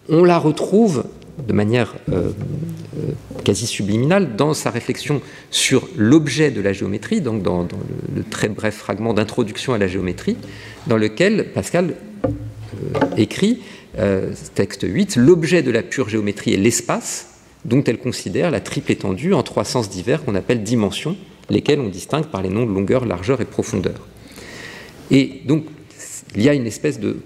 on 0.09 0.25
la 0.25 0.39
retrouve 0.39 1.05
de 1.47 1.53
manière 1.53 1.95
euh, 2.11 2.31
euh, 2.97 3.13
quasi 3.45 3.67
subliminale 3.67 4.37
dans 4.37 4.55
sa 4.55 4.71
réflexion 4.71 5.21
sur 5.51 5.89
l'objet 5.97 6.51
de 6.51 6.61
la 6.61 6.73
géométrie, 6.73 7.21
donc 7.21 7.43
dans, 7.43 7.67
le, 8.15 8.23
très 8.23 8.49
bref 8.49 8.77
fragment 8.77 9.15
d'introduction 9.15 9.75
à 9.75 9.79
la 9.79 9.87
géométrie, 9.87 10.37
dans 10.87 10.97
lequel 10.97 11.53
Pascal 11.53 11.95
euh, 12.25 12.99
écrit, 13.17 13.61
texte 14.55 14.87
8, 14.89 15.17
l'objet 15.17 15.63
de 15.63 15.73
la 15.73 15.83
pure 15.83 16.09
géométrie 16.09 16.55
est 16.55 16.59
l'espace, 16.59 17.31
dont 17.65 17.83
elle 17.83 17.99
considère 17.99 18.53
la 18.53 18.61
triple 18.61 18.93
étendue 18.93 19.35
en 19.35 19.43
trois 19.43 19.65
sens 19.65 19.91
divers 19.91 20.25
qu'on 20.25 20.37
appelle 20.37 20.63
dimensions, 20.63 21.17
lesquelles 21.51 21.81
on 21.81 21.89
distingue 21.89 22.27
par 22.27 22.43
les 22.43 22.49
noms 22.49 22.65
de 22.65 22.73
longueur, 22.73 23.07
largeur 23.07 23.41
et 23.41 23.45
profondeur. 23.45 24.07
Et 25.11 25.41
donc, 25.47 25.65
il 26.37 26.43
y 26.43 26.49
a 26.49 26.55
une 26.55 26.67
espèce 26.67 27.01
de 27.01 27.17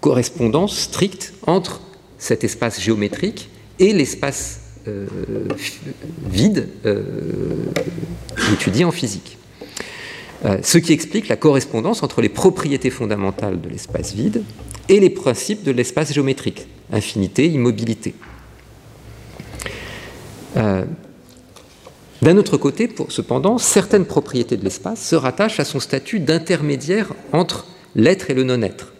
correspondance 0.00 0.76
stricte 0.76 1.32
entre 1.46 1.80
cet 2.20 2.44
espace 2.44 2.80
géométrique 2.80 3.50
et 3.80 3.92
l'espace 3.92 4.60
euh, 4.86 5.06
vide 6.30 6.68
euh, 6.86 7.02
étudié 8.52 8.84
en 8.84 8.92
physique. 8.92 9.38
Euh, 10.44 10.58
ce 10.62 10.78
qui 10.78 10.92
explique 10.92 11.28
la 11.28 11.36
correspondance 11.36 12.02
entre 12.02 12.20
les 12.20 12.28
propriétés 12.28 12.90
fondamentales 12.90 13.60
de 13.60 13.68
l'espace 13.68 14.14
vide 14.14 14.44
et 14.88 15.00
les 15.00 15.10
principes 15.10 15.64
de 15.64 15.72
l'espace 15.72 16.12
géométrique, 16.12 16.68
infinité, 16.92 17.46
immobilité. 17.46 18.14
D'un 20.54 22.36
autre 22.36 22.56
côté, 22.56 22.90
cependant, 23.08 23.56
certaines 23.56 24.04
propriétés 24.04 24.56
de 24.56 24.64
l'espace 24.64 25.00
se 25.00 25.14
rattachent 25.14 25.60
à 25.60 25.64
son 25.64 25.80
statut 25.80 26.20
d'intermédiaire 26.20 27.14
entre 27.32 27.66
l'être 27.94 28.30
et 28.30 28.34
le 28.34 28.42
non-être. 28.42 28.92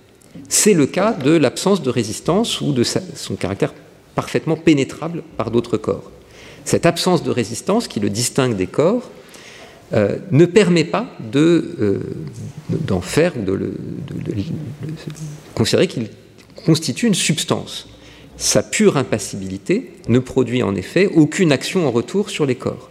C'est 0.48 0.74
le 0.74 0.86
cas 0.86 1.12
de 1.12 1.32
l'absence 1.32 1.82
de 1.82 1.90
résistance 1.90 2.60
ou 2.60 2.72
de 2.72 2.82
son 2.82 3.36
caractère 3.36 3.72
parfaitement 4.14 4.56
pénétrable 4.56 5.22
par 5.36 5.50
d'autres 5.50 5.76
corps. 5.76 6.10
Cette 6.64 6.86
absence 6.86 7.22
de 7.22 7.30
résistance 7.30 7.88
qui 7.88 8.00
le 8.00 8.10
distingue 8.10 8.56
des 8.56 8.66
corps 8.66 9.10
euh, 9.92 10.18
ne 10.30 10.44
permet 10.44 10.84
pas 10.84 11.06
euh, 11.34 12.00
d'en 12.68 13.00
faire 13.00 13.36
ou 13.36 13.42
de, 13.42 13.56
de, 13.56 13.72
considérer 15.54 15.88
qu'il 15.88 16.08
constitue 16.64 17.06
une 17.06 17.14
substance. 17.14 17.88
Sa 18.36 18.62
pure 18.62 18.96
impassibilité 18.96 19.92
ne 20.08 20.18
produit 20.18 20.62
en 20.62 20.74
effet 20.74 21.08
aucune 21.08 21.50
action 21.50 21.86
en 21.88 21.90
retour 21.90 22.30
sur 22.30 22.46
les 22.46 22.54
corps. 22.54 22.90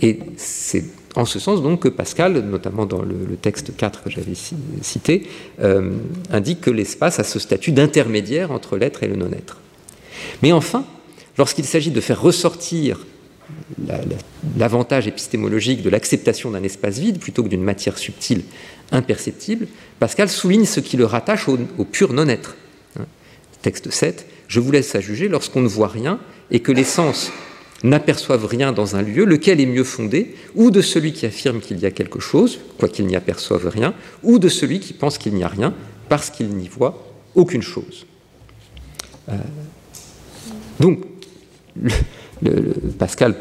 Et 0.00 0.18
c'est 0.36 0.84
en 1.16 1.24
ce 1.24 1.38
sens 1.38 1.62
donc 1.62 1.80
que 1.80 1.88
Pascal, 1.88 2.40
notamment 2.40 2.86
dans 2.86 3.02
le, 3.02 3.36
texte 3.40 3.76
4 3.76 4.02
que 4.02 4.10
j'avais 4.10 4.34
cité, 4.82 5.28
euh, 5.60 5.92
indique 6.30 6.60
que 6.60 6.70
l'espace 6.70 7.20
a 7.20 7.24
ce 7.24 7.38
statut 7.38 7.72
d'intermédiaire 7.72 8.50
entre 8.50 8.76
l'être 8.76 9.02
et 9.02 9.08
le 9.08 9.16
non-être. 9.16 9.58
Mais 10.42 10.52
enfin, 10.52 10.84
lorsqu'il 11.38 11.64
s'agit 11.64 11.90
de 11.90 12.00
faire 12.00 12.20
ressortir 12.20 13.06
l'avantage 14.56 15.06
épistémologique 15.06 15.82
de 15.82 15.90
l'acceptation 15.90 16.50
d'un 16.50 16.62
espace 16.62 16.98
vide 16.98 17.18
plutôt 17.18 17.42
que 17.42 17.48
d'une 17.48 17.62
matière 17.62 17.98
subtile 17.98 18.42
imperceptible, 18.90 19.66
Pascal 19.98 20.28
souligne 20.28 20.64
ce 20.64 20.80
qui 20.80 20.96
le 20.96 21.04
rattache 21.04 21.48
au, 21.48 21.84
pur 21.84 22.12
non-être. 22.12 22.56
Hein. 22.98 23.04
Texte 23.62 23.90
7, 23.90 24.26
je 24.48 24.60
vous 24.60 24.72
laisse 24.72 24.94
à 24.94 25.00
juger 25.00 25.28
lorsqu'on 25.28 25.60
ne 25.60 25.68
voit 25.68 25.88
rien 25.88 26.18
et 26.50 26.60
que 26.60 26.72
l'essence 26.72 27.30
n'aperçoivent 27.84 28.46
rien 28.46 28.72
dans 28.72 28.96
un 28.96 29.02
lieu, 29.02 29.24
lequel 29.24 29.60
est 29.60 29.66
mieux 29.66 29.84
fondé, 29.84 30.34
ou 30.56 30.70
de 30.70 30.80
celui 30.80 31.12
qui 31.12 31.26
affirme 31.26 31.60
qu'il 31.60 31.78
y 31.78 31.86
a 31.86 31.90
quelque 31.90 32.18
chose, 32.18 32.58
quoiqu'il 32.78 33.06
n'y 33.06 33.14
aperçoive 33.14 33.68
rien, 33.68 33.94
ou 34.22 34.38
de 34.40 34.48
celui 34.48 34.80
qui 34.80 34.94
pense 34.94 35.18
qu'il 35.18 35.34
n'y 35.34 35.44
a 35.44 35.48
rien, 35.48 35.74
parce 36.08 36.30
qu'il 36.30 36.48
n'y 36.48 36.66
voit 36.66 37.06
aucune 37.34 37.62
chose. 37.62 38.06
Euh, 39.28 39.36
donc, 40.80 41.00
Pascal, 42.98 43.34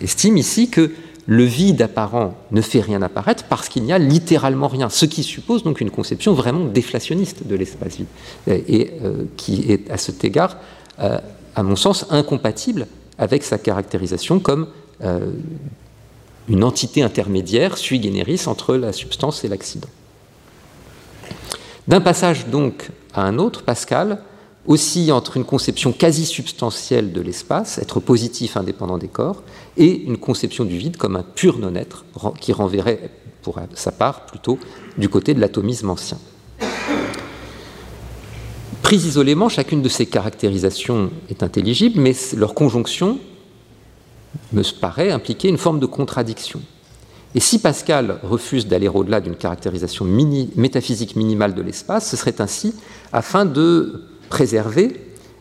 estime 0.00 0.36
ici 0.36 0.70
que 0.70 0.92
le 1.26 1.44
vide 1.44 1.82
apparent 1.82 2.34
ne 2.52 2.60
fait 2.62 2.80
rien 2.80 3.02
apparaître 3.02 3.44
parce 3.44 3.68
qu'il 3.68 3.82
n'y 3.82 3.92
a 3.92 3.98
littéralement 3.98 4.68
rien, 4.68 4.88
ce 4.88 5.04
qui 5.04 5.22
suppose 5.22 5.62
donc 5.62 5.80
une 5.80 5.90
conception 5.90 6.32
vraiment 6.32 6.64
déflationniste 6.64 7.46
de 7.46 7.54
l'espace 7.54 7.96
vide, 7.96 8.06
et, 8.46 8.92
euh, 9.02 9.24
qui 9.36 9.70
est 9.70 9.90
à 9.90 9.98
cet 9.98 10.24
égard, 10.24 10.56
euh, 11.00 11.18
à 11.58 11.64
mon 11.64 11.74
sens, 11.74 12.06
incompatible 12.10 12.86
avec 13.18 13.42
sa 13.42 13.58
caractérisation 13.58 14.38
comme 14.38 14.68
euh, 15.02 15.32
une 16.48 16.62
entité 16.62 17.02
intermédiaire 17.02 17.76
sui 17.76 18.00
generis 18.00 18.44
entre 18.46 18.76
la 18.76 18.92
substance 18.92 19.42
et 19.42 19.48
l'accident. 19.48 19.88
D'un 21.88 22.00
passage 22.00 22.46
donc 22.46 22.90
à 23.12 23.22
un 23.22 23.38
autre, 23.38 23.64
Pascal 23.64 24.20
aussi 24.66 25.10
entre 25.10 25.36
une 25.36 25.44
conception 25.44 25.92
quasi 25.92 26.26
substantielle 26.26 27.12
de 27.12 27.22
l'espace, 27.22 27.78
être 27.78 27.98
positif 27.98 28.56
indépendant 28.56 28.98
des 28.98 29.08
corps, 29.08 29.42
et 29.78 30.02
une 30.02 30.18
conception 30.18 30.64
du 30.64 30.76
vide 30.76 30.96
comme 30.96 31.16
un 31.16 31.22
pur 31.22 31.58
non-être 31.58 32.04
qui 32.38 32.52
renverrait 32.52 33.10
pour 33.42 33.58
sa 33.74 33.90
part 33.90 34.26
plutôt 34.26 34.58
du 34.96 35.08
côté 35.08 35.34
de 35.34 35.40
l'atomisme 35.40 35.90
ancien. 35.90 36.18
Prise 38.88 39.04
isolément, 39.04 39.50
chacune 39.50 39.82
de 39.82 39.88
ces 39.90 40.06
caractérisations 40.06 41.10
est 41.28 41.42
intelligible, 41.42 42.00
mais 42.00 42.14
leur 42.34 42.54
conjonction 42.54 43.18
me 44.54 44.62
paraît 44.80 45.10
impliquer 45.10 45.50
une 45.50 45.58
forme 45.58 45.78
de 45.78 45.84
contradiction. 45.84 46.62
Et 47.34 47.40
si 47.40 47.58
Pascal 47.58 48.18
refuse 48.22 48.66
d'aller 48.66 48.88
au-delà 48.88 49.20
d'une 49.20 49.36
caractérisation 49.36 50.06
métaphysique 50.56 51.16
minimale 51.16 51.54
de 51.54 51.60
l'espace, 51.60 52.08
ce 52.08 52.16
serait 52.16 52.40
ainsi 52.40 52.72
afin 53.12 53.44
de 53.44 54.04
préserver 54.30 54.98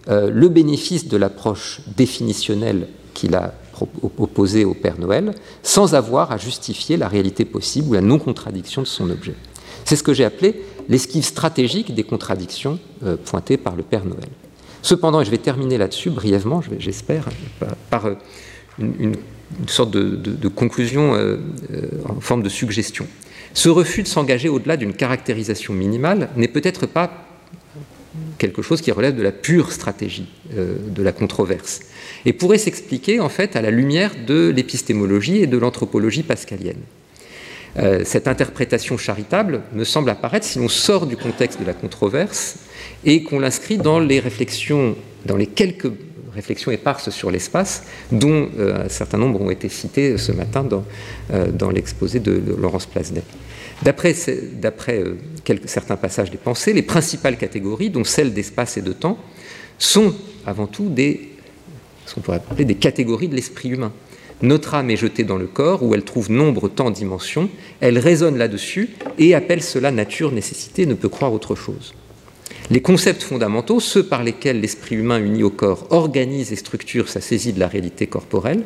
euh, 0.09 0.29
le 0.29 0.49
bénéfice 0.49 1.07
de 1.07 1.15
l'approche 1.15 1.79
définitionnelle 1.95 2.89
qu'il 3.13 3.33
a 3.33 3.53
opposée 4.17 4.65
au 4.65 4.73
Père 4.73 4.99
Noël, 4.99 5.33
sans 5.63 5.95
avoir 5.95 6.33
à 6.33 6.37
justifier 6.37 6.97
la 6.97 7.07
réalité 7.07 7.45
possible 7.45 7.87
ou 7.87 7.93
la 7.93 8.01
non-contradiction 8.01 8.81
de 8.81 8.87
son 8.87 9.09
objet. 9.09 9.35
C'est 9.85 9.95
ce 9.95 10.03
que 10.03 10.13
j'ai 10.13 10.25
appelé 10.25 10.65
l'esquive 10.89 11.23
stratégique 11.23 11.93
des 11.93 12.03
contradictions 12.03 12.79
euh, 13.03 13.17
pointées 13.17 13.57
par 13.57 13.75
le 13.75 13.83
Père 13.83 14.05
Noël. 14.05 14.29
Cependant, 14.81 15.21
et 15.21 15.25
je 15.25 15.31
vais 15.31 15.37
terminer 15.37 15.77
là-dessus 15.77 16.09
brièvement, 16.09 16.61
j'espère, 16.79 17.27
par, 17.89 18.05
euh, 18.05 18.13
une, 18.79 19.15
sorte 19.67 19.91
de, 19.91 20.47
conclusion 20.49 21.13
en 22.05 22.19
forme 22.19 22.43
de 22.43 22.49
suggestion. 22.49 23.07
Ce 23.53 23.69
refus 23.69 24.03
de 24.03 24.07
s'engager 24.07 24.49
au-delà 24.49 24.77
d'une 24.77 24.93
caractérisation 24.93 25.73
minimale 25.73 26.29
n'est 26.35 26.47
peut-être 26.47 26.85
pas 26.85 27.27
quelque 28.37 28.61
chose 28.61 28.81
qui 28.81 28.91
relève 28.91 29.15
de 29.15 29.23
la 29.23 29.31
pure 29.31 29.71
stratégie 29.71 30.27
euh, 30.55 30.75
de 30.89 31.03
la 31.03 31.11
controverse, 31.11 31.81
et 32.25 32.33
pourrait 32.33 32.57
s'expliquer 32.57 33.19
en 33.19 33.29
fait 33.29 33.55
à 33.55 33.61
la 33.61 33.71
lumière 33.71 34.13
de 34.25 34.53
l'épistémologie 34.55 35.37
et 35.37 35.47
de 35.47 35.57
l'anthropologie 35.57 36.23
pascalienne. 36.23 36.81
Euh, 37.77 38.01
cette 38.05 38.27
interprétation 38.27 38.97
charitable 38.97 39.61
me 39.73 39.83
semble 39.83 40.09
apparaître 40.09 40.45
si 40.45 40.59
l'on 40.59 40.69
sort 40.69 41.05
du 41.05 41.17
contexte 41.17 41.59
de 41.59 41.65
la 41.65 41.73
controverse 41.73 42.57
et 43.05 43.23
qu'on 43.23 43.39
l'inscrit 43.39 43.77
dans 43.77 43.99
les 43.99 44.19
réflexions, 44.19 44.95
dans 45.25 45.37
les 45.37 45.47
quelques 45.47 45.91
réflexions 46.33 46.71
éparses 46.71 47.09
sur 47.09 47.31
l'espace, 47.31 47.83
dont 48.11 48.49
euh, 48.59 48.85
un 48.85 48.89
certain 48.89 49.17
nombre 49.17 49.41
ont 49.41 49.51
été 49.51 49.69
citées 49.69 50.17
ce 50.17 50.31
matin 50.31 50.63
dans, 50.63 50.85
dans 51.53 51.69
l'exposé 51.69 52.19
de, 52.19 52.41
Laurence 52.57 52.85
Plasnet. 52.85 53.23
D'après 53.83 54.15
euh, 54.27 55.15
certains 55.65 55.97
passages 55.97 56.31
des 56.31 56.37
pensées, 56.37 56.73
les 56.73 56.81
principales 56.81 57.37
catégories, 57.37 57.89
dont 57.89 58.03
celles 58.03 58.33
d'espace 58.33 58.77
et 58.77 58.81
de 58.81 58.93
temps, 58.93 59.17
sont 59.77 60.13
avant 60.45 60.65
tout 60.65 60.91
ce 62.05 62.15
qu'on 62.15 62.21
pourrait 62.21 62.37
appeler 62.37 62.65
des 62.65 62.75
catégories 62.75 63.27
de 63.27 63.35
l'esprit 63.35 63.69
humain. 63.69 63.91
Notre 64.41 64.75
âme 64.75 64.89
est 64.89 64.97
jetée 64.97 65.23
dans 65.23 65.37
le 65.37 65.47
corps 65.47 65.83
où 65.83 65.95
elle 65.95 66.03
trouve 66.03 66.31
nombre, 66.31 66.69
temps, 66.69 66.91
dimensions, 66.91 67.49
elle 67.79 67.97
raisonne 67.97 68.37
là-dessus 68.37 68.89
et 69.17 69.33
appelle 69.33 69.63
cela 69.63 69.91
nature, 69.91 70.31
nécessité, 70.31 70.85
ne 70.85 70.93
peut 70.93 71.09
croire 71.09 71.33
autre 71.33 71.55
chose. 71.55 71.93
Les 72.69 72.81
concepts 72.81 73.23
fondamentaux, 73.23 73.79
ceux 73.79 74.03
par 74.03 74.23
lesquels 74.23 74.59
l'esprit 74.59 74.95
humain 74.95 75.19
uni 75.19 75.41
au 75.41 75.49
corps 75.49 75.87
organise 75.89 76.51
et 76.51 76.55
structure 76.55 77.09
sa 77.09 77.21
saisie 77.21 77.53
de 77.53 77.59
la 77.59 77.67
réalité 77.67 78.07
corporelle, 78.07 78.63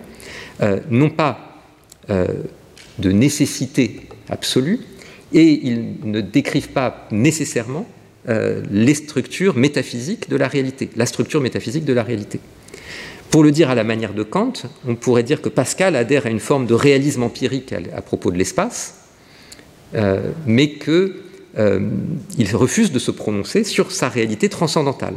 euh, 0.62 0.80
n'ont 0.90 1.10
pas 1.10 1.62
euh, 2.10 2.26
de 3.00 3.12
nécessité 3.12 4.02
absolue, 4.28 4.80
et 5.34 5.68
ils 5.68 5.96
ne 6.04 6.20
décrivent 6.20 6.72
pas 6.72 7.08
nécessairement 7.12 7.88
euh, 8.28 8.62
les 8.70 8.94
structures 8.94 9.56
métaphysiques 9.56 10.30
de 10.30 10.36
la 10.36 10.48
réalité, 10.48 10.90
la 10.96 11.06
structure 11.06 11.42
métaphysique 11.42 11.86
de 11.86 11.94
la 11.94 12.04
réalité. 12.04 12.40
Pour 13.32 13.44
le 13.44 13.52
dire 13.52 13.70
à 13.70 13.76
la 13.76 13.86
manière 13.86 14.14
de 14.14 14.24
Kant, 14.24 14.54
on 14.86 14.96
pourrait 14.96 15.24
dire 15.24 15.42
que 15.42 15.48
Pascal 15.48 15.96
adhère 15.96 16.26
à 16.26 16.30
une 16.30 16.42
forme 16.42 16.66
de 16.66 16.74
réalisme 16.74 17.24
empirique 17.24 17.74
à, 17.74 18.02
propos 18.02 18.30
de 18.30 18.38
l'espace, 18.38 19.06
euh, 19.96 20.32
mais 20.46 20.74
qu'il 20.74 21.14
euh, 21.58 21.80
refuse 22.54 22.92
de 22.92 23.00
se 23.00 23.10
prononcer 23.10 23.64
sur 23.64 23.94
sa 23.94 24.10
réalité 24.10 24.50
transcendantale. 24.50 25.16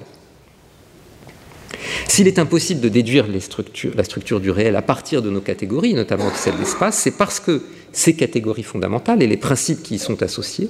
S'il 2.06 2.28
est 2.28 2.38
impossible 2.38 2.80
de 2.80 2.88
déduire 2.88 3.26
la 3.26 4.04
structure 4.04 4.40
du 4.40 4.50
réel 4.52 4.76
à 4.76 4.82
partir 4.82 5.20
de 5.20 5.30
nos 5.30 5.40
catégories, 5.40 5.94
notamment 5.94 6.30
celle 6.36 6.56
d'espace, 6.56 6.98
c'est 6.98 7.16
parce 7.16 7.40
que 7.40 7.62
ces 7.92 8.14
catégories 8.14 8.62
fondamentales 8.62 9.24
et 9.24 9.26
les 9.26 9.36
principes 9.36 9.82
qui 9.82 9.96
y 9.96 9.98
sont 9.98 10.22
associés 10.22 10.68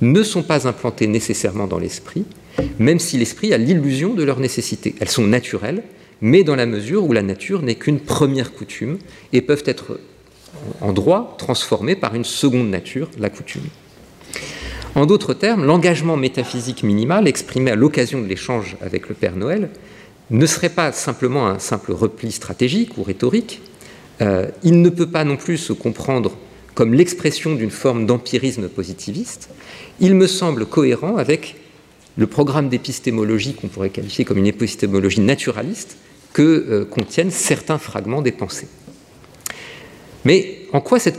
ne 0.00 0.22
sont 0.22 0.42
pas 0.42 0.66
implantés 0.66 1.06
nécessairement 1.06 1.66
dans 1.66 1.78
l'esprit, 1.78 2.24
même 2.78 2.98
si 2.98 3.18
l'esprit 3.18 3.52
a 3.52 3.58
l'illusion 3.58 4.14
de 4.14 4.22
leur 4.22 4.40
nécessité. 4.40 4.94
Elles 5.00 5.10
sont 5.10 5.26
naturelles, 5.26 5.82
mais 6.20 6.44
dans 6.44 6.56
la 6.56 6.66
mesure 6.66 7.04
où 7.04 7.12
la 7.12 7.22
nature 7.22 7.62
n'est 7.62 7.74
qu'une 7.74 8.00
première 8.00 8.52
coutume 8.52 8.98
et 9.32 9.40
peuvent 9.40 9.64
être 9.66 9.98
en 10.80 10.92
droit 10.92 11.36
transformées 11.38 11.96
par 11.96 12.14
une 12.14 12.24
seconde 12.24 12.70
nature, 12.70 13.10
la 13.18 13.30
coutume. 13.30 13.64
En 14.94 15.04
d'autres 15.04 15.34
termes, 15.34 15.64
l'engagement 15.64 16.16
métaphysique 16.16 16.82
minimal 16.82 17.28
exprimé 17.28 17.70
à 17.70 17.76
l'occasion 17.76 18.22
de 18.22 18.26
l'échange 18.26 18.76
avec 18.80 19.08
le 19.08 19.14
Père 19.14 19.36
Noël 19.36 19.70
ne 20.30 20.46
serait 20.46 20.70
pas 20.70 20.90
simplement 20.92 21.46
un 21.46 21.58
simple 21.58 21.92
repli 21.92 22.32
stratégique 22.32 22.96
ou 22.96 23.02
rhétorique, 23.02 23.60
euh, 24.22 24.46
il 24.62 24.80
ne 24.80 24.88
peut 24.88 25.10
pas 25.10 25.24
non 25.24 25.36
plus 25.36 25.58
se 25.58 25.72
comprendre 25.72 26.36
comme 26.74 26.94
l'expression 26.94 27.54
d'une 27.54 27.70
forme 27.70 28.06
d'empirisme 28.06 28.68
positiviste, 28.68 29.50
il 30.00 30.14
me 30.14 30.26
semble 30.26 30.66
cohérent 30.66 31.16
avec 31.16 31.56
le 32.16 32.26
programme 32.26 32.68
d'épistémologie 32.68 33.54
qu'on 33.54 33.68
pourrait 33.68 33.90
qualifier 33.90 34.24
comme 34.24 34.38
une 34.38 34.46
épistémologie 34.46 35.20
naturaliste 35.20 35.96
que 36.32 36.42
euh, 36.42 36.84
contiennent 36.84 37.30
certains 37.30 37.78
fragments 37.78 38.22
des 38.22 38.32
pensées. 38.32 38.68
Mais 40.24 40.60
en 40.72 40.80
quoi 40.80 40.98
cette 40.98 41.18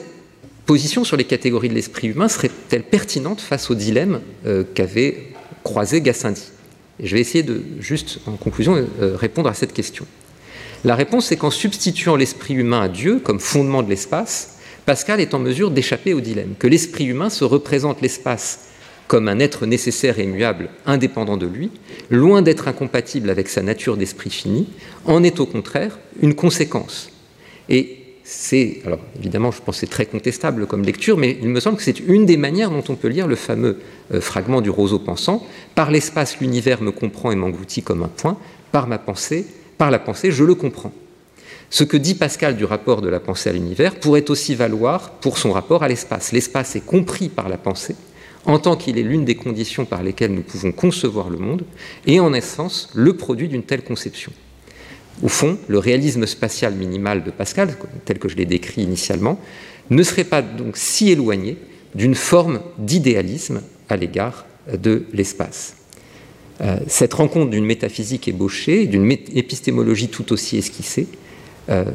position 0.65 1.03
sur 1.03 1.17
les 1.17 1.23
catégories 1.23 1.69
de 1.69 1.73
l'esprit 1.73 2.07
humain 2.07 2.27
serait-elle 2.27 2.83
pertinente 2.83 3.41
face 3.41 3.69
au 3.69 3.75
dilemme 3.75 4.21
euh, 4.45 4.63
qu'avait 4.73 5.29
croisé 5.63 6.01
Gassendi? 6.01 6.43
Je 7.01 7.15
vais 7.15 7.21
essayer 7.21 7.43
de, 7.43 7.61
juste 7.79 8.19
en 8.25 8.33
conclusion, 8.33 8.75
euh, 8.75 9.15
répondre 9.15 9.49
à 9.49 9.53
cette 9.53 9.73
question. 9.73 10.05
La 10.83 10.95
réponse 10.95 11.31
est 11.31 11.37
qu'en 11.37 11.51
substituant 11.51 12.15
l'esprit 12.15 12.55
humain 12.55 12.81
à 12.81 12.89
Dieu 12.89 13.19
comme 13.19 13.39
fondement 13.39 13.83
de 13.83 13.89
l'espace, 13.89 14.57
Pascal 14.85 15.19
est 15.19 15.33
en 15.33 15.39
mesure 15.39 15.69
d'échapper 15.69 16.13
au 16.13 16.21
dilemme, 16.21 16.53
que 16.57 16.67
l'esprit 16.67 17.05
humain 17.05 17.29
se 17.29 17.43
représente 17.43 18.01
l'espace 18.01 18.67
comme 19.07 19.27
un 19.27 19.39
être 19.39 19.65
nécessaire 19.65 20.19
et 20.19 20.25
muable, 20.25 20.69
indépendant 20.85 21.37
de 21.37 21.47
lui, 21.47 21.71
loin 22.09 22.41
d'être 22.41 22.67
incompatible 22.67 23.29
avec 23.29 23.49
sa 23.49 23.61
nature 23.61 23.97
d'esprit 23.97 24.29
fini, 24.29 24.67
en 25.05 25.23
est 25.23 25.39
au 25.39 25.45
contraire 25.45 25.97
une 26.21 26.35
conséquence. 26.35 27.09
Et 27.69 27.97
c'est, 28.23 28.81
alors 28.85 28.99
évidemment, 29.17 29.51
je 29.51 29.61
pense 29.61 29.75
que 29.75 29.79
c'est 29.81 29.87
très 29.87 30.05
contestable 30.05 30.67
comme 30.67 30.83
lecture, 30.83 31.17
mais 31.17 31.37
il 31.41 31.47
me 31.47 31.61
semble 31.61 31.77
que 31.77 31.83
c'est 31.83 31.99
une 32.01 32.25
des 32.25 32.35
manières 32.35 32.69
dont 32.69 32.83
on 32.89 32.95
peut 32.95 33.07
lire 33.07 33.27
le 33.27 33.37
fameux 33.37 33.79
euh, 34.13 34.19
fragment 34.19 34.59
du 34.59 34.69
roseau 34.69 34.99
pensant. 34.99 35.45
Par 35.75 35.91
l'espace, 35.91 36.39
l'univers 36.41 36.81
me 36.81 36.91
comprend 36.91 37.31
et 37.31 37.35
m'engloutit 37.35 37.83
comme 37.83 38.03
un 38.03 38.09
point. 38.09 38.37
Par 38.73 38.87
ma 38.87 38.97
pensée, 38.97 39.45
par 39.77 39.91
la 39.91 39.99
pensée, 39.99 40.31
je 40.31 40.43
le 40.43 40.55
comprends. 40.55 40.91
Ce 41.69 41.85
que 41.85 41.95
dit 41.95 42.15
Pascal 42.15 42.57
du 42.57 42.65
rapport 42.65 43.01
de 43.01 43.09
la 43.09 43.21
pensée 43.21 43.49
à 43.49 43.53
l'univers 43.53 43.95
pourrait 43.95 44.29
aussi 44.29 44.55
valoir 44.55 45.11
pour 45.11 45.37
son 45.37 45.53
rapport 45.53 45.83
à 45.83 45.87
l'espace. 45.87 46.33
L'espace 46.33 46.75
est 46.75 46.85
compris 46.85 47.29
par 47.29 47.47
la 47.47 47.57
pensée 47.57 47.95
en 48.47 48.59
tant 48.59 48.77
qu'il 48.77 48.97
est 48.97 49.03
l'une 49.03 49.25
des 49.25 49.35
conditions 49.35 49.85
par 49.85 50.01
lesquelles 50.01 50.33
nous 50.33 50.41
pouvons 50.41 50.71
concevoir 50.71 51.29
le 51.29 51.37
monde 51.37 51.63
et 52.07 52.19
en 52.19 52.33
essence 52.33 52.89
le 52.95 53.15
produit 53.15 53.49
d'une 53.49 53.63
telle 53.63 53.83
conception. 53.83 54.31
Au 55.21 55.27
fond, 55.27 55.57
le 55.67 55.79
réalisme 55.79 56.25
spatial 56.25 56.73
minimal 56.73 57.23
de 57.23 57.31
Pascal, 57.31 57.75
tel 58.05 58.19
que 58.19 58.29
je 58.29 58.35
l'ai 58.35 58.45
décrit 58.45 58.83
initialement, 58.83 59.39
ne 59.89 60.01
serait 60.01 60.23
pas 60.23 60.41
donc 60.41 60.77
si 60.77 61.11
éloigné 61.11 61.57
d'une 61.93 62.15
forme 62.15 62.61
d'idéalisme 62.77 63.61
à 63.89 63.97
l'égard 63.97 64.45
de 64.71 65.05
l'espace. 65.13 65.75
Euh, 66.61 66.77
cette 66.87 67.13
rencontre 67.13 67.51
d'une 67.51 67.65
métaphysique 67.65 68.27
ébauchée, 68.27 68.85
d'une 68.87 69.11
épistémologie 69.11 70.07
tout 70.07 70.31
aussi 70.33 70.57
esquissée, 70.57 71.07
euh, 71.69 71.85